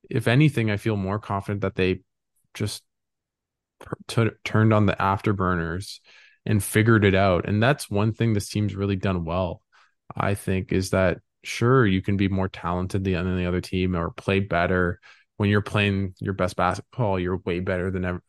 if 0.08 0.26
anything, 0.26 0.70
I 0.70 0.78
feel 0.78 0.96
more 0.96 1.18
confident 1.18 1.60
that 1.60 1.74
they 1.74 2.00
just 2.54 2.82
t- 4.08 4.30
turned 4.44 4.72
on 4.72 4.86
the 4.86 4.94
afterburners 4.94 6.00
and 6.46 6.64
figured 6.64 7.04
it 7.04 7.14
out. 7.14 7.46
And 7.46 7.62
that's 7.62 7.90
one 7.90 8.12
thing 8.12 8.32
this 8.32 8.48
team's 8.48 8.74
really 8.74 8.96
done 8.96 9.24
well, 9.26 9.62
I 10.16 10.34
think, 10.34 10.72
is 10.72 10.90
that 10.90 11.18
sure 11.42 11.86
you 11.86 12.02
can 12.02 12.16
be 12.16 12.28
more 12.28 12.48
talented 12.48 13.04
than 13.04 13.36
the 13.36 13.46
other 13.46 13.60
team 13.60 13.96
or 13.96 14.10
play 14.10 14.40
better 14.40 15.00
when 15.36 15.48
you're 15.48 15.62
playing 15.62 16.14
your 16.18 16.34
best 16.34 16.56
basketball 16.56 17.18
you're 17.18 17.38
way 17.38 17.60
better 17.60 17.90
than 17.90 18.04
ev- 18.04 18.20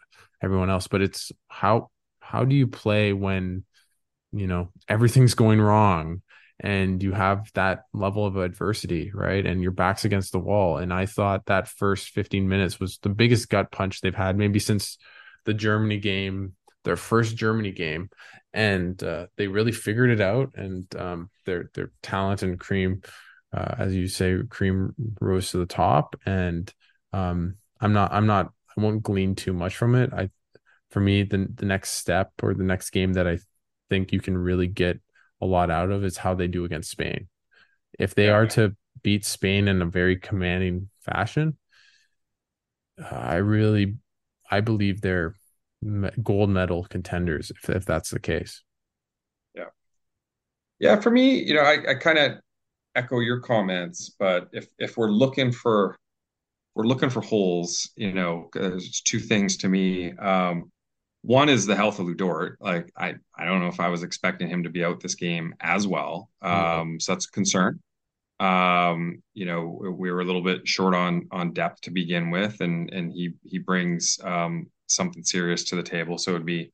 everyone 0.41 0.69
else. 0.69 0.87
But 0.87 1.01
it's 1.01 1.31
how 1.47 1.89
how 2.19 2.45
do 2.45 2.55
you 2.55 2.67
play 2.67 3.13
when 3.13 3.65
you 4.31 4.47
know 4.47 4.69
everything's 4.87 5.33
going 5.33 5.59
wrong 5.59 6.21
and 6.59 7.01
you 7.01 7.13
have 7.13 7.49
that 7.53 7.85
level 7.93 8.25
of 8.25 8.37
adversity 8.37 9.11
right? 9.13 9.45
And 9.45 9.61
your 9.61 9.71
back's 9.71 10.05
against 10.05 10.31
the 10.31 10.39
wall. 10.39 10.77
And 10.77 10.93
i 10.93 11.05
thought 11.05 11.45
that 11.47 11.67
first 11.67 12.09
15 12.09 12.47
minutes 12.47 12.79
was 12.79 12.99
the 13.01 13.09
biggest 13.09 13.49
gut 13.49 13.71
punch 13.71 14.01
they've 14.01 14.15
had 14.15 14.37
maybe 14.37 14.59
since 14.59 14.97
the 15.45 15.53
germany 15.53 15.97
game 15.97 16.53
their 16.83 16.95
first 16.95 17.35
germany 17.35 17.71
game 17.71 18.09
and 18.53 19.03
uh, 19.03 19.27
they 19.37 19.47
really 19.47 19.71
figured 19.71 20.09
it 20.09 20.21
out 20.21 20.51
and 20.55 20.93
um, 20.95 21.29
their 21.45 21.69
their 21.75 21.91
talent 22.01 22.41
and 22.41 22.59
cream 22.59 23.01
uh, 23.53 23.75
as 23.77 23.93
you 23.93 24.07
say 24.07 24.37
cream 24.49 24.93
rose 25.19 25.51
to 25.51 25.57
the 25.57 25.65
top 25.65 26.15
and 26.25 26.73
um, 27.13 27.55
i'm 27.79 27.93
not 27.93 28.11
i'm 28.11 28.25
not 28.25 28.51
i 28.77 28.81
won't 28.81 29.03
glean 29.03 29.35
too 29.35 29.53
much 29.53 29.75
from 29.75 29.95
it. 29.95 30.11
I 30.13 30.29
for 30.91 30.99
me 30.99 31.23
the 31.23 31.47
the 31.53 31.65
next 31.65 31.91
step 31.91 32.31
or 32.41 32.53
the 32.53 32.63
next 32.63 32.89
game 32.89 33.13
that 33.13 33.27
i 33.27 33.37
think 33.89 34.11
you 34.11 34.19
can 34.19 34.37
really 34.37 34.67
get 34.67 34.99
a 35.41 35.45
lot 35.45 35.71
out 35.71 35.89
of 35.89 36.03
is 36.03 36.17
how 36.17 36.33
they 36.33 36.47
do 36.47 36.65
against 36.65 36.91
spain. 36.91 37.27
If 37.97 38.13
they 38.13 38.29
are 38.29 38.45
to 38.47 38.75
beat 39.03 39.25
spain 39.25 39.67
in 39.67 39.81
a 39.81 39.85
very 39.85 40.17
commanding 40.17 40.89
fashion 41.01 41.57
uh, 42.99 43.15
i 43.15 43.35
really 43.35 43.95
i 44.51 44.59
believe 44.59 45.01
they're 45.01 45.35
gold 46.23 46.49
medal 46.49 46.85
contenders 46.89 47.51
if, 47.51 47.69
if 47.69 47.85
that's 47.85 48.09
the 48.09 48.19
case 48.19 48.63
yeah 49.55 49.65
yeah 50.79 50.99
for 50.99 51.09
me 51.09 51.41
you 51.41 51.53
know 51.53 51.61
i, 51.61 51.77
I 51.91 51.93
kind 51.95 52.17
of 52.17 52.33
echo 52.95 53.19
your 53.19 53.39
comments 53.39 54.13
but 54.19 54.49
if 54.51 54.67
if 54.77 54.97
we're 54.97 55.11
looking 55.11 55.51
for 55.51 55.95
we're 56.75 56.85
looking 56.85 57.09
for 57.09 57.21
holes 57.21 57.89
you 57.95 58.11
know 58.11 58.49
there's 58.53 59.01
two 59.01 59.19
things 59.19 59.57
to 59.57 59.69
me 59.69 60.11
um 60.17 60.69
one 61.21 61.49
is 61.49 61.65
the 61.65 61.75
health 61.75 61.99
of 61.99 62.05
Lu 62.05 62.15
Dort. 62.15 62.57
Like 62.61 62.91
I, 62.97 63.15
I 63.37 63.45
don't 63.45 63.59
know 63.59 63.67
if 63.67 63.79
I 63.79 63.89
was 63.89 64.03
expecting 64.03 64.47
him 64.47 64.63
to 64.63 64.69
be 64.69 64.83
out 64.83 65.01
this 65.01 65.15
game 65.15 65.53
as 65.59 65.85
well. 65.85 66.29
Um, 66.41 66.53
mm-hmm. 66.53 66.99
so 66.99 67.11
that's 67.11 67.27
a 67.27 67.31
concern. 67.31 67.79
Um, 68.39 69.21
you 69.33 69.45
know, 69.45 69.79
we 69.97 70.11
were 70.11 70.21
a 70.21 70.25
little 70.25 70.43
bit 70.43 70.65
short 70.65 70.95
on 70.95 71.27
on 71.31 71.51
depth 71.51 71.81
to 71.81 71.91
begin 71.91 72.31
with, 72.31 72.61
and 72.61 72.89
and 72.93 73.11
he 73.11 73.33
he 73.43 73.57
brings 73.57 74.17
um, 74.23 74.67
something 74.89 75.23
serious 75.23 75.63
to 75.65 75.75
the 75.75 75.83
table. 75.83 76.17
So 76.17 76.31
it'd 76.31 76.45
be 76.45 76.71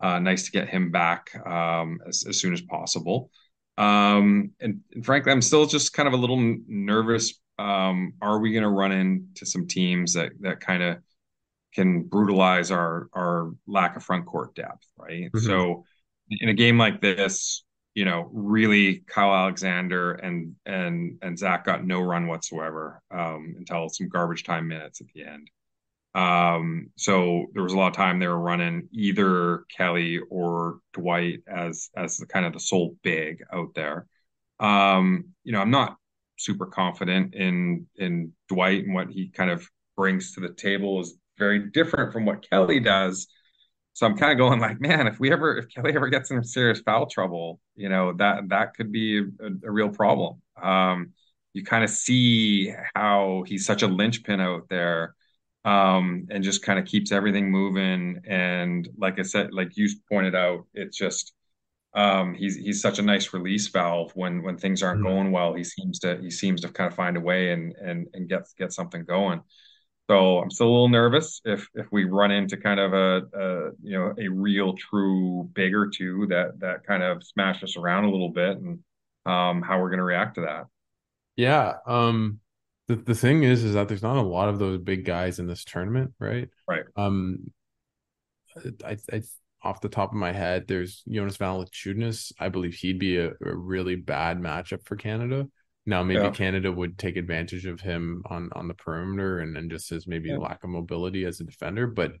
uh, 0.00 0.18
nice 0.18 0.44
to 0.44 0.50
get 0.50 0.68
him 0.68 0.90
back 0.90 1.30
um, 1.46 2.00
as, 2.06 2.24
as, 2.28 2.38
soon 2.38 2.52
as 2.52 2.60
possible. 2.60 3.30
Um, 3.78 4.52
and, 4.60 4.80
and, 4.92 5.04
frankly, 5.04 5.32
I'm 5.32 5.42
still 5.42 5.66
just 5.66 5.92
kind 5.92 6.06
of 6.06 6.14
a 6.14 6.18
little 6.18 6.56
nervous. 6.66 7.40
Um, 7.58 8.14
are 8.20 8.38
we 8.38 8.52
going 8.52 8.62
to 8.62 8.68
run 8.68 8.92
into 8.92 9.46
some 9.46 9.66
teams 9.66 10.12
that 10.14 10.32
that 10.40 10.60
kind 10.60 10.82
of 10.82 10.98
can 11.74 12.02
brutalize 12.02 12.70
our 12.70 13.08
our 13.12 13.50
lack 13.66 13.96
of 13.96 14.02
front 14.02 14.26
court 14.26 14.54
depth, 14.54 14.86
right? 14.96 15.24
Mm-hmm. 15.24 15.46
So 15.46 15.84
in 16.30 16.48
a 16.48 16.54
game 16.54 16.78
like 16.78 17.00
this, 17.00 17.64
you 17.94 18.04
know, 18.04 18.28
really 18.32 19.04
Kyle 19.06 19.34
Alexander 19.34 20.12
and 20.12 20.54
and 20.66 21.18
and 21.22 21.38
Zach 21.38 21.64
got 21.64 21.84
no 21.84 22.00
run 22.00 22.26
whatsoever 22.26 23.02
um, 23.10 23.54
until 23.58 23.88
some 23.88 24.08
garbage 24.08 24.44
time 24.44 24.68
minutes 24.68 25.00
at 25.00 25.06
the 25.14 25.24
end. 25.24 25.48
Um, 26.16 26.88
so 26.96 27.44
there 27.52 27.62
was 27.62 27.74
a 27.74 27.76
lot 27.76 27.88
of 27.88 27.92
time 27.92 28.18
they 28.18 28.26
were 28.26 28.40
running 28.40 28.88
either 28.90 29.64
Kelly 29.76 30.18
or 30.30 30.78
Dwight 30.94 31.40
as 31.46 31.90
as 31.94 32.16
the 32.16 32.26
kind 32.26 32.46
of 32.46 32.54
the 32.54 32.60
sole 32.60 32.96
big 33.02 33.42
out 33.52 33.74
there. 33.74 34.06
Um, 34.58 35.26
you 35.44 35.52
know, 35.52 35.60
I'm 35.60 35.70
not 35.70 35.98
super 36.38 36.64
confident 36.64 37.34
in 37.34 37.86
in 37.96 38.32
Dwight 38.48 38.86
and 38.86 38.94
what 38.94 39.10
he 39.10 39.28
kind 39.28 39.50
of 39.50 39.68
brings 39.94 40.32
to 40.32 40.40
the 40.40 40.54
table 40.54 41.00
is 41.00 41.18
very 41.38 41.70
different 41.70 42.14
from 42.14 42.24
what 42.24 42.48
Kelly 42.48 42.80
does. 42.80 43.26
So 43.92 44.06
I'm 44.06 44.16
kind 44.16 44.32
of 44.32 44.38
going 44.38 44.58
like, 44.58 44.80
man, 44.80 45.06
if 45.06 45.20
we 45.20 45.30
ever 45.32 45.58
if 45.58 45.68
Kelly 45.68 45.94
ever 45.94 46.08
gets 46.08 46.30
in 46.30 46.42
serious 46.44 46.80
foul 46.80 47.06
trouble, 47.06 47.60
you 47.74 47.90
know, 47.90 48.14
that 48.14 48.48
that 48.48 48.72
could 48.72 48.90
be 48.90 49.18
a, 49.18 49.48
a 49.66 49.70
real 49.70 49.90
problem. 49.90 50.40
Um, 50.62 51.12
you 51.52 51.62
kind 51.62 51.84
of 51.84 51.90
see 51.90 52.72
how 52.94 53.44
he's 53.46 53.66
such 53.66 53.82
a 53.82 53.86
linchpin 53.86 54.40
out 54.40 54.70
there 54.70 55.15
um, 55.66 56.28
and 56.30 56.44
just 56.44 56.62
kind 56.62 56.78
of 56.78 56.86
keeps 56.86 57.10
everything 57.10 57.50
moving. 57.50 58.20
And 58.24 58.88
like 58.96 59.18
I 59.18 59.22
said, 59.22 59.52
like 59.52 59.76
you 59.76 59.88
pointed 60.10 60.36
out, 60.36 60.64
it's 60.72 60.96
just 60.96 61.34
um, 61.92 62.34
he's 62.34 62.56
he's 62.56 62.80
such 62.80 63.00
a 63.00 63.02
nice 63.02 63.34
release 63.34 63.66
valve 63.66 64.12
when 64.14 64.42
when 64.42 64.56
things 64.56 64.82
aren't 64.82 65.00
mm-hmm. 65.00 65.08
going 65.08 65.32
well. 65.32 65.54
He 65.54 65.64
seems 65.64 65.98
to 66.00 66.18
he 66.22 66.30
seems 66.30 66.60
to 66.60 66.68
kind 66.68 66.88
of 66.88 66.94
find 66.94 67.16
a 67.16 67.20
way 67.20 67.50
and 67.52 67.74
and 67.82 68.06
and 68.14 68.28
get 68.28 68.42
get 68.56 68.72
something 68.72 69.04
going. 69.04 69.42
So 70.08 70.38
I'm 70.38 70.52
still 70.52 70.68
a 70.68 70.70
little 70.70 70.88
nervous 70.88 71.40
if 71.44 71.68
if 71.74 71.90
we 71.90 72.04
run 72.04 72.30
into 72.30 72.56
kind 72.56 72.78
of 72.78 72.92
a, 72.92 73.22
a 73.36 73.70
you 73.82 73.98
know 73.98 74.14
a 74.20 74.28
real 74.28 74.74
true 74.74 75.50
big 75.52 75.74
or 75.74 75.88
two 75.88 76.28
that 76.28 76.60
that 76.60 76.86
kind 76.86 77.02
of 77.02 77.24
smash 77.24 77.64
us 77.64 77.76
around 77.76 78.04
a 78.04 78.10
little 78.10 78.30
bit 78.30 78.56
and 78.56 78.78
um, 79.24 79.62
how 79.62 79.80
we're 79.80 79.90
going 79.90 79.98
to 79.98 80.04
react 80.04 80.36
to 80.36 80.42
that. 80.42 80.66
Yeah. 81.34 81.74
Um, 81.86 82.38
the, 82.88 82.96
the 82.96 83.14
thing 83.14 83.42
is 83.42 83.64
is 83.64 83.74
that 83.74 83.88
there's 83.88 84.02
not 84.02 84.16
a 84.16 84.22
lot 84.22 84.48
of 84.48 84.58
those 84.58 84.78
big 84.78 85.04
guys 85.04 85.38
in 85.38 85.46
this 85.46 85.64
tournament, 85.64 86.12
right? 86.18 86.48
Right. 86.68 86.84
Um 86.96 87.50
I, 88.84 88.96
I 89.12 89.22
off 89.62 89.80
the 89.80 89.88
top 89.88 90.10
of 90.10 90.16
my 90.16 90.32
head, 90.32 90.66
there's 90.68 91.02
Jonas 91.08 91.36
Valanciunas. 91.36 92.32
I 92.38 92.48
believe 92.48 92.74
he'd 92.74 92.98
be 92.98 93.18
a, 93.18 93.30
a 93.30 93.54
really 93.54 93.96
bad 93.96 94.38
matchup 94.40 94.86
for 94.86 94.96
Canada. 94.96 95.48
Now 95.84 96.02
maybe 96.02 96.22
yeah. 96.22 96.30
Canada 96.30 96.70
would 96.70 96.98
take 96.98 97.16
advantage 97.16 97.66
of 97.66 97.80
him 97.80 98.22
on 98.28 98.50
on 98.52 98.68
the 98.68 98.74
perimeter 98.74 99.40
and, 99.40 99.56
and 99.56 99.70
just 99.70 99.90
his 99.90 100.06
maybe 100.06 100.30
yeah. 100.30 100.38
lack 100.38 100.64
of 100.64 100.70
mobility 100.70 101.24
as 101.24 101.40
a 101.40 101.44
defender, 101.44 101.86
but 101.86 102.12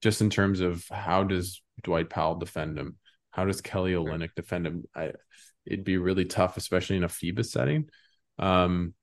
just 0.00 0.20
in 0.20 0.30
terms 0.30 0.60
of 0.60 0.84
how 0.88 1.24
does 1.24 1.60
Dwight 1.82 2.10
Powell 2.10 2.36
defend 2.36 2.78
him? 2.78 2.96
How 3.30 3.44
does 3.44 3.60
Kelly 3.60 3.92
Olynyk 3.92 4.34
defend 4.34 4.66
him? 4.66 4.84
I, 4.94 5.12
it'd 5.66 5.84
be 5.84 5.98
really 5.98 6.24
tough, 6.24 6.56
especially 6.56 6.96
in 6.96 7.04
a 7.04 7.08
FIBA 7.08 7.44
setting. 7.44 7.88
Um, 8.38 8.94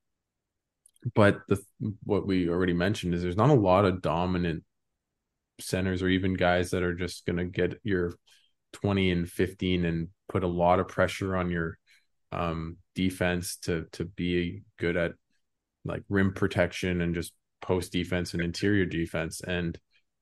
but 1.13 1.41
the 1.47 1.61
what 2.03 2.25
we 2.25 2.49
already 2.49 2.73
mentioned 2.73 3.13
is 3.13 3.21
there's 3.21 3.37
not 3.37 3.49
a 3.49 3.53
lot 3.53 3.85
of 3.85 4.01
dominant 4.01 4.63
centers 5.59 6.01
or 6.01 6.09
even 6.09 6.33
guys 6.33 6.71
that 6.71 6.83
are 6.83 6.95
just 6.95 7.25
going 7.25 7.37
to 7.37 7.45
get 7.45 7.79
your 7.83 8.13
20 8.73 9.11
and 9.11 9.29
15 9.29 9.85
and 9.85 10.07
put 10.27 10.43
a 10.43 10.47
lot 10.47 10.79
of 10.79 10.87
pressure 10.87 11.35
on 11.35 11.49
your 11.49 11.77
um, 12.31 12.77
defense 12.95 13.57
to 13.57 13.85
to 13.91 14.05
be 14.05 14.63
good 14.79 14.97
at 14.97 15.13
like 15.85 16.03
rim 16.09 16.33
protection 16.33 17.01
and 17.01 17.13
just 17.13 17.33
post 17.61 17.91
defense 17.91 18.33
and 18.33 18.41
interior 18.41 18.85
defense. 18.85 19.41
And 19.41 19.77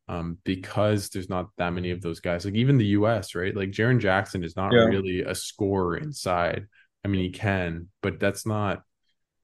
um, 0.10 0.38
because 0.44 1.10
there's 1.10 1.30
not 1.30 1.50
that 1.58 1.72
many 1.72 1.92
of 1.92 2.02
those 2.02 2.20
guys 2.20 2.44
like 2.44 2.56
even 2.56 2.78
the 2.78 2.88
US 2.88 3.36
right? 3.36 3.56
Like 3.56 3.72
Jaren 3.72 4.00
Jackson 4.00 4.44
is 4.44 4.56
not 4.56 4.74
yeah. 4.74 4.84
really 4.84 5.22
a 5.22 5.34
scorer 5.34 5.96
inside. 5.98 6.68
I 7.06 7.08
mean 7.08 7.22
he 7.22 7.32
can 7.32 7.88
but 8.02 8.20
that's 8.20 8.46
not 8.46 8.84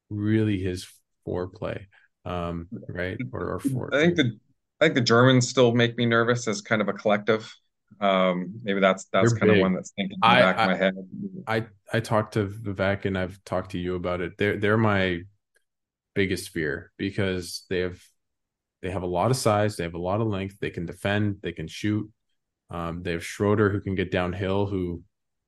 really 0.10 0.60
his 0.60 0.88
foreplay, 1.30 1.86
um, 2.26 2.68
right? 2.88 3.18
Or, 3.32 3.56
or 3.56 3.60
for 3.60 3.94
I 3.94 4.00
think 4.00 4.16
the 4.16 4.38
I 4.80 4.86
think 4.86 4.96
the 4.96 5.02
Germans 5.02 5.48
still 5.48 5.74
make 5.74 5.98
me 5.98 6.06
nervous 6.06 6.48
as 6.48 6.62
kind 6.62 6.82
of 6.82 6.88
a 6.88 6.94
collective. 6.94 7.54
Um, 8.02 8.54
maybe 8.64 8.80
that's 8.80 9.06
that's 9.12 9.34
kind 9.34 9.52
of 9.52 9.60
one 9.60 9.74
that's 9.74 9.92
thinking 9.96 10.14
in 10.14 10.20
the 10.22 10.28
I, 10.28 10.40
back 10.42 10.58
I, 10.58 10.64
of 10.64 10.70
my 10.70 10.78
head. 10.78 10.94
I 11.48 11.66
I 11.92 12.00
talked 12.00 12.34
to 12.34 12.48
Vivek 12.48 13.06
and 13.06 13.18
I've 13.18 13.44
talked 13.44 13.72
to 13.72 13.78
you 13.78 13.96
about 13.96 14.22
it. 14.22 14.34
They're 14.38 14.58
they're 14.58 14.78
my 14.78 15.20
biggest 16.16 16.50
fear 16.50 16.92
because 16.98 17.66
they 17.70 17.80
have 17.80 18.02
they 18.82 18.92
have 18.92 19.04
a 19.04 19.08
lot 19.08 19.32
of 19.32 19.38
size, 19.38 19.76
they 19.76 19.84
have 19.84 19.96
a 19.96 20.00
lot 20.00 20.22
of 20.22 20.28
length, 20.28 20.58
they 20.60 20.70
can 20.70 20.86
defend, 20.86 21.38
they 21.42 21.52
can 21.52 21.68
shoot. 21.68 22.10
Um, 22.70 23.02
they 23.04 23.12
have 23.12 23.26
Schroeder 23.26 23.70
who 23.70 23.82
can 23.82 23.96
get 23.96 24.12
downhill. 24.12 24.68
Who, 24.68 25.04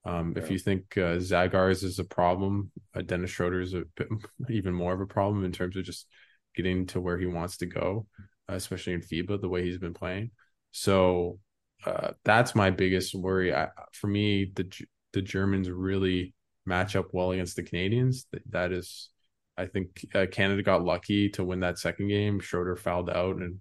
um, 0.05 0.33
yeah. 0.35 0.43
if 0.43 0.51
you 0.51 0.57
think 0.57 0.97
uh, 0.97 1.17
Žalgiris 1.17 1.83
is 1.83 1.99
a 1.99 2.03
problem, 2.03 2.71
uh, 2.95 3.01
Dennis 3.01 3.31
Schroeder 3.31 3.61
is 3.61 3.73
a 3.73 3.83
bit, 3.95 4.07
even 4.49 4.73
more 4.73 4.93
of 4.93 5.01
a 5.01 5.05
problem 5.05 5.45
in 5.45 5.51
terms 5.51 5.77
of 5.77 5.83
just 5.83 6.07
getting 6.55 6.87
to 6.87 6.99
where 6.99 7.17
he 7.17 7.27
wants 7.27 7.57
to 7.57 7.65
go, 7.65 8.07
uh, 8.49 8.55
especially 8.55 8.93
in 8.93 9.01
FIBA 9.01 9.39
the 9.39 9.49
way 9.49 9.63
he's 9.63 9.77
been 9.77 9.93
playing. 9.93 10.31
So 10.71 11.39
uh, 11.85 12.11
that's 12.23 12.55
my 12.55 12.71
biggest 12.71 13.13
worry. 13.15 13.53
I, 13.53 13.69
for 13.93 14.07
me, 14.07 14.51
the 14.55 14.71
the 15.13 15.21
Germans 15.21 15.69
really 15.69 16.33
match 16.65 16.95
up 16.95 17.07
well 17.11 17.31
against 17.31 17.55
the 17.55 17.63
Canadians. 17.63 18.27
That, 18.31 18.41
that 18.51 18.71
is, 18.71 19.09
I 19.57 19.65
think 19.65 20.05
uh, 20.13 20.25
Canada 20.31 20.63
got 20.63 20.83
lucky 20.83 21.29
to 21.29 21.43
win 21.43 21.61
that 21.61 21.79
second 21.79 22.07
game. 22.07 22.39
Schroeder 22.39 22.75
fouled 22.75 23.09
out 23.09 23.37
and 23.37 23.59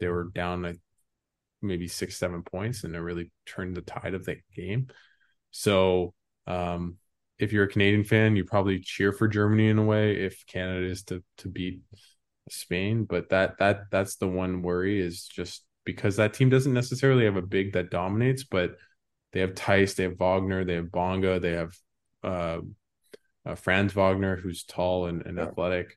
they 0.00 0.08
were 0.08 0.30
down 0.34 0.62
like 0.62 0.78
maybe 1.60 1.88
six, 1.88 2.16
seven 2.16 2.42
points, 2.42 2.84
and 2.84 2.94
it 2.94 3.00
really 3.00 3.30
turned 3.46 3.76
the 3.76 3.82
tide 3.82 4.14
of 4.14 4.24
that 4.26 4.38
game. 4.54 4.88
So, 5.50 6.14
um, 6.46 6.96
if 7.38 7.52
you're 7.52 7.64
a 7.64 7.68
Canadian 7.68 8.04
fan, 8.04 8.36
you 8.36 8.44
probably 8.44 8.80
cheer 8.80 9.12
for 9.12 9.28
Germany 9.28 9.68
in 9.68 9.78
a 9.78 9.84
way 9.84 10.16
if 10.16 10.44
Canada 10.46 10.86
is 10.86 11.04
to 11.04 11.22
to 11.38 11.48
beat 11.48 11.80
Spain. 12.48 13.04
But 13.04 13.30
that 13.30 13.58
that 13.58 13.90
that's 13.90 14.16
the 14.16 14.28
one 14.28 14.62
worry 14.62 15.00
is 15.00 15.26
just 15.26 15.64
because 15.84 16.16
that 16.16 16.34
team 16.34 16.50
doesn't 16.50 16.74
necessarily 16.74 17.24
have 17.24 17.36
a 17.36 17.42
big 17.42 17.72
that 17.72 17.90
dominates, 17.90 18.44
but 18.44 18.76
they 19.32 19.40
have 19.40 19.54
Theis, 19.54 19.94
they 19.94 20.02
have 20.04 20.18
Wagner, 20.18 20.64
they 20.64 20.74
have 20.74 20.90
Bonga, 20.90 21.38
they 21.38 21.52
have 21.52 21.72
uh, 22.24 22.58
uh, 23.46 23.54
Franz 23.54 23.92
Wagner, 23.92 24.36
who's 24.36 24.64
tall 24.64 25.06
and, 25.06 25.24
and 25.24 25.38
yeah. 25.38 25.44
athletic. 25.44 25.96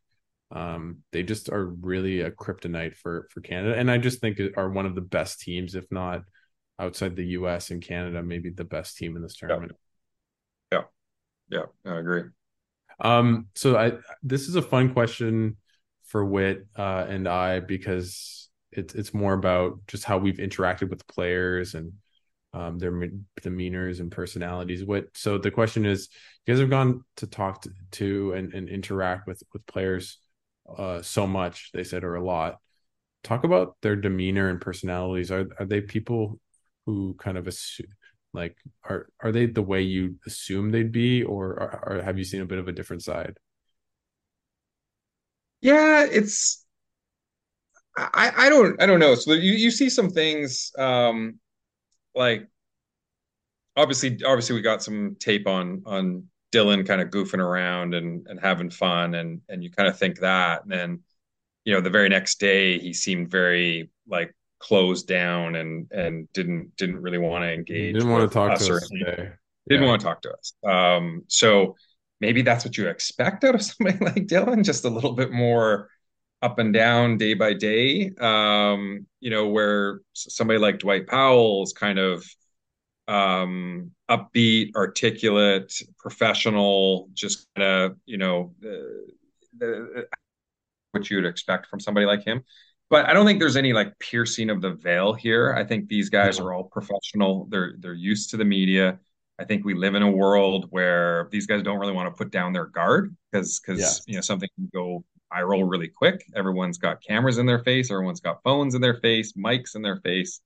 Um, 0.51 0.99
they 1.11 1.23
just 1.23 1.49
are 1.49 1.65
really 1.65 2.21
a 2.21 2.31
kryptonite 2.31 2.95
for 2.95 3.27
for 3.31 3.41
Canada, 3.41 3.75
and 3.77 3.89
I 3.89 3.97
just 3.97 4.21
think 4.21 4.39
are 4.57 4.69
one 4.69 4.85
of 4.85 4.95
the 4.95 5.01
best 5.01 5.41
teams, 5.41 5.75
if 5.75 5.85
not 5.91 6.21
outside 6.81 7.15
the 7.15 7.25
U.S. 7.27 7.71
and 7.71 7.81
Canada, 7.81 8.21
maybe 8.23 8.49
the 8.49 8.63
best 8.63 8.97
team 8.97 9.15
in 9.15 9.21
this 9.21 9.35
tournament. 9.35 9.73
Yeah, 10.71 10.81
yeah, 11.49 11.63
yeah 11.85 11.93
I 11.93 11.99
agree. 11.99 12.23
Um, 12.99 13.47
so 13.55 13.77
I 13.77 13.93
this 14.21 14.47
is 14.47 14.55
a 14.55 14.61
fun 14.61 14.93
question 14.93 15.57
for 16.05 16.25
Wit 16.25 16.67
uh, 16.77 17.05
and 17.07 17.27
I 17.27 17.59
because 17.61 18.49
it's 18.71 18.93
it's 18.95 19.13
more 19.13 19.33
about 19.33 19.79
just 19.87 20.03
how 20.03 20.17
we've 20.17 20.37
interacted 20.37 20.89
with 20.89 21.07
players 21.07 21.73
and 21.73 21.93
um, 22.53 22.79
their 22.79 22.91
demeanors 23.41 23.99
and 23.99 24.11
personalities. 24.11 24.83
What 24.83 25.05
so 25.13 25.37
the 25.37 25.51
question 25.51 25.85
is, 25.85 26.09
you 26.45 26.53
guys 26.53 26.59
have 26.59 26.69
gone 26.69 27.03
to 27.17 27.27
talk 27.27 27.61
to, 27.63 27.71
to 27.91 28.33
and, 28.33 28.53
and 28.53 28.69
interact 28.69 29.27
with 29.27 29.41
with 29.53 29.65
players 29.65 30.19
uh, 30.77 31.01
so 31.01 31.27
much. 31.27 31.71
They 31.73 31.83
said 31.83 32.03
or 32.03 32.15
a 32.15 32.23
lot. 32.23 32.59
Talk 33.23 33.43
about 33.43 33.77
their 33.81 33.95
demeanor 33.95 34.49
and 34.49 34.59
personalities. 34.59 35.31
Are 35.31 35.47
are 35.59 35.65
they 35.65 35.81
people 35.81 36.39
who 36.85 37.15
kind 37.19 37.37
of 37.37 37.47
assume, 37.47 37.87
like 38.33 38.57
are 38.83 39.07
are 39.19 39.31
they 39.31 39.45
the 39.45 39.61
way 39.61 39.81
you 39.81 40.15
assume 40.25 40.71
they'd 40.71 40.91
be, 40.91 41.23
or, 41.23 42.01
have 42.03 42.17
you 42.17 42.23
seen 42.23 42.41
a 42.41 42.45
bit 42.45 42.59
of 42.59 42.67
a 42.67 42.71
different 42.71 43.03
side? 43.03 43.37
Yeah, 45.61 46.05
it's 46.09 46.65
I, 47.97 48.31
I 48.35 48.49
don't 48.49 48.81
I 48.81 48.85
don't 48.85 48.99
know. 48.99 49.15
So 49.15 49.33
you, 49.33 49.53
you 49.53 49.71
see 49.71 49.89
some 49.89 50.09
things 50.09 50.71
um 50.77 51.39
like 52.15 52.47
obviously 53.77 54.19
obviously 54.25 54.55
we 54.55 54.61
got 54.61 54.83
some 54.83 55.15
tape 55.19 55.47
on 55.47 55.83
on 55.85 56.23
Dillon 56.51 56.83
kind 56.85 57.01
of 57.01 57.09
goofing 57.09 57.39
around 57.39 57.93
and 57.93 58.25
and 58.27 58.39
having 58.39 58.69
fun 58.69 59.15
and 59.15 59.41
and 59.49 59.63
you 59.63 59.71
kind 59.71 59.87
of 59.87 59.97
think 59.97 60.19
that 60.19 60.63
and 60.63 60.71
then 60.71 60.99
you 61.65 61.73
know 61.73 61.81
the 61.81 61.89
very 61.89 62.09
next 62.09 62.39
day 62.39 62.79
he 62.79 62.93
seemed 62.93 63.29
very 63.29 63.89
like 64.07 64.33
closed 64.61 65.07
down 65.07 65.55
and 65.55 65.91
and 65.91 66.31
didn't 66.33 66.75
didn't 66.77 67.01
really 67.01 67.17
want 67.17 67.43
to 67.43 67.51
engage 67.51 67.93
didn't 67.93 68.09
want 68.09 68.29
to 68.29 68.33
talk 68.33 68.51
us 68.51 68.67
to 68.67 68.75
us 68.75 68.87
today. 68.89 69.29
didn't 69.67 69.83
yeah. 69.83 69.89
want 69.89 69.99
to 69.99 70.05
talk 70.05 70.21
to 70.21 70.31
us 70.31 70.53
um 70.63 71.23
so 71.27 71.75
maybe 72.21 72.41
that's 72.41 72.63
what 72.63 72.77
you 72.77 72.87
expect 72.87 73.43
out 73.43 73.55
of 73.55 73.61
somebody 73.63 73.97
like 74.03 74.27
Dillon 74.27 74.63
just 74.63 74.85
a 74.85 74.89
little 74.89 75.13
bit 75.13 75.31
more 75.31 75.89
up 76.41 76.59
and 76.59 76.73
down 76.73 77.17
day 77.17 77.33
by 77.33 77.53
day. 77.53 78.11
Um, 78.19 79.05
you 79.19 79.29
know, 79.29 79.47
where 79.47 80.01
somebody 80.13 80.59
like 80.59 80.79
Dwight 80.79 81.07
Powell 81.07 81.63
is 81.63 81.73
kind 81.73 81.99
of 81.99 82.25
um, 83.07 83.91
upbeat, 84.09 84.75
articulate, 84.75 85.73
professional, 85.99 87.09
just 87.13 87.47
kind 87.55 87.67
of, 87.67 87.97
you 88.05 88.17
know, 88.17 88.53
the, 88.59 89.07
the, 89.57 90.07
what 90.91 91.09
you 91.09 91.17
would 91.17 91.25
expect 91.25 91.67
from 91.67 91.79
somebody 91.79 92.05
like 92.05 92.23
him. 92.23 92.43
But 92.91 93.07
I 93.07 93.13
don't 93.13 93.25
think 93.25 93.39
there's 93.39 93.55
any 93.55 93.71
like 93.71 93.97
piercing 93.99 94.49
of 94.49 94.61
the 94.61 94.71
veil 94.71 95.13
here. 95.13 95.55
I 95.57 95.63
think 95.63 95.87
these 95.87 96.09
guys 96.09 96.41
are 96.41 96.53
all 96.53 96.65
professional. 96.65 97.47
They're 97.49 97.75
they're 97.79 97.93
used 97.93 98.29
to 98.31 98.37
the 98.37 98.43
media. 98.43 98.99
I 99.39 99.45
think 99.45 99.63
we 99.63 99.73
live 99.73 99.95
in 99.95 100.03
a 100.03 100.11
world 100.11 100.67
where 100.71 101.29
these 101.31 101.47
guys 101.47 101.63
don't 101.63 101.79
really 101.79 101.93
want 101.93 102.13
to 102.13 102.17
put 102.17 102.31
down 102.31 102.51
their 102.51 102.65
guard 102.65 103.15
because 103.31 103.61
because 103.61 103.79
yeah. 103.79 104.11
you 104.11 104.15
know 104.17 104.21
something 104.21 104.49
can 104.55 104.69
go 104.73 105.05
roll 105.41 105.63
really 105.63 105.87
quick. 105.87 106.25
Everyone's 106.35 106.77
got 106.77 107.01
cameras 107.01 107.37
in 107.37 107.45
their 107.45 107.63
face. 107.63 107.89
Everyone's 107.89 108.19
got 108.19 108.43
phones 108.43 108.75
in 108.75 108.81
their 108.81 108.99
face, 108.99 109.31
mics 109.33 109.75
in 109.75 109.81
their 109.81 110.01
face. 110.01 110.41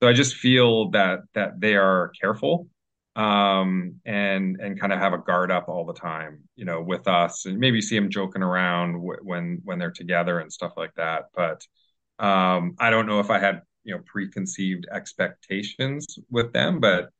So 0.00 0.08
I 0.08 0.12
just 0.12 0.36
feel 0.36 0.90
that 0.90 1.22
that 1.34 1.60
they 1.60 1.74
are 1.74 2.12
careful 2.20 2.68
um, 3.16 3.96
and 4.06 4.60
and 4.60 4.78
kind 4.78 4.92
of 4.92 5.00
have 5.00 5.12
a 5.12 5.18
guard 5.18 5.50
up 5.50 5.68
all 5.68 5.84
the 5.84 5.92
time, 5.92 6.44
you 6.54 6.64
know, 6.64 6.80
with 6.82 7.08
us. 7.08 7.46
And 7.46 7.58
maybe 7.58 7.80
see 7.82 7.96
them 7.96 8.10
joking 8.10 8.42
around 8.42 8.92
w- 8.92 9.20
when 9.22 9.60
when 9.64 9.80
they're 9.80 9.90
together 9.90 10.38
and 10.38 10.52
stuff 10.52 10.74
like 10.76 10.94
that. 10.94 11.24
But 11.34 11.66
um, 12.20 12.76
I 12.78 12.90
don't 12.90 13.06
know 13.06 13.20
if 13.20 13.30
I 13.30 13.38
had 13.38 13.62
you 13.84 13.94
know 13.94 14.02
preconceived 14.06 14.86
expectations 14.92 16.18
with 16.30 16.52
them, 16.52 16.80
but 16.80 17.10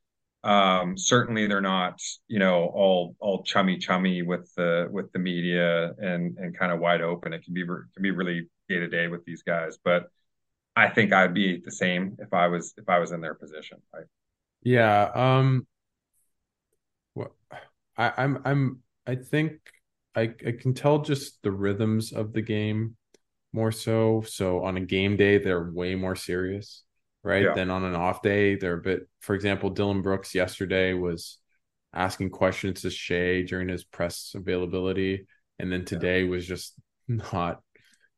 um, 0.44 0.96
certainly 0.96 1.46
they're 1.46 1.61
not 1.61 2.01
you 2.28 2.38
know 2.38 2.64
all 2.74 3.16
all 3.20 3.42
chummy 3.42 3.78
chummy 3.78 4.22
with 4.22 4.53
the 4.57 4.88
with 4.90 5.12
the 5.12 5.18
media 5.18 5.92
and 5.98 6.38
and 6.38 6.57
kind 6.59 6.72
of 6.72 6.80
wide 6.80 7.01
open. 7.01 7.32
It 7.32 7.44
can 7.44 7.55
be 7.55 7.64
can 7.64 8.03
be 8.03 8.11
really 8.11 8.48
day 8.70 8.78
to 8.78 8.88
day 8.88 9.09
with 9.09 9.24
these 9.24 9.42
guys 9.42 9.78
but 9.84 10.05
i 10.76 10.88
think 10.88 11.12
i'd 11.12 11.34
be 11.34 11.61
the 11.62 11.72
same 11.72 12.16
if 12.20 12.32
i 12.32 12.46
was 12.46 12.72
if 12.78 12.88
i 12.88 12.98
was 12.98 13.11
in 13.11 13.20
their 13.20 13.34
position. 13.34 13.78
Right 13.92 14.07
yeah 14.62 15.11
um 15.12 15.66
well 17.14 17.34
i 17.98 18.12
i'm 18.16 18.40
i'm 18.44 18.78
i 19.07 19.16
think 19.16 19.55
i 20.14 20.22
i 20.46 20.53
can 20.53 20.72
tell 20.72 21.01
just 21.01 21.42
the 21.42 21.51
rhythms 21.51 22.12
of 22.12 22.32
the 22.32 22.42
game 22.42 22.96
more 23.53 23.72
so 23.72 24.22
so 24.26 24.64
on 24.64 24.76
a 24.76 24.80
game 24.80 25.16
day 25.16 25.38
they're 25.38 25.70
way 25.70 25.94
more 25.94 26.14
serious 26.14 26.84
right? 27.22 27.44
Yeah. 27.44 27.55
Then 27.55 27.70
on 27.70 27.84
an 27.84 27.94
off 27.94 28.22
day, 28.22 28.57
they're 28.57 28.78
a 28.78 28.82
bit. 28.82 29.09
For 29.20 29.34
example, 29.34 29.70
Dillon 29.70 30.03
Brooks 30.03 30.34
yesterday 30.34 30.92
was 30.92 31.38
asking 31.92 32.30
questions 32.30 32.82
to 32.82 32.90
Shai 32.90 33.42
during 33.42 33.68
his 33.68 33.84
press 33.84 34.32
availability, 34.34 35.26
and 35.59 35.70
then 35.70 35.84
today 35.84 36.22
yeah. 36.22 36.30
was 36.30 36.46
just 36.46 36.74
not 37.09 37.61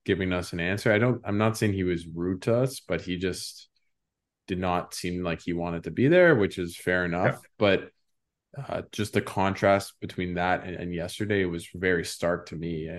giving 0.05 0.33
us 0.33 0.53
an 0.53 0.61
answer. 0.61 0.93
I 0.93 0.99
don't. 0.99 1.20
I'm 1.24 1.39
not 1.39 1.57
saying 1.57 1.72
he 1.72 1.85
was 1.85 2.07
rude 2.07 2.43
to 2.43 2.57
us, 2.57 2.80
but 2.80 3.01
he 3.01 3.16
just 3.16 3.68
did 4.49 4.59
not 4.59 4.95
seem 4.95 5.22
like 5.22 5.41
he 5.41 5.53
wanted 5.53 5.85
to 5.85 5.91
be 5.91 6.09
there, 6.09 6.35
which 6.35 6.59
is 6.59 6.76
fair 6.76 7.05
enough. 7.05 7.35
Yeah. 7.35 7.49
But 7.59 7.91
uh, 8.59 8.83
just 8.91 9.14
the 9.14 9.22
contrast 9.22 9.95
between 10.01 10.35
that 10.35 10.64
and, 10.64 10.76
and, 10.76 10.93
yesterday 10.93 11.47
was 11.47 11.66
very 11.74 12.05
stark 12.05 12.47
to 12.47 12.57
me. 12.57 12.91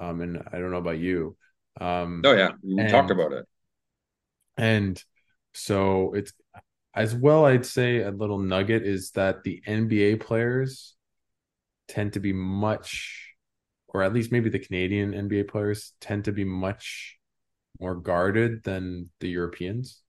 Um, 0.00 0.20
and 0.20 0.42
I 0.52 0.58
don't 0.58 0.72
know 0.72 0.78
about 0.78 0.98
you. 0.98 1.36
Um, 1.80 2.22
oh 2.24 2.32
yeah, 2.32 2.50
we 2.62 2.80
and, 2.80 2.90
talked 2.90 3.10
about 3.10 3.32
it. 3.32 3.44
And 4.56 5.02
so 5.52 6.14
it's 6.14 6.32
as 6.94 7.14
well, 7.14 7.44
I'd 7.44 7.66
say 7.66 8.00
a 8.00 8.10
little 8.10 8.38
nugget 8.38 8.82
is 8.82 9.10
that 9.12 9.44
the 9.44 9.62
NBA 9.66 10.20
players 10.20 10.94
tend 11.88 12.14
to 12.14 12.20
be 12.20 12.32
much, 12.32 13.34
or 13.88 14.02
at 14.02 14.14
least 14.14 14.32
maybe 14.32 14.48
the 14.48 14.58
Canadian 14.58 15.12
NBA 15.12 15.48
players 15.48 15.92
tend 16.00 16.24
to 16.24 16.32
be 16.32 16.44
much 16.44 17.18
more 17.78 17.94
guarded 17.94 18.64
than 18.64 19.10
the 19.20 19.28
Europeans, 19.28 20.00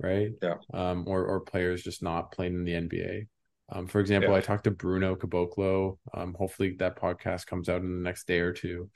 right? 0.00 0.30
Yeah. 0.40 0.54
Um, 0.72 1.04
or 1.08 1.24
or 1.26 1.40
players 1.40 1.82
just 1.82 2.02
not 2.04 2.30
playing 2.30 2.54
in 2.54 2.64
the 2.64 2.74
NBA. 2.74 3.26
Um, 3.70 3.86
for 3.86 4.00
example, 4.00 4.30
yeah. 4.30 4.36
I 4.36 4.40
talked 4.40 4.64
to 4.64 4.70
Bruno 4.70 5.16
Caboclo. 5.16 5.98
Um, 6.14 6.34
hopefully 6.38 6.76
that 6.78 6.96
podcast 6.96 7.46
comes 7.46 7.68
out 7.68 7.82
in 7.82 7.98
the 7.98 8.04
next 8.04 8.26
day 8.26 8.38
or 8.38 8.52
two. 8.52 8.90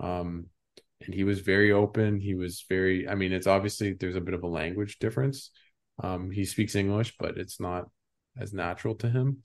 Um, 0.00 0.46
and 1.04 1.14
he 1.14 1.24
was 1.24 1.40
very 1.40 1.72
open. 1.72 2.20
He 2.20 2.34
was 2.34 2.64
very, 2.68 3.08
I 3.08 3.14
mean, 3.14 3.32
it's 3.32 3.46
obviously 3.46 3.92
there's 3.92 4.16
a 4.16 4.20
bit 4.20 4.34
of 4.34 4.42
a 4.42 4.48
language 4.48 4.98
difference. 4.98 5.50
Um, 6.02 6.30
he 6.30 6.44
speaks 6.44 6.74
English, 6.74 7.14
but 7.18 7.36
it's 7.38 7.60
not 7.60 7.86
as 8.38 8.52
natural 8.52 8.94
to 8.96 9.08
him. 9.08 9.42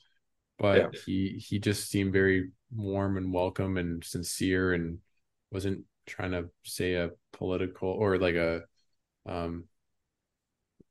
But 0.60 0.78
yeah. 0.78 1.00
he 1.06 1.44
he 1.44 1.60
just 1.60 1.90
seemed 1.90 2.14
very 2.14 2.52
warm 2.72 3.18
and 3.18 3.34
welcome 3.34 3.78
and 3.78 4.04
sincere, 4.04 4.74
and 4.74 5.00
wasn't 5.52 5.86
trying 6.06 6.32
to 6.32 6.50
say 6.64 6.94
a 6.94 7.10
political 7.34 7.90
or 7.90 8.18
like 8.18 8.36
a 8.36 8.62
um 9.26 9.66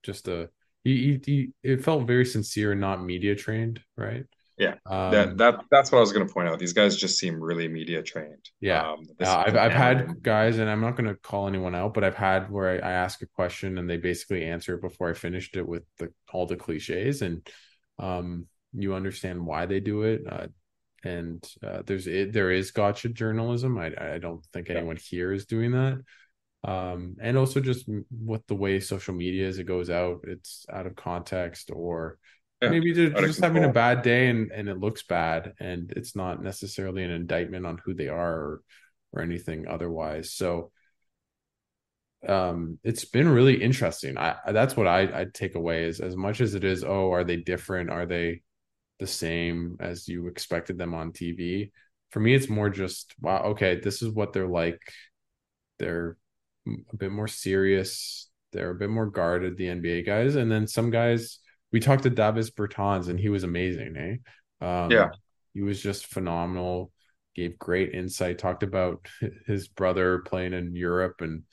just 0.02 0.28
a 0.28 0.50
he, 0.82 0.96
he, 0.96 1.20
he 1.24 1.52
it 1.62 1.84
felt 1.84 2.06
very 2.06 2.24
sincere 2.24 2.72
and 2.72 2.80
not 2.80 3.04
media 3.04 3.34
trained, 3.34 3.80
right? 3.96 4.24
Yeah, 4.61 4.74
um, 4.84 5.11
that 5.11 5.38
that 5.38 5.64
that's 5.70 5.90
what 5.90 5.96
I 5.96 6.00
was 6.02 6.12
going 6.12 6.28
to 6.28 6.32
point 6.32 6.46
out. 6.46 6.58
These 6.58 6.74
guys 6.74 6.94
just 6.94 7.18
seem 7.18 7.42
really 7.42 7.66
media 7.66 8.02
trained. 8.02 8.50
Yeah, 8.61 8.90
um, 8.90 9.06
uh, 9.18 9.44
I've 9.46 9.56
I've 9.56 9.72
had 9.72 10.22
guys, 10.22 10.58
and 10.58 10.68
I'm 10.68 10.82
not 10.82 10.96
going 10.96 11.08
to 11.08 11.14
call 11.14 11.48
anyone 11.48 11.74
out, 11.74 11.94
but 11.94 12.04
I've 12.04 12.14
had 12.14 12.50
where 12.50 12.68
I, 12.68 12.90
I, 12.90 12.92
ask 12.92 13.22
a 13.22 13.26
question 13.26 13.78
and 13.78 13.88
they 13.88 13.96
basically 13.96 14.44
answer 14.44 14.74
it 14.74 14.82
before 14.82 15.08
I 15.08 15.14
finished 15.14 15.56
it 15.56 15.66
with 15.66 15.84
the 15.98 16.12
all 16.30 16.44
the 16.44 16.56
cliches, 16.56 17.22
and 17.22 17.48
um, 17.98 18.48
you 18.74 18.92
understand 18.92 19.46
why 19.46 19.64
they 19.64 19.80
do 19.80 20.02
it. 20.02 20.24
Uh, 20.30 20.48
and 21.04 21.42
uh, 21.66 21.80
there's 21.86 22.06
it, 22.06 22.34
there 22.34 22.50
is 22.50 22.70
gotcha 22.70 23.08
journalism. 23.08 23.78
I 23.78 23.94
I 23.98 24.18
don't 24.18 24.44
think 24.52 24.68
anyone 24.68 24.98
here 24.98 25.32
is 25.32 25.46
doing 25.46 25.70
that. 25.70 26.02
Um, 26.64 27.16
and 27.18 27.38
also 27.38 27.61
just 27.61 27.88
with 28.11 28.46
the 28.46 28.54
way 28.54 28.78
social 28.80 29.14
media 29.14 29.48
is, 29.48 29.58
it 29.58 29.64
goes 29.64 29.88
out, 29.88 30.20
it's 30.24 30.66
out 30.70 30.86
of 30.86 30.94
context 30.94 31.70
or 31.72 32.18
yeah, 32.61 32.68
maybe 32.68 32.92
they're 32.92 33.26
just 33.26 33.40
having 33.40 33.64
a 33.64 33.72
bad 33.72 34.02
day 34.02 34.28
and, 34.28 34.50
and 34.52 34.68
it 34.68 34.78
looks 34.78 35.02
bad 35.02 35.54
and 35.61 35.92
it's 35.96 36.14
not 36.14 36.42
necessarily 36.42 37.02
an 37.02 37.11
indictment 37.11 37.66
on 37.66 37.80
who 37.84 37.94
they 37.94 38.08
are 38.08 38.32
or, 38.32 38.62
or 39.12 39.22
anything 39.22 39.66
otherwise. 39.68 40.32
So 40.32 40.70
um 42.28 42.78
it's 42.84 43.06
been 43.06 43.28
really 43.28 43.62
interesting. 43.62 44.18
I 44.18 44.36
that's 44.52 44.76
what 44.76 44.86
i 44.86 45.20
i 45.20 45.26
take 45.32 45.54
away 45.54 45.84
is 45.84 46.00
as 46.00 46.16
much 46.16 46.42
as 46.42 46.54
it 46.54 46.64
is 46.64 46.84
oh 46.84 47.12
are 47.12 47.24
they 47.24 47.36
different? 47.36 47.90
Are 47.90 48.06
they 48.06 48.42
the 48.98 49.06
same 49.06 49.78
as 49.80 50.06
you 50.06 50.26
expected 50.26 50.76
them 50.76 50.92
on 50.92 51.11
tv 51.11 51.70
for 52.11 52.20
me 52.20 52.34
it's 52.34 52.50
more 52.50 52.68
just 52.68 53.14
wow 53.18 53.40
okay 53.44 53.80
this 53.80 54.02
is 54.02 54.11
what 54.11 54.32
they're 54.34 54.46
like. 54.46 54.80
They're 55.78 56.18
a 56.92 56.96
bit 56.96 57.11
more 57.11 57.28
serious. 57.28 58.28
They're 58.52 58.70
a 58.70 58.74
bit 58.74 58.90
more 58.90 59.06
guarded 59.06 59.56
the 59.56 59.68
nba 59.68 60.04
guys. 60.06 60.36
And 60.36 60.50
then 60.50 60.66
some 60.66 60.90
guys 60.90 61.39
we 61.73 61.81
talked 61.81 62.03
to 62.05 62.11
Davis 62.11 62.51
Bertans 62.51 63.09
and 63.09 63.18
he 63.18 63.29
was 63.29 63.45
amazing, 63.45 63.97
eh? 63.97 64.64
Um, 64.64 64.91
yeah, 64.91 65.11
he 65.55 65.62
was 65.62 65.81
just 65.81 66.07
phenomenal. 66.07 66.93
Gave 67.35 67.59
great 67.59 67.95
insight. 67.95 68.39
Talked 68.39 68.62
about 68.62 69.07
his 69.47 69.68
brother 69.68 70.18
playing 70.18 70.53
in 70.53 70.75
Europe, 70.75 71.21
and 71.21 71.45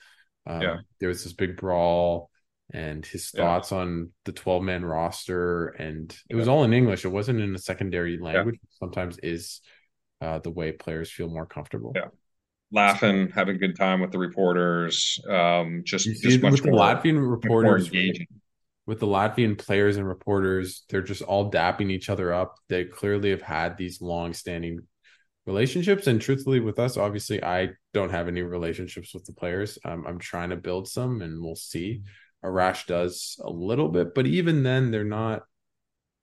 um, 0.46 0.60
yeah. 0.60 0.76
there 0.98 1.08
was 1.08 1.22
this 1.22 1.32
big 1.32 1.56
brawl, 1.56 2.30
and 2.72 3.06
his 3.06 3.30
thoughts 3.30 3.70
yeah. 3.70 3.78
on 3.78 4.10
the 4.24 4.32
twelve 4.32 4.62
man 4.62 4.84
roster, 4.84 5.68
and 5.68 6.14
it 6.28 6.34
was 6.34 6.48
all 6.48 6.64
in 6.64 6.72
English. 6.72 7.04
It 7.04 7.08
wasn't 7.08 7.40
in 7.40 7.54
a 7.54 7.58
secondary 7.58 8.18
language. 8.18 8.58
Yeah. 8.60 8.76
Sometimes 8.80 9.18
is 9.22 9.60
uh, 10.20 10.40
the 10.40 10.50
way 10.50 10.72
players 10.72 11.10
feel 11.10 11.28
more 11.28 11.46
comfortable. 11.46 11.92
Yeah 11.94 12.08
laughing, 12.70 13.30
having 13.34 13.56
a 13.56 13.58
good 13.58 13.74
time 13.76 13.98
with 13.98 14.12
the 14.12 14.18
reporters. 14.18 15.18
Um, 15.26 15.82
just, 15.84 16.06
just 16.06 16.42
much 16.42 16.52
with 16.52 16.66
more, 16.66 16.72
the 16.74 16.78
Latvian 16.78 17.30
reporters 17.30 17.86
engaging 17.86 18.26
with 18.88 19.00
the 19.00 19.06
Latvian 19.06 19.58
players 19.58 19.98
and 19.98 20.08
reporters, 20.08 20.84
they're 20.88 21.02
just 21.02 21.20
all 21.20 21.50
dapping 21.50 21.90
each 21.90 22.08
other 22.08 22.32
up. 22.32 22.56
They 22.70 22.86
clearly 22.86 23.28
have 23.28 23.42
had 23.42 23.76
these 23.76 24.00
long-standing 24.00 24.78
relationships, 25.44 26.06
and 26.06 26.18
truthfully, 26.18 26.60
with 26.60 26.78
us, 26.78 26.96
obviously, 26.96 27.44
I 27.44 27.72
don't 27.92 28.08
have 28.08 28.28
any 28.28 28.40
relationships 28.40 29.12
with 29.12 29.26
the 29.26 29.34
players. 29.34 29.78
Um, 29.84 30.06
I'm 30.08 30.18
trying 30.18 30.48
to 30.50 30.56
build 30.56 30.88
some, 30.88 31.20
and 31.20 31.44
we'll 31.44 31.54
see. 31.54 32.00
Arash 32.42 32.86
does 32.86 33.38
a 33.44 33.50
little 33.50 33.90
bit, 33.90 34.14
but 34.14 34.26
even 34.26 34.62
then, 34.62 34.90
they're 34.90 35.04
not 35.04 35.42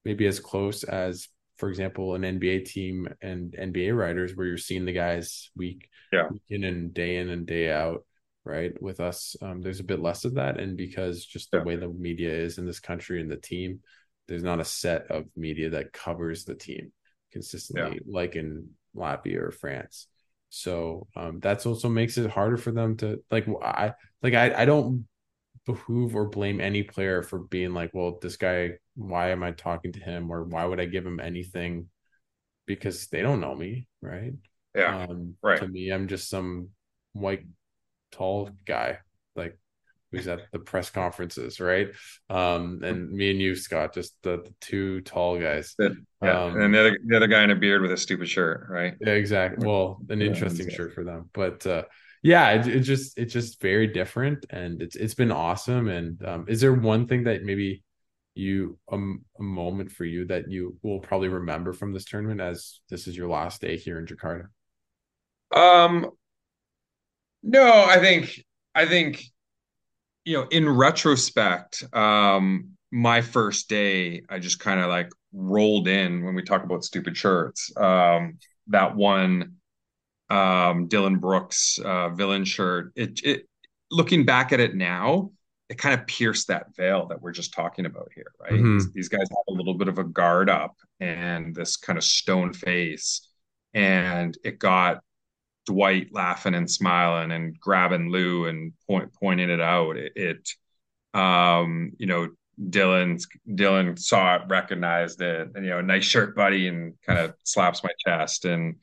maybe 0.04 0.26
as 0.26 0.40
close 0.40 0.84
as, 0.84 1.28
for 1.58 1.70
example, 1.70 2.16
an 2.16 2.24
NBA 2.24 2.66
team 2.66 3.08
and 3.22 3.54
NBA 3.54 3.96
writers, 3.96 4.36
where 4.36 4.48
you're 4.48 4.58
seeing 4.58 4.86
the 4.86 4.92
guys 4.92 5.52
week, 5.56 5.88
yeah. 6.12 6.30
week 6.32 6.42
in 6.50 6.64
and 6.64 6.96
day 6.96 7.18
in 7.18 7.30
and 7.30 7.46
day 7.46 7.72
out 7.72 8.06
right 8.46 8.80
with 8.82 9.00
us 9.00 9.36
um, 9.42 9.62
there's 9.62 9.80
a 9.80 9.84
bit 9.84 10.00
less 10.00 10.24
of 10.24 10.36
that. 10.36 10.60
And 10.60 10.78
because 10.78 11.26
just 11.26 11.52
the 11.52 11.58
yeah. 11.58 11.64
way 11.64 11.76
the 11.76 11.90
media 11.90 12.32
is 12.32 12.58
in 12.58 12.66
this 12.66 12.80
country 12.80 13.20
and 13.20 13.30
the 13.30 13.38
team 13.38 13.80
there's 14.28 14.44
not 14.44 14.60
a 14.60 14.66
set 14.66 15.10
of 15.12 15.26
media 15.36 15.72
that 15.72 15.94
covers 15.94 16.46
the 16.46 16.56
team 16.56 16.92
consistently 17.32 18.02
yeah. 18.06 18.12
like 18.12 18.36
in 18.36 18.70
latvia 18.96 19.42
or 19.42 19.52
france. 19.52 20.08
So 20.50 21.08
um, 21.16 21.40
that's 21.42 21.66
also 21.66 21.90
makes 21.90 22.18
it 22.18 22.30
harder 22.30 22.58
for 22.58 22.72
them 22.72 22.96
to 22.98 23.22
like 23.32 23.48
i 23.62 23.94
like 24.22 24.36
i, 24.36 24.62
I 24.62 24.66
don't 24.66 25.08
behoove 25.66 26.16
or 26.16 26.28
blame 26.28 26.62
any 26.62 26.84
player 26.84 27.24
for 27.24 27.40
being 27.40 27.74
like 27.74 27.90
well 27.94 28.20
this 28.22 28.38
guy 28.38 28.74
why 28.96 29.32
am 29.32 29.44
i 29.44 29.52
talking 29.52 29.92
to 29.94 30.00
him? 30.00 30.32
Or 30.32 30.44
why 30.44 30.64
would 30.66 30.80
i 30.80 30.86
give 30.86 31.06
him 31.06 31.20
anything? 31.20 31.90
Because 32.68 33.08
they 33.08 33.22
don't 33.22 33.42
know 33.42 33.56
me 33.56 33.88
right? 34.02 34.34
Yeah. 34.76 35.08
Um, 35.10 35.36
right. 35.42 35.60
to 35.60 35.68
me 35.68 35.90
i'm 35.90 36.08
just 36.08 36.30
some 36.30 36.70
white 37.14 37.44
tall 38.16 38.50
guy, 38.66 39.00
like 39.36 39.58
who's 40.12 40.28
at 40.28 40.52
the 40.52 40.60
press 40.60 40.90
conferences, 40.90 41.60
right? 41.60 41.90
Um, 42.30 42.82
and 42.84 43.12
me 43.12 43.32
and 43.32 43.42
you, 43.42 43.56
Scott, 43.56 43.94
just 43.94 44.16
the, 44.24 44.38
the 44.38 44.54
two 44.62 45.02
tall 45.02 45.40
guys. 45.40 45.76
Yeah, 45.80 45.90
um, 46.22 46.60
and 46.60 46.74
the 46.74 46.80
other, 46.80 47.00
the 47.06 47.16
other 47.18 47.28
guy 47.28 47.44
in 47.44 47.52
a 47.52 47.56
beard 47.56 47.82
with 47.82 47.92
a 47.92 47.98
stupid 47.98 48.30
shirt, 48.30 48.68
right? 48.70 48.96
Yeah, 49.02 49.14
exactly. 49.14 49.66
Well, 49.68 50.00
an 50.10 50.22
yeah, 50.22 50.28
interesting 50.28 50.70
shirt 50.70 50.94
for 50.94 51.04
them, 51.04 51.30
but 51.34 51.66
uh, 51.68 51.84
yeah, 52.24 52.52
it, 52.52 52.68
it 52.68 52.80
just 52.82 53.18
it's 53.18 53.34
just 53.34 53.62
very 53.62 53.88
different, 53.88 54.46
and 54.50 54.82
it's 54.82 54.96
it's 54.96 55.14
been 55.14 55.32
awesome. 55.32 55.88
And 55.90 56.24
um, 56.26 56.46
is 56.48 56.62
there 56.62 56.74
one 56.74 57.08
thing 57.08 57.26
that 57.26 57.44
maybe 57.44 57.84
you 58.34 58.78
um, 58.92 59.24
a 59.40 59.44
moment 59.44 59.92
for 59.92 60.06
you 60.06 60.26
that 60.26 60.50
you 60.50 60.78
will 60.82 61.00
probably 61.00 61.30
remember 61.30 61.72
from 61.72 61.94
this 61.94 62.06
tournament 62.06 62.42
as 62.42 62.80
this 62.90 63.08
is 63.08 63.16
your 63.16 63.30
last 63.30 63.62
day 63.62 63.78
here 63.78 64.00
in 64.00 64.06
Jakarta? 64.06 64.48
Um, 65.56 66.10
no, 67.46 67.86
I 67.88 68.00
think 68.00 68.44
I 68.74 68.86
think 68.86 69.24
you 70.26 70.38
know, 70.38 70.48
in 70.50 70.68
retrospect, 70.68 71.84
um, 71.94 72.72
my 72.92 73.22
first 73.22 73.70
day, 73.70 74.24
I 74.28 74.40
just 74.40 74.60
kind 74.60 74.80
of 74.80 74.88
like 74.88 75.12
rolled 75.32 75.88
in 75.88 76.26
when 76.26 76.34
we 76.34 76.42
talk 76.42 76.64
about 76.64 76.84
stupid 76.84 77.16
shirts. 77.16 77.72
Um, 77.78 78.40
that 78.68 78.96
one 78.96 79.58
um, 80.30 80.88
Dillon 80.88 81.18
Brooks 81.18 81.78
uh, 81.78 82.10
villain 82.10 82.44
shirt. 82.44 82.92
It, 82.96 83.24
it 83.24 83.48
looking 83.92 84.26
back 84.26 84.52
at 84.52 84.60
it 84.60 84.76
now, 84.76 85.32
it 85.70 85.78
kind 85.78 86.00
of 86.00 86.08
pierced 86.08 86.48
that 86.48 86.76
veil 86.76 87.08
that 87.08 87.22
we're 87.22 87.32
just 87.32 87.54
talking 87.54 87.86
about 87.86 88.10
here, 88.16 88.32
right? 88.40 88.54
Mm-hmm. 88.54 88.92
These, 88.94 89.10
guys 89.10 89.28
have 89.30 89.38
a 89.48 89.54
little 89.54 89.76
bit 89.76 89.88
of 89.88 90.00
a 90.00 90.04
guard 90.04 90.50
up 90.50 90.76
and 91.00 91.56
this 91.56 91.78
kind 91.78 91.98
of 91.98 92.04
stone 92.04 92.54
face, 92.54 93.28
and 93.74 94.36
it 94.44 94.58
got 94.58 95.02
Dwight 95.66 96.10
laughing 96.12 96.56
and 96.56 96.70
smiling 96.70 97.32
and 97.32 97.60
grabbing 97.60 98.10
Lu 98.10 98.46
and 98.46 98.74
point, 98.88 99.12
pointing 99.14 99.50
it 99.50 99.62
out. 99.62 99.98
It, 99.98 100.14
it 100.16 100.50
um, 101.18 101.92
you 101.98 102.08
know, 102.08 102.30
Dillon 102.70 103.18
Dillon 103.54 103.98
saw 103.98 104.36
it, 104.36 104.44
recognized 104.48 105.22
it, 105.22 105.50
and 105.56 105.66
you 105.66 105.72
know, 105.72 105.82
nice 105.82 106.06
shirt, 106.06 106.36
buddy, 106.36 106.68
and 106.68 106.94
kind 107.06 107.20
of 107.20 107.34
slaps 107.44 107.84
my 107.84 107.92
chest. 108.06 108.46
And 108.46 108.76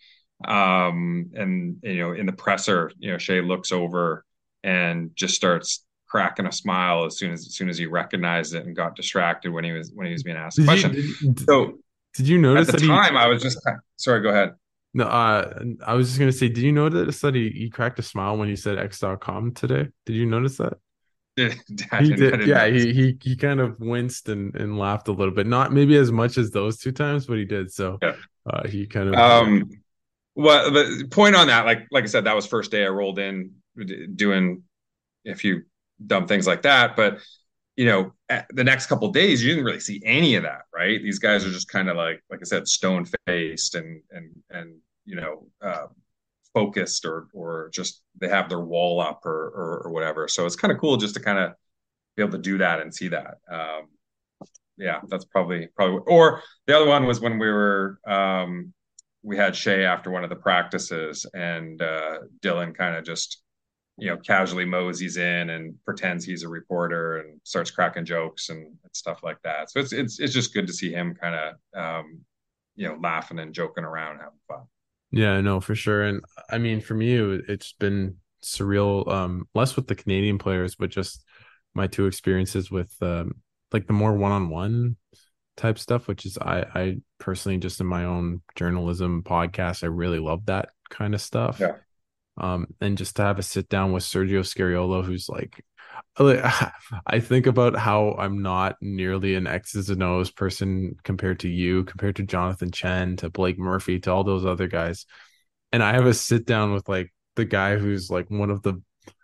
um, 0.46 1.30
and 1.34 1.76
you 1.82 2.00
know, 2.00 2.12
in 2.12 2.26
the 2.26 2.32
presser, 2.32 2.90
you 2.98 3.12
know, 3.12 3.18
Shai 3.18 3.40
looks 3.40 3.72
over 3.72 4.24
and 4.62 5.10
just 5.14 5.34
starts 5.34 5.84
cracking 6.08 6.46
a 6.46 6.52
smile 6.52 7.04
as 7.06 7.16
soon 7.16 7.32
as 7.32 7.46
as 7.46 7.54
soon 7.54 7.68
as 7.68 7.78
he 7.78 7.86
recognized 7.86 8.54
it 8.54 8.66
and 8.66 8.76
got 8.76 8.94
distracted 8.94 9.50
when 9.50 9.64
he 9.64 9.72
was 9.72 9.90
when 9.94 10.06
he 10.06 10.12
was 10.12 10.22
being 10.22 10.36
asked 10.36 10.58
a 10.58 10.64
question. 10.64 10.92
You, 10.94 11.32
did, 11.32 11.46
so 11.46 11.78
did 12.14 12.28
you 12.28 12.38
notice 12.38 12.68
at 12.68 12.80
the 12.80 12.86
time 12.86 13.14
he, 13.14 13.18
I 13.18 13.26
was 13.26 13.42
just 13.42 13.58
sorry, 13.96 14.20
go 14.20 14.28
ahead. 14.28 14.52
No, 14.94 15.04
uh, 15.04 15.64
I 15.86 15.94
was 15.94 16.08
just 16.08 16.18
gonna 16.18 16.32
say, 16.32 16.48
did 16.48 16.58
you 16.58 16.72
notice 16.72 17.20
that 17.20 17.34
he, 17.34 17.50
he 17.50 17.70
cracked 17.70 17.98
a 17.98 18.02
smile 18.02 18.36
when 18.36 18.48
he 18.48 18.56
said 18.56 18.78
X.com 18.78 19.52
today? 19.52 19.88
Did 20.04 20.16
you 20.16 20.26
notice 20.26 20.58
that? 20.58 20.74
he 21.36 22.14
did. 22.14 22.46
Yeah, 22.46 22.66
he, 22.66 22.92
he 22.92 23.18
he 23.22 23.36
kind 23.36 23.58
of 23.58 23.80
winced 23.80 24.28
and, 24.28 24.54
and 24.54 24.78
laughed 24.78 25.08
a 25.08 25.12
little 25.12 25.32
bit. 25.32 25.46
Not 25.46 25.72
maybe 25.72 25.96
as 25.96 26.12
much 26.12 26.36
as 26.36 26.50
those 26.50 26.76
two 26.76 26.92
times, 26.92 27.26
but 27.26 27.38
he 27.38 27.46
did. 27.46 27.72
So 27.72 27.98
yeah. 28.02 28.16
uh, 28.46 28.68
he 28.68 28.86
kind 28.86 29.08
of 29.08 29.14
um 29.14 29.70
well 30.34 30.70
the 30.70 31.08
point 31.10 31.34
on 31.34 31.46
that, 31.46 31.64
like 31.64 31.86
like 31.90 32.04
I 32.04 32.08
said, 32.08 32.24
that 32.24 32.36
was 32.36 32.46
first 32.46 32.70
day 32.70 32.84
I 32.84 32.88
rolled 32.88 33.18
in 33.18 33.52
doing 34.14 34.62
a 35.26 35.34
few 35.34 35.62
dumb 36.06 36.26
things 36.26 36.46
like 36.46 36.62
that. 36.62 36.96
But 36.96 37.20
you 37.76 37.86
know, 37.86 38.12
the 38.50 38.64
next 38.64 38.86
couple 38.86 39.10
days, 39.10 39.42
you 39.42 39.50
didn't 39.50 39.64
really 39.64 39.80
see 39.80 40.02
any 40.04 40.34
of 40.34 40.42
that, 40.42 40.62
right? 40.74 41.02
These 41.02 41.18
guys 41.18 41.44
are 41.46 41.50
just 41.50 41.68
kind 41.68 41.88
of 41.88 41.96
like, 41.96 42.22
like 42.30 42.40
I 42.42 42.44
said, 42.44 42.68
stone 42.68 43.06
faced 43.26 43.74
and 43.74 44.02
and 44.10 44.30
and 44.50 44.76
you 45.04 45.16
know, 45.16 45.46
uh, 45.62 45.86
focused 46.54 47.04
or 47.04 47.28
or 47.32 47.70
just 47.72 48.02
they 48.20 48.28
have 48.28 48.48
their 48.48 48.60
wall 48.60 49.00
up 49.00 49.24
or 49.24 49.48
or, 49.48 49.82
or 49.84 49.90
whatever. 49.90 50.28
So 50.28 50.44
it's 50.46 50.56
kind 50.56 50.72
of 50.72 50.78
cool 50.78 50.96
just 50.96 51.14
to 51.14 51.20
kind 51.20 51.38
of 51.38 51.52
be 52.16 52.22
able 52.22 52.32
to 52.32 52.38
do 52.38 52.58
that 52.58 52.80
and 52.80 52.94
see 52.94 53.08
that. 53.08 53.38
Um, 53.50 53.88
yeah, 54.76 55.00
that's 55.08 55.24
probably 55.24 55.68
probably. 55.74 56.00
Or 56.06 56.42
the 56.66 56.76
other 56.76 56.86
one 56.86 57.06
was 57.06 57.20
when 57.20 57.38
we 57.38 57.50
were 57.50 57.98
um, 58.06 58.72
we 59.22 59.36
had 59.36 59.56
Shai 59.56 59.82
after 59.82 60.10
one 60.10 60.24
of 60.24 60.30
the 60.30 60.36
practices, 60.36 61.26
and 61.32 61.80
uh, 61.80 62.18
Dillon 62.40 62.74
kind 62.74 62.96
of 62.96 63.04
just 63.04 63.42
you 64.02 64.08
know 64.08 64.16
casually 64.16 64.64
moseys 64.64 65.16
in 65.16 65.50
and 65.50 65.76
pretends 65.84 66.24
he's 66.24 66.42
a 66.42 66.48
reporter 66.48 67.18
and 67.18 67.40
starts 67.44 67.70
cracking 67.70 68.04
jokes 68.04 68.48
and, 68.48 68.64
and 68.66 68.92
stuff 68.92 69.22
like 69.22 69.40
that. 69.44 69.70
So 69.70 69.78
it's 69.78 69.92
it's 69.92 70.18
it's 70.18 70.34
just 70.34 70.52
good 70.52 70.66
to 70.66 70.72
see 70.72 70.90
him 70.90 71.14
kind 71.14 71.36
of 71.36 71.80
um, 71.80 72.18
you 72.74 72.88
know 72.88 72.98
laughing 73.00 73.38
and 73.38 73.54
joking 73.54 73.84
around, 73.84 74.16
having 74.16 74.40
fun. 74.48 74.64
Yeah, 75.12 75.40
no, 75.40 75.60
for 75.60 75.76
sure. 75.76 76.02
And 76.02 76.20
I 76.50 76.58
mean, 76.58 76.80
for 76.80 76.94
me, 76.94 77.14
it's 77.46 77.74
been 77.78 78.16
surreal. 78.42 79.06
Um, 79.06 79.46
less 79.54 79.76
with 79.76 79.86
the 79.86 79.94
Canadian 79.94 80.38
players, 80.38 80.74
but 80.74 80.90
just 80.90 81.24
my 81.72 81.86
two 81.86 82.06
experiences 82.06 82.72
with 82.72 82.92
um, 83.02 83.34
like 83.72 83.86
the 83.86 83.92
more 83.92 84.14
one-on-one 84.14 84.96
type 85.56 85.78
stuff, 85.78 86.08
which 86.08 86.26
is 86.26 86.38
I 86.38 86.66
I 86.74 86.96
personally 87.20 87.58
just 87.58 87.80
in 87.80 87.86
my 87.86 88.04
own 88.04 88.42
journalism 88.56 89.22
podcast, 89.22 89.84
I 89.84 89.86
really 89.86 90.18
love 90.18 90.46
that 90.46 90.70
kind 90.90 91.14
of 91.14 91.20
stuff. 91.20 91.60
Yeah. 91.60 91.76
Um, 92.38 92.68
and 92.80 92.96
just 92.96 93.16
to 93.16 93.22
have 93.22 93.38
a 93.38 93.42
sit 93.42 93.68
down 93.68 93.92
with 93.92 94.04
Sergio 94.04 94.40
Scariolo, 94.40 95.04
who's 95.04 95.28
like 95.28 95.62
I 96.16 97.20
think 97.20 97.46
about 97.46 97.76
how 97.76 98.14
I'm 98.18 98.42
not 98.42 98.76
nearly 98.80 99.34
an 99.34 99.46
X's 99.46 99.90
and 99.90 100.02
O's 100.02 100.30
person 100.30 100.96
compared 101.02 101.40
to 101.40 101.48
you, 101.48 101.84
compared 101.84 102.16
to 102.16 102.22
Jonathan 102.22 102.70
Chen, 102.70 103.16
to 103.16 103.30
Blake 103.30 103.58
Murphy, 103.58 103.98
to 104.00 104.10
all 104.10 104.24
those 104.24 104.44
other 104.44 104.68
guys. 104.68 105.06
And 105.72 105.82
I 105.82 105.92
have 105.92 106.06
a 106.06 106.14
sit 106.14 106.46
down 106.46 106.72
with 106.72 106.88
like 106.88 107.12
the 107.36 107.44
guy 107.44 107.76
who's 107.76 108.10
like 108.10 108.30
one 108.30 108.50
of 108.50 108.62
the, 108.62 108.80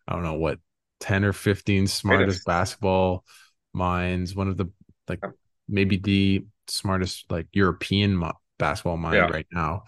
I 0.07 0.15
don't 0.15 0.25
know 0.25 0.35
what, 0.35 0.59
10 1.01 1.25
or 1.25 1.33
15 1.33 1.87
smartest 1.87 2.45
basketball 2.45 3.25
minds, 3.73 4.35
one 4.35 4.49
of 4.49 4.57
the 4.57 4.71
like 5.09 5.21
maybe 5.69 5.97
the 5.97 6.47
smartest 6.67 7.31
like 7.31 7.49
European 7.53 8.23
basketball 8.59 8.97
mind 8.97 9.17
yeah. 9.17 9.29
right 9.29 9.47
now. 9.53 9.85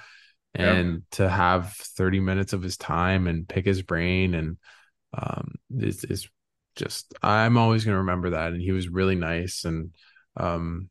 And 0.55 0.93
yeah. 0.93 0.99
to 1.13 1.29
have 1.29 1.73
30 1.73 2.21
minutes 2.21 2.53
of 2.53 2.63
his 2.63 2.77
time 2.77 3.27
and 3.27 3.49
pick 3.49 3.65
his 3.65 3.83
brain 3.83 4.35
and 4.35 4.57
um 5.17 5.55
is 5.79 6.05
is 6.05 6.29
just 6.77 7.15
I'm 7.23 7.57
always 7.57 7.85
going 7.85 7.95
to 7.95 8.01
remember 8.01 8.31
that 8.31 8.53
and 8.53 8.61
he 8.61 8.73
was 8.73 8.89
really 8.89 9.17
nice 9.17 9.65
and 9.65 9.91
um 10.37 10.89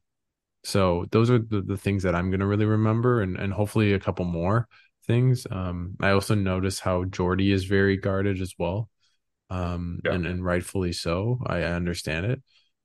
so 0.63 1.05
those 1.11 1.29
are 1.29 1.39
the, 1.39 1.61
the 1.61 1.77
things 1.77 2.03
that 2.03 2.15
I'm 2.15 2.29
going 2.29 2.41
to 2.41 2.45
really 2.45 2.65
remember 2.65 3.21
and 3.21 3.37
and 3.37 3.53
hopefully 3.53 3.93
a 3.93 3.99
couple 3.99 4.25
more 4.25 4.67
things 5.07 5.47
um 5.49 5.95
I 5.99 6.11
also 6.11 6.35
notice 6.35 6.79
how 6.79 7.05
Jordi 7.05 7.51
is 7.51 7.65
very 7.65 7.97
guarded 7.97 8.41
as 8.41 8.53
well 8.57 8.89
um 9.49 9.99
yeah. 10.05 10.13
and 10.13 10.25
and 10.25 10.43
rightfully 10.43 10.91
so 10.93 11.39
I, 11.45 11.57
I 11.59 11.73
understand 11.73 12.25
it 12.25 12.41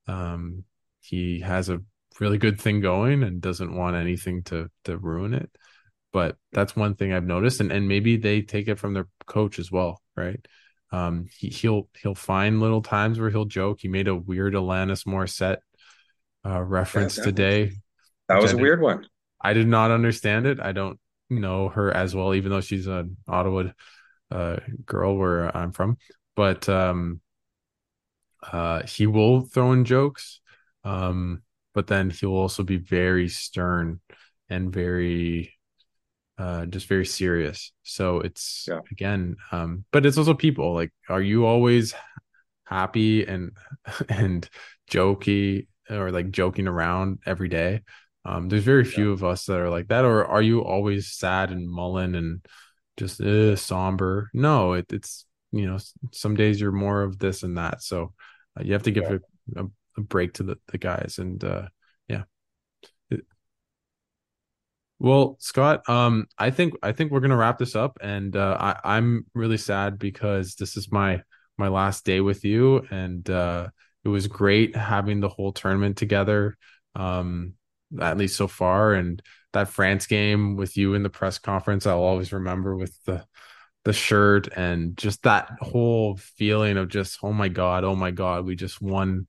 um 0.06 0.64
he 1.00 1.40
has 1.40 1.68
a 1.68 1.82
really 2.20 2.38
good 2.38 2.60
thing 2.60 2.80
going 2.80 3.22
and 3.22 3.40
doesn't 3.40 3.74
want 3.74 3.96
anything 3.96 4.42
to 4.44 4.70
to 4.84 4.96
ruin 4.96 5.34
it 5.34 5.50
but 6.14 6.36
that's 6.52 6.74
one 6.74 6.94
thing 6.94 7.12
I've 7.12 7.26
noticed 7.26 7.60
and 7.60 7.70
and 7.70 7.86
maybe 7.86 8.16
they 8.16 8.40
take 8.40 8.68
it 8.68 8.78
from 8.78 8.94
their 8.94 9.08
coach 9.26 9.58
as 9.58 9.70
well 9.70 10.00
right 10.16 10.40
um, 10.94 11.26
he, 11.36 11.48
he'll 11.48 11.88
he'll 12.00 12.14
find 12.14 12.60
little 12.60 12.82
times 12.82 13.18
where 13.18 13.30
he'll 13.30 13.46
joke. 13.46 13.80
He 13.80 13.88
made 13.88 14.06
a 14.06 14.14
weird 14.14 14.54
Alanis 14.54 15.04
Morissette 15.06 15.58
uh, 16.46 16.62
reference 16.62 17.18
yeah, 17.18 17.24
today. 17.24 17.72
That 18.28 18.40
was 18.40 18.52
a 18.52 18.56
weird 18.56 18.80
one. 18.80 19.06
I 19.40 19.54
did 19.54 19.66
not 19.66 19.90
understand 19.90 20.46
it. 20.46 20.60
I 20.60 20.72
don't 20.72 21.00
know 21.28 21.68
her 21.68 21.90
as 21.90 22.14
well, 22.14 22.34
even 22.34 22.52
though 22.52 22.60
she's 22.60 22.86
an 22.86 23.16
Ottawa 23.26 23.70
uh, 24.30 24.56
girl 24.86 25.16
where 25.16 25.54
I'm 25.54 25.72
from. 25.72 25.98
But 26.36 26.68
um, 26.68 27.20
uh, 28.52 28.82
he 28.86 29.06
will 29.06 29.42
throw 29.42 29.72
in 29.72 29.84
jokes, 29.84 30.40
um, 30.84 31.42
but 31.74 31.88
then 31.88 32.10
he'll 32.10 32.30
also 32.30 32.62
be 32.62 32.76
very 32.76 33.28
stern 33.28 34.00
and 34.48 34.72
very 34.72 35.53
uh 36.38 36.66
just 36.66 36.88
very 36.88 37.06
serious 37.06 37.72
so 37.82 38.18
it's 38.20 38.66
yeah. 38.68 38.80
again 38.90 39.36
um 39.52 39.84
but 39.92 40.04
it's 40.04 40.18
also 40.18 40.34
people 40.34 40.74
like 40.74 40.92
are 41.08 41.22
you 41.22 41.46
always 41.46 41.94
happy 42.64 43.24
and 43.24 43.52
and 44.08 44.48
jokey 44.90 45.66
or 45.90 46.10
like 46.10 46.30
joking 46.30 46.66
around 46.66 47.18
every 47.26 47.48
day 47.48 47.82
um 48.24 48.48
there's 48.48 48.64
very 48.64 48.84
few 48.84 49.08
yeah. 49.08 49.12
of 49.12 49.22
us 49.22 49.44
that 49.44 49.58
are 49.58 49.70
like 49.70 49.88
that 49.88 50.04
or 50.04 50.24
are 50.24 50.42
you 50.42 50.64
always 50.64 51.12
sad 51.12 51.50
and 51.50 51.68
mullen 51.68 52.14
and 52.14 52.44
just 52.96 53.20
uh, 53.20 53.54
somber 53.54 54.30
no 54.34 54.72
it, 54.72 54.92
it's 54.92 55.26
you 55.52 55.66
know 55.66 55.78
some 56.12 56.34
days 56.34 56.60
you're 56.60 56.72
more 56.72 57.02
of 57.02 57.18
this 57.18 57.42
and 57.42 57.58
that 57.58 57.80
so 57.82 58.12
uh, 58.58 58.62
you 58.62 58.72
have 58.72 58.82
to 58.82 58.90
give 58.90 59.04
yeah. 59.04 59.18
a, 59.56 59.64
a, 59.64 59.66
a 59.98 60.00
break 60.00 60.32
to 60.32 60.42
the, 60.42 60.58
the 60.68 60.78
guys 60.78 61.18
and 61.18 61.44
uh 61.44 61.68
well, 65.04 65.36
Scott, 65.38 65.86
um, 65.86 66.26
I 66.38 66.50
think 66.50 66.72
I 66.82 66.92
think 66.92 67.12
we're 67.12 67.20
gonna 67.20 67.36
wrap 67.36 67.58
this 67.58 67.76
up, 67.76 67.98
and 68.00 68.34
uh, 68.34 68.56
I, 68.58 68.96
I'm 68.96 69.26
really 69.34 69.58
sad 69.58 69.98
because 69.98 70.54
this 70.54 70.78
is 70.78 70.90
my 70.90 71.22
my 71.58 71.68
last 71.68 72.06
day 72.06 72.22
with 72.22 72.42
you, 72.42 72.86
and 72.90 73.28
uh, 73.28 73.68
it 74.02 74.08
was 74.08 74.26
great 74.28 74.74
having 74.74 75.20
the 75.20 75.28
whole 75.28 75.52
tournament 75.52 75.98
together, 75.98 76.56
um, 76.94 77.52
at 78.00 78.16
least 78.16 78.36
so 78.36 78.48
far, 78.48 78.94
and 78.94 79.20
that 79.52 79.68
France 79.68 80.06
game 80.06 80.56
with 80.56 80.74
you 80.78 80.94
in 80.94 81.02
the 81.02 81.10
press 81.10 81.38
conference, 81.38 81.86
I'll 81.86 81.98
always 82.00 82.32
remember 82.32 82.74
with 82.74 82.96
the 83.04 83.26
the 83.84 83.92
shirt 83.92 84.48
and 84.56 84.96
just 84.96 85.24
that 85.24 85.50
whole 85.60 86.16
feeling 86.16 86.78
of 86.78 86.88
just 86.88 87.18
oh 87.22 87.32
my 87.34 87.48
god, 87.48 87.84
oh 87.84 87.94
my 87.94 88.10
god, 88.10 88.46
we 88.46 88.56
just 88.56 88.80
won 88.80 89.26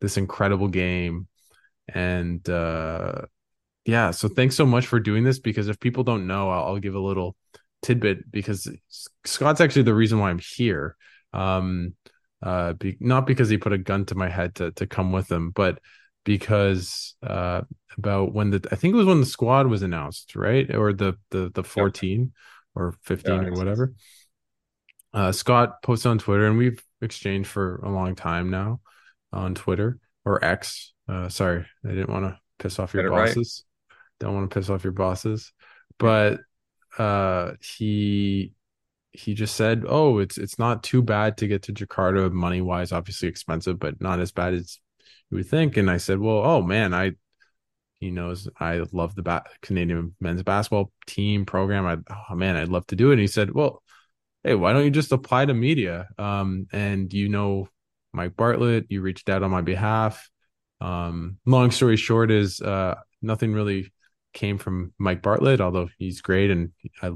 this 0.00 0.16
incredible 0.16 0.68
game, 0.68 1.28
and 1.88 2.48
uh, 2.48 3.26
yeah 3.90 4.10
so 4.10 4.28
thanks 4.28 4.54
so 4.54 4.64
much 4.64 4.86
for 4.86 5.00
doing 5.00 5.24
this 5.24 5.38
because 5.38 5.68
if 5.68 5.78
people 5.80 6.04
don't 6.04 6.26
know 6.26 6.48
i'll, 6.50 6.66
I'll 6.68 6.78
give 6.78 6.94
a 6.94 7.00
little 7.00 7.36
tidbit 7.82 8.30
because 8.30 8.68
scott's 9.24 9.60
actually 9.60 9.82
the 9.82 9.94
reason 9.94 10.18
why 10.18 10.30
i'm 10.30 10.38
here. 10.38 10.96
Um 11.32 11.94
uh 12.42 12.72
be, 12.72 12.96
not 13.00 13.26
because 13.26 13.48
he 13.48 13.58
put 13.58 13.72
a 13.72 13.78
gun 13.78 14.06
to 14.06 14.14
my 14.14 14.28
head 14.28 14.54
to 14.56 14.72
to 14.72 14.86
come 14.86 15.12
with 15.12 15.30
him 15.30 15.50
but 15.50 15.78
because 16.24 17.14
uh 17.22 17.62
about 17.98 18.32
when 18.32 18.50
the 18.50 18.66
i 18.72 18.76
think 18.76 18.94
it 18.94 18.96
was 18.96 19.06
when 19.06 19.20
the 19.20 19.26
squad 19.26 19.66
was 19.66 19.82
announced 19.82 20.36
right? 20.36 20.74
Or 20.74 20.92
the 20.92 21.16
the 21.30 21.50
the 21.54 21.64
14 21.64 22.20
yep. 22.20 22.28
or 22.74 22.94
15 23.02 23.34
yeah, 23.34 23.48
or 23.48 23.52
whatever. 23.52 23.94
Uh 25.12 25.32
scott 25.32 25.82
posted 25.82 26.10
on 26.10 26.18
twitter 26.18 26.46
and 26.46 26.58
we've 26.58 26.82
exchanged 27.00 27.48
for 27.48 27.76
a 27.76 27.90
long 27.90 28.14
time 28.14 28.50
now 28.50 28.80
on 29.32 29.54
twitter 29.54 29.98
or 30.24 30.44
x. 30.44 30.92
Uh 31.08 31.28
sorry 31.28 31.66
i 31.84 31.88
didn't 31.88 32.10
want 32.10 32.24
to 32.24 32.38
piss 32.58 32.78
off 32.78 32.94
your 32.94 33.10
bosses 33.10 33.64
don't 34.20 34.34
want 34.34 34.48
to 34.48 34.54
piss 34.54 34.70
off 34.70 34.84
your 34.84 34.92
bosses 34.92 35.52
but 35.98 36.40
uh 36.98 37.52
he 37.60 38.52
he 39.12 39.34
just 39.34 39.56
said 39.56 39.84
oh 39.88 40.18
it's 40.18 40.38
it's 40.38 40.58
not 40.58 40.82
too 40.82 41.02
bad 41.02 41.36
to 41.36 41.46
get 41.46 41.62
to 41.62 41.72
jakarta. 41.72 42.30
Money 42.32 42.60
wise 42.60 42.92
obviously 42.92 43.28
expensive 43.28 43.78
but 43.78 44.00
not 44.00 44.20
as 44.20 44.32
bad 44.32 44.54
as 44.54 44.78
you 45.30 45.36
would 45.36 45.48
think. 45.48 45.76
And 45.76 45.90
i 45.90 45.96
said 45.96 46.18
well 46.18 46.38
oh 46.38 46.62
man 46.62 46.94
i 46.94 47.12
he 48.00 48.10
knows 48.10 48.48
i 48.58 48.82
love 48.92 49.14
the 49.14 49.22
ba- 49.22 49.44
canadian 49.62 50.14
men's 50.20 50.42
basketball 50.42 50.92
team 51.06 51.44
program. 51.44 51.86
I 51.86 51.98
oh 52.30 52.34
man 52.34 52.56
i'd 52.56 52.68
love 52.68 52.86
to 52.88 52.96
do 52.96 53.10
it. 53.10 53.14
And 53.14 53.20
he 53.20 53.26
said 53.26 53.52
well 53.52 53.82
hey 54.44 54.54
why 54.54 54.72
don't 54.72 54.84
you 54.84 54.90
just 54.90 55.12
apply 55.12 55.46
to 55.46 55.54
media? 55.54 56.08
Um 56.18 56.66
and 56.72 57.12
you 57.12 57.28
know 57.28 57.68
mike 58.12 58.36
bartlett 58.36 58.86
you 58.90 59.02
reached 59.02 59.28
out 59.28 59.42
on 59.42 59.50
my 59.50 59.62
behalf. 59.62 60.30
Um 60.80 61.38
long 61.46 61.70
story 61.72 61.96
short 61.96 62.30
is 62.30 62.60
uh 62.60 62.94
nothing 63.22 63.52
really 63.52 63.92
came 64.32 64.58
from 64.58 64.92
Mike 64.98 65.22
Bartlett, 65.22 65.60
although 65.60 65.88
he's 65.98 66.20
great 66.20 66.50
and 66.50 66.70
I, 67.02 67.12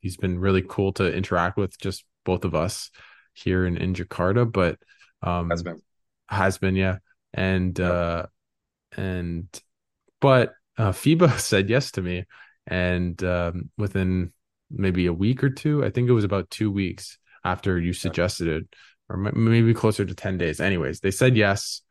he's 0.00 0.16
been 0.16 0.38
really 0.38 0.62
cool 0.66 0.92
to 0.94 1.12
interact 1.12 1.56
with 1.56 1.78
just 1.78 2.04
both 2.24 2.44
of 2.44 2.54
us 2.54 2.90
here 3.32 3.66
in, 3.66 3.76
in 3.76 3.94
Jakarta, 3.94 4.50
but 4.50 4.78
um 5.22 5.50
has 5.50 5.62
been 5.62 5.80
has 6.28 6.58
been, 6.58 6.76
yeah. 6.76 6.98
And 7.32 7.78
yeah. 7.78 7.90
uh 7.90 8.26
and 8.96 9.62
but 10.20 10.54
uh 10.76 10.92
FIBA 10.92 11.38
said 11.38 11.70
yes 11.70 11.92
to 11.92 12.02
me 12.02 12.24
and 12.66 13.22
um 13.24 13.70
within 13.78 14.32
maybe 14.70 15.06
a 15.06 15.12
week 15.12 15.42
or 15.42 15.50
two, 15.50 15.84
I 15.84 15.90
think 15.90 16.08
it 16.08 16.12
was 16.12 16.24
about 16.24 16.50
two 16.50 16.70
weeks 16.70 17.18
after 17.44 17.78
you 17.78 17.92
suggested 17.92 18.48
it, 18.48 18.76
or 19.08 19.16
maybe 19.16 19.72
closer 19.72 20.04
to 20.04 20.14
10 20.14 20.38
days. 20.38 20.60
Anyways, 20.60 21.00
they 21.00 21.10
said 21.10 21.36
yes 21.36 21.82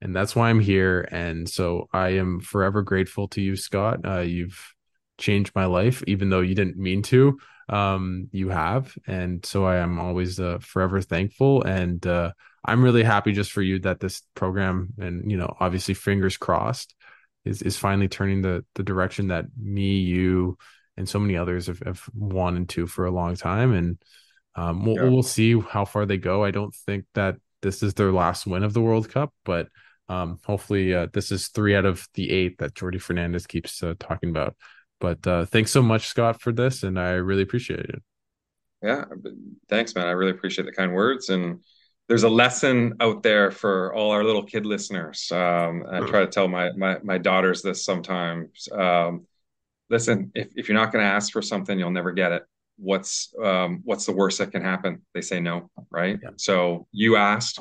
and 0.00 0.14
that's 0.14 0.34
why 0.34 0.50
I'm 0.50 0.60
here. 0.60 1.06
And 1.10 1.48
so 1.48 1.88
I 1.92 2.10
am 2.10 2.40
forever 2.40 2.82
grateful 2.82 3.28
to 3.28 3.40
you, 3.40 3.56
Scott. 3.56 4.00
Uh, 4.04 4.20
you've 4.20 4.74
changed 5.18 5.52
my 5.54 5.66
life, 5.66 6.02
even 6.06 6.30
though 6.30 6.40
you 6.40 6.54
didn't 6.54 6.76
mean 6.76 7.02
to. 7.02 7.38
Um, 7.68 8.28
you 8.32 8.48
have, 8.48 8.96
and 9.06 9.46
so 9.46 9.64
I 9.64 9.76
am 9.76 10.00
always 10.00 10.40
uh, 10.40 10.58
forever 10.60 11.00
thankful. 11.00 11.62
And 11.62 12.04
uh, 12.04 12.32
I'm 12.64 12.82
really 12.82 13.04
happy 13.04 13.30
just 13.30 13.52
for 13.52 13.62
you 13.62 13.78
that 13.80 14.00
this 14.00 14.22
program, 14.34 14.88
and 14.98 15.30
you 15.30 15.36
know, 15.36 15.54
obviously, 15.60 15.94
fingers 15.94 16.36
crossed, 16.36 16.96
is 17.44 17.62
is 17.62 17.76
finally 17.76 18.08
turning 18.08 18.42
the 18.42 18.64
the 18.74 18.82
direction 18.82 19.28
that 19.28 19.44
me, 19.56 19.98
you, 19.98 20.58
and 20.96 21.08
so 21.08 21.20
many 21.20 21.36
others 21.36 21.68
have, 21.68 21.78
have 21.86 22.02
wanted 22.12 22.68
to 22.70 22.88
for 22.88 23.04
a 23.04 23.12
long 23.12 23.36
time. 23.36 23.72
And 23.72 23.98
um, 24.56 24.84
we'll, 24.84 24.96
yeah. 24.96 25.04
we'll 25.04 25.22
see 25.22 25.58
how 25.60 25.84
far 25.84 26.06
they 26.06 26.18
go. 26.18 26.42
I 26.44 26.50
don't 26.50 26.74
think 26.74 27.04
that 27.14 27.36
this 27.62 27.84
is 27.84 27.94
their 27.94 28.10
last 28.10 28.46
win 28.46 28.64
of 28.64 28.72
the 28.72 28.80
World 28.80 29.08
Cup, 29.08 29.32
but 29.44 29.68
um, 30.10 30.40
hopefully, 30.44 30.92
uh, 30.92 31.06
this 31.12 31.30
is 31.30 31.48
three 31.48 31.76
out 31.76 31.84
of 31.84 32.08
the 32.14 32.30
eight 32.30 32.58
that 32.58 32.74
Jordi 32.74 33.00
Fernandez 33.00 33.46
keeps 33.46 33.80
uh, 33.80 33.94
talking 34.00 34.30
about. 34.30 34.56
But 34.98 35.24
uh, 35.24 35.44
thanks 35.44 35.70
so 35.70 35.82
much, 35.82 36.08
Scott, 36.08 36.40
for 36.40 36.52
this, 36.52 36.82
and 36.82 36.98
I 36.98 37.10
really 37.12 37.42
appreciate 37.42 37.86
it. 37.88 38.02
Yeah, 38.82 39.04
thanks, 39.68 39.94
man. 39.94 40.08
I 40.08 40.10
really 40.10 40.32
appreciate 40.32 40.64
the 40.64 40.72
kind 40.72 40.92
words, 40.92 41.28
and 41.28 41.62
there's 42.08 42.24
a 42.24 42.28
lesson 42.28 42.94
out 43.00 43.22
there 43.22 43.52
for 43.52 43.94
all 43.94 44.10
our 44.10 44.24
little 44.24 44.42
kid 44.42 44.66
listeners. 44.66 45.30
Um, 45.30 45.84
I 45.88 46.00
try 46.00 46.20
to 46.20 46.26
tell 46.26 46.48
my 46.48 46.72
my 46.72 46.98
my 47.04 47.16
daughters 47.18 47.62
this 47.62 47.84
sometimes. 47.84 48.68
Um, 48.72 49.26
listen, 49.90 50.32
if 50.34 50.48
if 50.56 50.68
you're 50.68 50.78
not 50.78 50.90
going 50.92 51.04
to 51.04 51.10
ask 51.10 51.32
for 51.32 51.40
something, 51.40 51.78
you'll 51.78 51.92
never 51.92 52.10
get 52.10 52.32
it. 52.32 52.42
What's 52.78 53.32
um, 53.40 53.82
what's 53.84 54.06
the 54.06 54.12
worst 54.12 54.38
that 54.38 54.50
can 54.50 54.62
happen? 54.62 55.02
They 55.14 55.20
say 55.20 55.38
no, 55.38 55.70
right? 55.88 56.18
Yeah. 56.20 56.30
So 56.36 56.88
you 56.90 57.14
asked, 57.14 57.60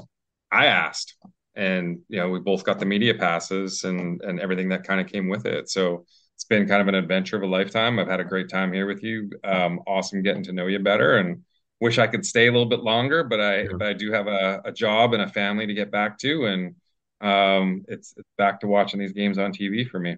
I 0.51 0.65
asked, 0.65 1.15
and 1.59 1.99
you 2.07 2.17
know 2.17 2.29
we 2.29 2.39
both 2.39 2.63
got 2.63 2.79
the 2.79 2.85
media 2.85 3.13
passes 3.13 3.83
and 3.83 4.21
and 4.21 4.39
everything 4.39 4.69
that 4.69 4.85
kind 4.85 5.01
of 5.01 5.07
came 5.07 5.27
with 5.27 5.45
it. 5.45 5.69
So 5.69 6.05
it's 6.35 6.45
been 6.45 6.67
kind 6.67 6.81
of 6.81 6.87
an 6.87 6.95
adventure 6.95 7.35
of 7.35 7.43
a 7.43 7.47
lifetime. 7.47 7.99
I've 7.99 8.07
had 8.07 8.21
a 8.21 8.23
great 8.23 8.49
time 8.49 8.71
here 8.71 8.87
with 8.87 9.03
you. 9.03 9.29
Um, 9.43 9.81
awesome 9.85 10.23
getting 10.23 10.43
to 10.43 10.53
know 10.53 10.67
you 10.67 10.79
better, 10.79 11.17
and 11.17 11.43
wish 11.81 11.99
I 11.99 12.07
could 12.07 12.25
stay 12.25 12.47
a 12.47 12.51
little 12.51 12.69
bit 12.69 12.79
longer, 12.79 13.23
but 13.25 13.41
I 13.41 13.67
but 13.67 13.81
I 13.81 13.93
do 13.93 14.11
have 14.11 14.27
a, 14.27 14.61
a 14.65 14.71
job 14.71 15.13
and 15.13 15.21
a 15.21 15.27
family 15.27 15.67
to 15.67 15.73
get 15.73 15.91
back 15.91 16.17
to, 16.19 16.45
and 16.45 16.75
um, 17.21 17.83
it's, 17.89 18.13
it's 18.15 18.29
back 18.37 18.61
to 18.61 18.67
watching 18.67 18.99
these 18.99 19.11
games 19.11 19.37
on 19.37 19.51
TV 19.51 19.87
for 19.89 19.99
me. 19.99 20.15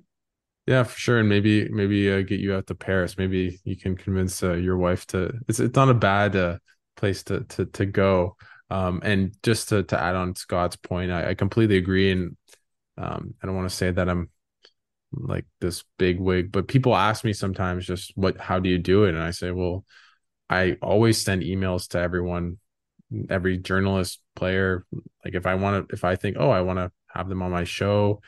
Yeah, 0.68 0.84
for 0.84 0.98
sure, 0.98 1.18
and 1.18 1.28
maybe 1.28 1.68
maybe 1.70 2.12
uh, 2.12 2.22
get 2.22 2.40
you 2.40 2.54
out 2.54 2.68
to 2.68 2.76
Paris. 2.76 3.18
Maybe 3.18 3.60
you 3.64 3.76
can 3.76 3.96
convince 3.98 4.44
uh, 4.44 4.54
your 4.54 4.78
wife 4.78 5.08
to. 5.08 5.34
It's 5.48 5.60
it's 5.60 5.76
not 5.76 5.90
a 5.90 5.96
bad 5.96 6.36
uh, 6.36 6.60
place 6.96 7.24
to 7.24 7.42
to 7.42 7.66
to 7.66 7.86
go. 7.88 8.38
Um, 8.72 9.02
and 9.04 9.36
just 9.44 9.70
to 9.70 9.84
to 9.84 10.02
add 10.02 10.16
on 10.16 10.36
Scott's 10.36 10.78
point, 10.78 11.12
I, 11.12 11.32
I 11.32 11.34
completely 11.34 11.78
agree. 11.78 12.12
And 12.12 12.38
um, 12.98 13.34
I 13.42 13.46
don't 13.46 13.56
want 13.56 13.70
to 13.70 13.76
say 13.76 13.92
that 13.92 14.10
I'm 14.10 14.30
like 15.12 15.46
this 15.60 15.84
big 15.98 16.20
wig, 16.20 16.52
but 16.52 16.68
people 16.68 16.96
ask 16.96 17.24
me 17.26 17.34
sometimes 17.34 17.86
just 17.86 18.14
what 18.16 18.40
how 18.40 18.60
do 18.60 18.70
you 18.70 18.78
do 18.78 19.04
it? 19.06 19.10
And 19.14 19.22
I 19.24 19.32
say, 19.32 19.52
well, 19.52 19.86
I 20.50 20.78
always 20.82 21.24
send 21.24 21.44
emails 21.44 21.90
to 21.90 22.00
everyone, 22.00 22.60
every 23.30 23.58
journalist, 23.58 24.22
player. 24.36 24.86
Like 25.26 25.36
if 25.36 25.46
I 25.46 25.56
want 25.56 25.90
to, 25.90 25.94
if 25.94 26.04
I 26.06 26.16
think, 26.16 26.38
oh, 26.40 26.50
I 26.50 26.62
want 26.62 26.80
to 26.80 26.92
have 27.10 27.28
them 27.30 27.42
on 27.42 27.52
my 27.52 27.66
show, 27.66 28.22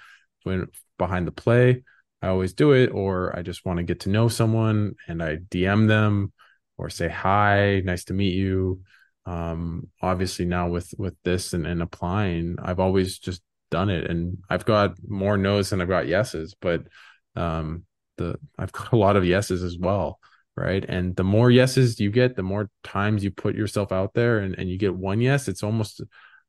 when 0.43 0.67
behind 0.97 1.25
the 1.27 1.31
play, 1.31 1.83
I 2.21 2.27
always 2.27 2.53
do 2.53 2.73
it, 2.73 2.91
or 2.91 3.37
I 3.37 3.43
just 3.43 3.65
want 3.65 3.77
to 3.77 3.83
get 3.83 4.01
to 4.01 4.09
know 4.09 4.27
someone 4.27 4.95
and 5.07 5.23
I 5.23 5.37
DM 5.37 5.87
them 5.87 6.33
or 6.77 6.89
say 6.89 7.07
hi, 7.07 7.81
nice 7.85 8.05
to 8.05 8.13
meet 8.13 8.33
you. 8.33 8.81
Um, 9.25 9.89
obviously 10.01 10.45
now 10.45 10.67
with 10.69 10.93
with 10.97 11.15
this 11.23 11.53
and, 11.53 11.65
and 11.65 11.81
applying, 11.81 12.57
I've 12.61 12.79
always 12.79 13.19
just 13.19 13.41
done 13.71 13.89
it, 13.89 14.09
and 14.09 14.37
I've 14.49 14.65
got 14.65 14.95
more 15.07 15.37
no's 15.37 15.69
than 15.69 15.81
I've 15.81 15.89
got 15.89 16.07
yeses, 16.07 16.55
but 16.59 16.83
um, 17.35 17.85
the 18.17 18.37
I've 18.57 18.71
got 18.71 18.91
a 18.91 18.97
lot 18.97 19.15
of 19.15 19.25
yeses 19.25 19.63
as 19.63 19.77
well, 19.77 20.19
right? 20.55 20.83
And 20.87 21.15
the 21.15 21.23
more 21.23 21.49
yeses 21.49 21.99
you 21.99 22.11
get, 22.11 22.35
the 22.35 22.43
more 22.43 22.69
times 22.83 23.23
you 23.23 23.31
put 23.31 23.55
yourself 23.55 23.91
out 23.91 24.13
there, 24.13 24.39
and 24.39 24.55
and 24.57 24.69
you 24.69 24.77
get 24.77 24.95
one 24.95 25.21
yes, 25.21 25.47
it's 25.47 25.63
almost 25.63 26.01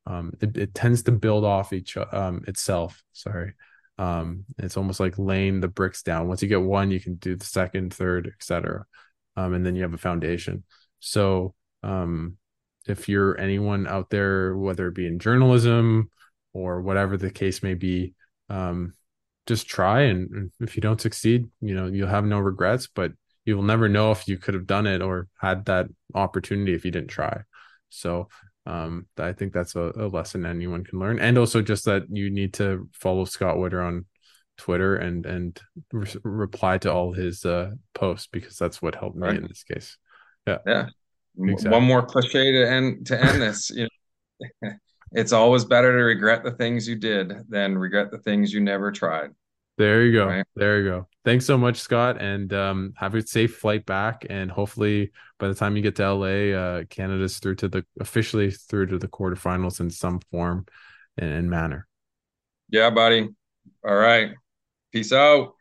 um, 0.07 0.33
it, 0.41 0.57
it 0.57 0.73
tends 0.75 1.03
to 1.03 1.11
build 1.11 1.45
off 1.45 1.73
each 1.73 1.97
um 2.11 2.43
itself. 2.47 3.03
Sorry 3.13 3.53
um, 3.97 4.45
it's 4.57 4.77
almost 4.77 4.99
like 4.99 5.17
laying 5.17 5.61
the 5.61 5.67
bricks 5.67 6.03
down. 6.03 6.27
Once 6.27 6.41
you 6.41 6.47
get 6.47 6.61
one, 6.61 6.91
you 6.91 6.99
can 6.99 7.15
do 7.15 7.35
the 7.35 7.45
second, 7.45 7.93
third, 7.93 8.27
etc. 8.27 8.85
Um, 9.37 9.53
and 9.53 9.65
then 9.65 9.75
you 9.75 9.83
have 9.83 9.93
a 9.93 9.97
foundation. 9.97 10.63
So 10.99 11.53
um, 11.83 12.37
if 12.87 13.09
you're 13.09 13.39
anyone 13.39 13.87
out 13.87 14.09
there, 14.09 14.55
whether 14.55 14.87
it 14.87 14.95
be 14.95 15.07
in 15.07 15.19
journalism 15.19 16.09
or 16.53 16.81
whatever 16.81 17.17
the 17.17 17.31
case 17.31 17.63
may 17.63 17.73
be, 17.73 18.13
um, 18.49 18.93
just 19.47 19.67
try. 19.67 20.01
And 20.01 20.51
if 20.59 20.75
you 20.75 20.81
don't 20.81 21.01
succeed, 21.01 21.47
you 21.61 21.75
know 21.75 21.87
you'll 21.87 22.07
have 22.07 22.25
no 22.25 22.39
regrets. 22.39 22.87
But 22.87 23.11
you 23.45 23.55
will 23.55 23.63
never 23.63 23.87
know 23.87 24.11
if 24.11 24.27
you 24.27 24.37
could 24.37 24.55
have 24.55 24.67
done 24.67 24.87
it 24.87 25.01
or 25.01 25.27
had 25.39 25.65
that 25.65 25.87
opportunity 26.13 26.73
if 26.73 26.83
you 26.83 26.91
didn't 26.91 27.09
try. 27.09 27.41
So 27.89 28.27
um, 28.65 29.05
I 29.17 29.33
think 29.33 29.53
that's 29.53 29.75
a, 29.75 29.91
a, 29.95 30.07
lesson 30.07 30.45
anyone 30.45 30.83
can 30.83 30.99
learn, 30.99 31.19
and 31.19 31.37
also 31.37 31.61
just 31.61 31.85
that 31.85 32.03
you 32.09 32.31
need 32.31 32.55
to 32.55 32.89
follow 32.93 33.25
Scott 33.25 33.59
Witter 33.59 33.81
on 33.81 34.05
Twitter 34.57 34.95
and 34.95 35.25
and 35.25 35.59
re- 35.91 36.07
reply 36.23 36.79
to 36.79 36.91
all 36.91 37.13
his 37.13 37.45
uh, 37.45 37.71
posts 37.93 38.27
because 38.31 38.57
that's 38.57 38.81
what 38.81 38.95
helped 38.95 39.17
me 39.17 39.27
right. 39.27 39.37
in 39.37 39.43
this 39.43 39.63
case. 39.63 39.97
Yeah, 40.47 40.57
yeah. 40.65 40.87
Exactly. 41.37 41.71
One 41.71 41.83
more 41.83 42.05
cliche 42.05 42.51
to 42.51 42.69
end 42.69 43.07
to 43.07 43.21
end 43.21 43.41
this. 43.41 43.69
You 43.69 43.87
know, 44.41 44.71
it's 45.11 45.33
always 45.33 45.65
better 45.65 45.91
to 45.91 46.03
regret 46.03 46.43
the 46.43 46.51
things 46.51 46.87
you 46.87 46.95
did 46.95 47.33
than 47.49 47.77
regret 47.77 48.11
the 48.11 48.19
things 48.19 48.53
you 48.53 48.61
never 48.61 48.91
tried. 48.91 49.31
There 49.77 50.05
you 50.05 50.13
go. 50.13 50.27
Right. 50.27 50.45
There 50.55 50.79
you 50.79 50.89
go. 50.89 51.07
Thanks 51.25 51.45
so 51.45 51.57
much, 51.57 51.77
Scott, 51.77 52.21
and 52.21 52.53
um, 52.53 52.93
have 52.95 53.13
a 53.13 53.25
safe 53.25 53.57
flight 53.57 53.85
back. 53.85 54.25
And 54.29 54.49
hopefully, 54.49 55.11
by 55.37 55.49
the 55.49 55.55
time 55.55 55.75
you 55.75 55.81
get 55.81 55.97
to 55.97 56.13
LA, 56.13 56.57
uh, 56.57 56.83
Canada's 56.85 57.39
through 57.39 57.55
to 57.55 57.67
the 57.67 57.85
officially 57.99 58.51
through 58.51 58.87
to 58.87 58.97
the 58.97 59.09
quarterfinals 59.09 59.81
in 59.81 59.89
some 59.89 60.21
form 60.31 60.65
and, 61.17 61.29
and 61.29 61.49
manner. 61.49 61.87
Yeah, 62.69 62.89
buddy. 62.89 63.27
All 63.85 63.95
right. 63.95 64.31
Peace 64.93 65.11
out. 65.11 65.54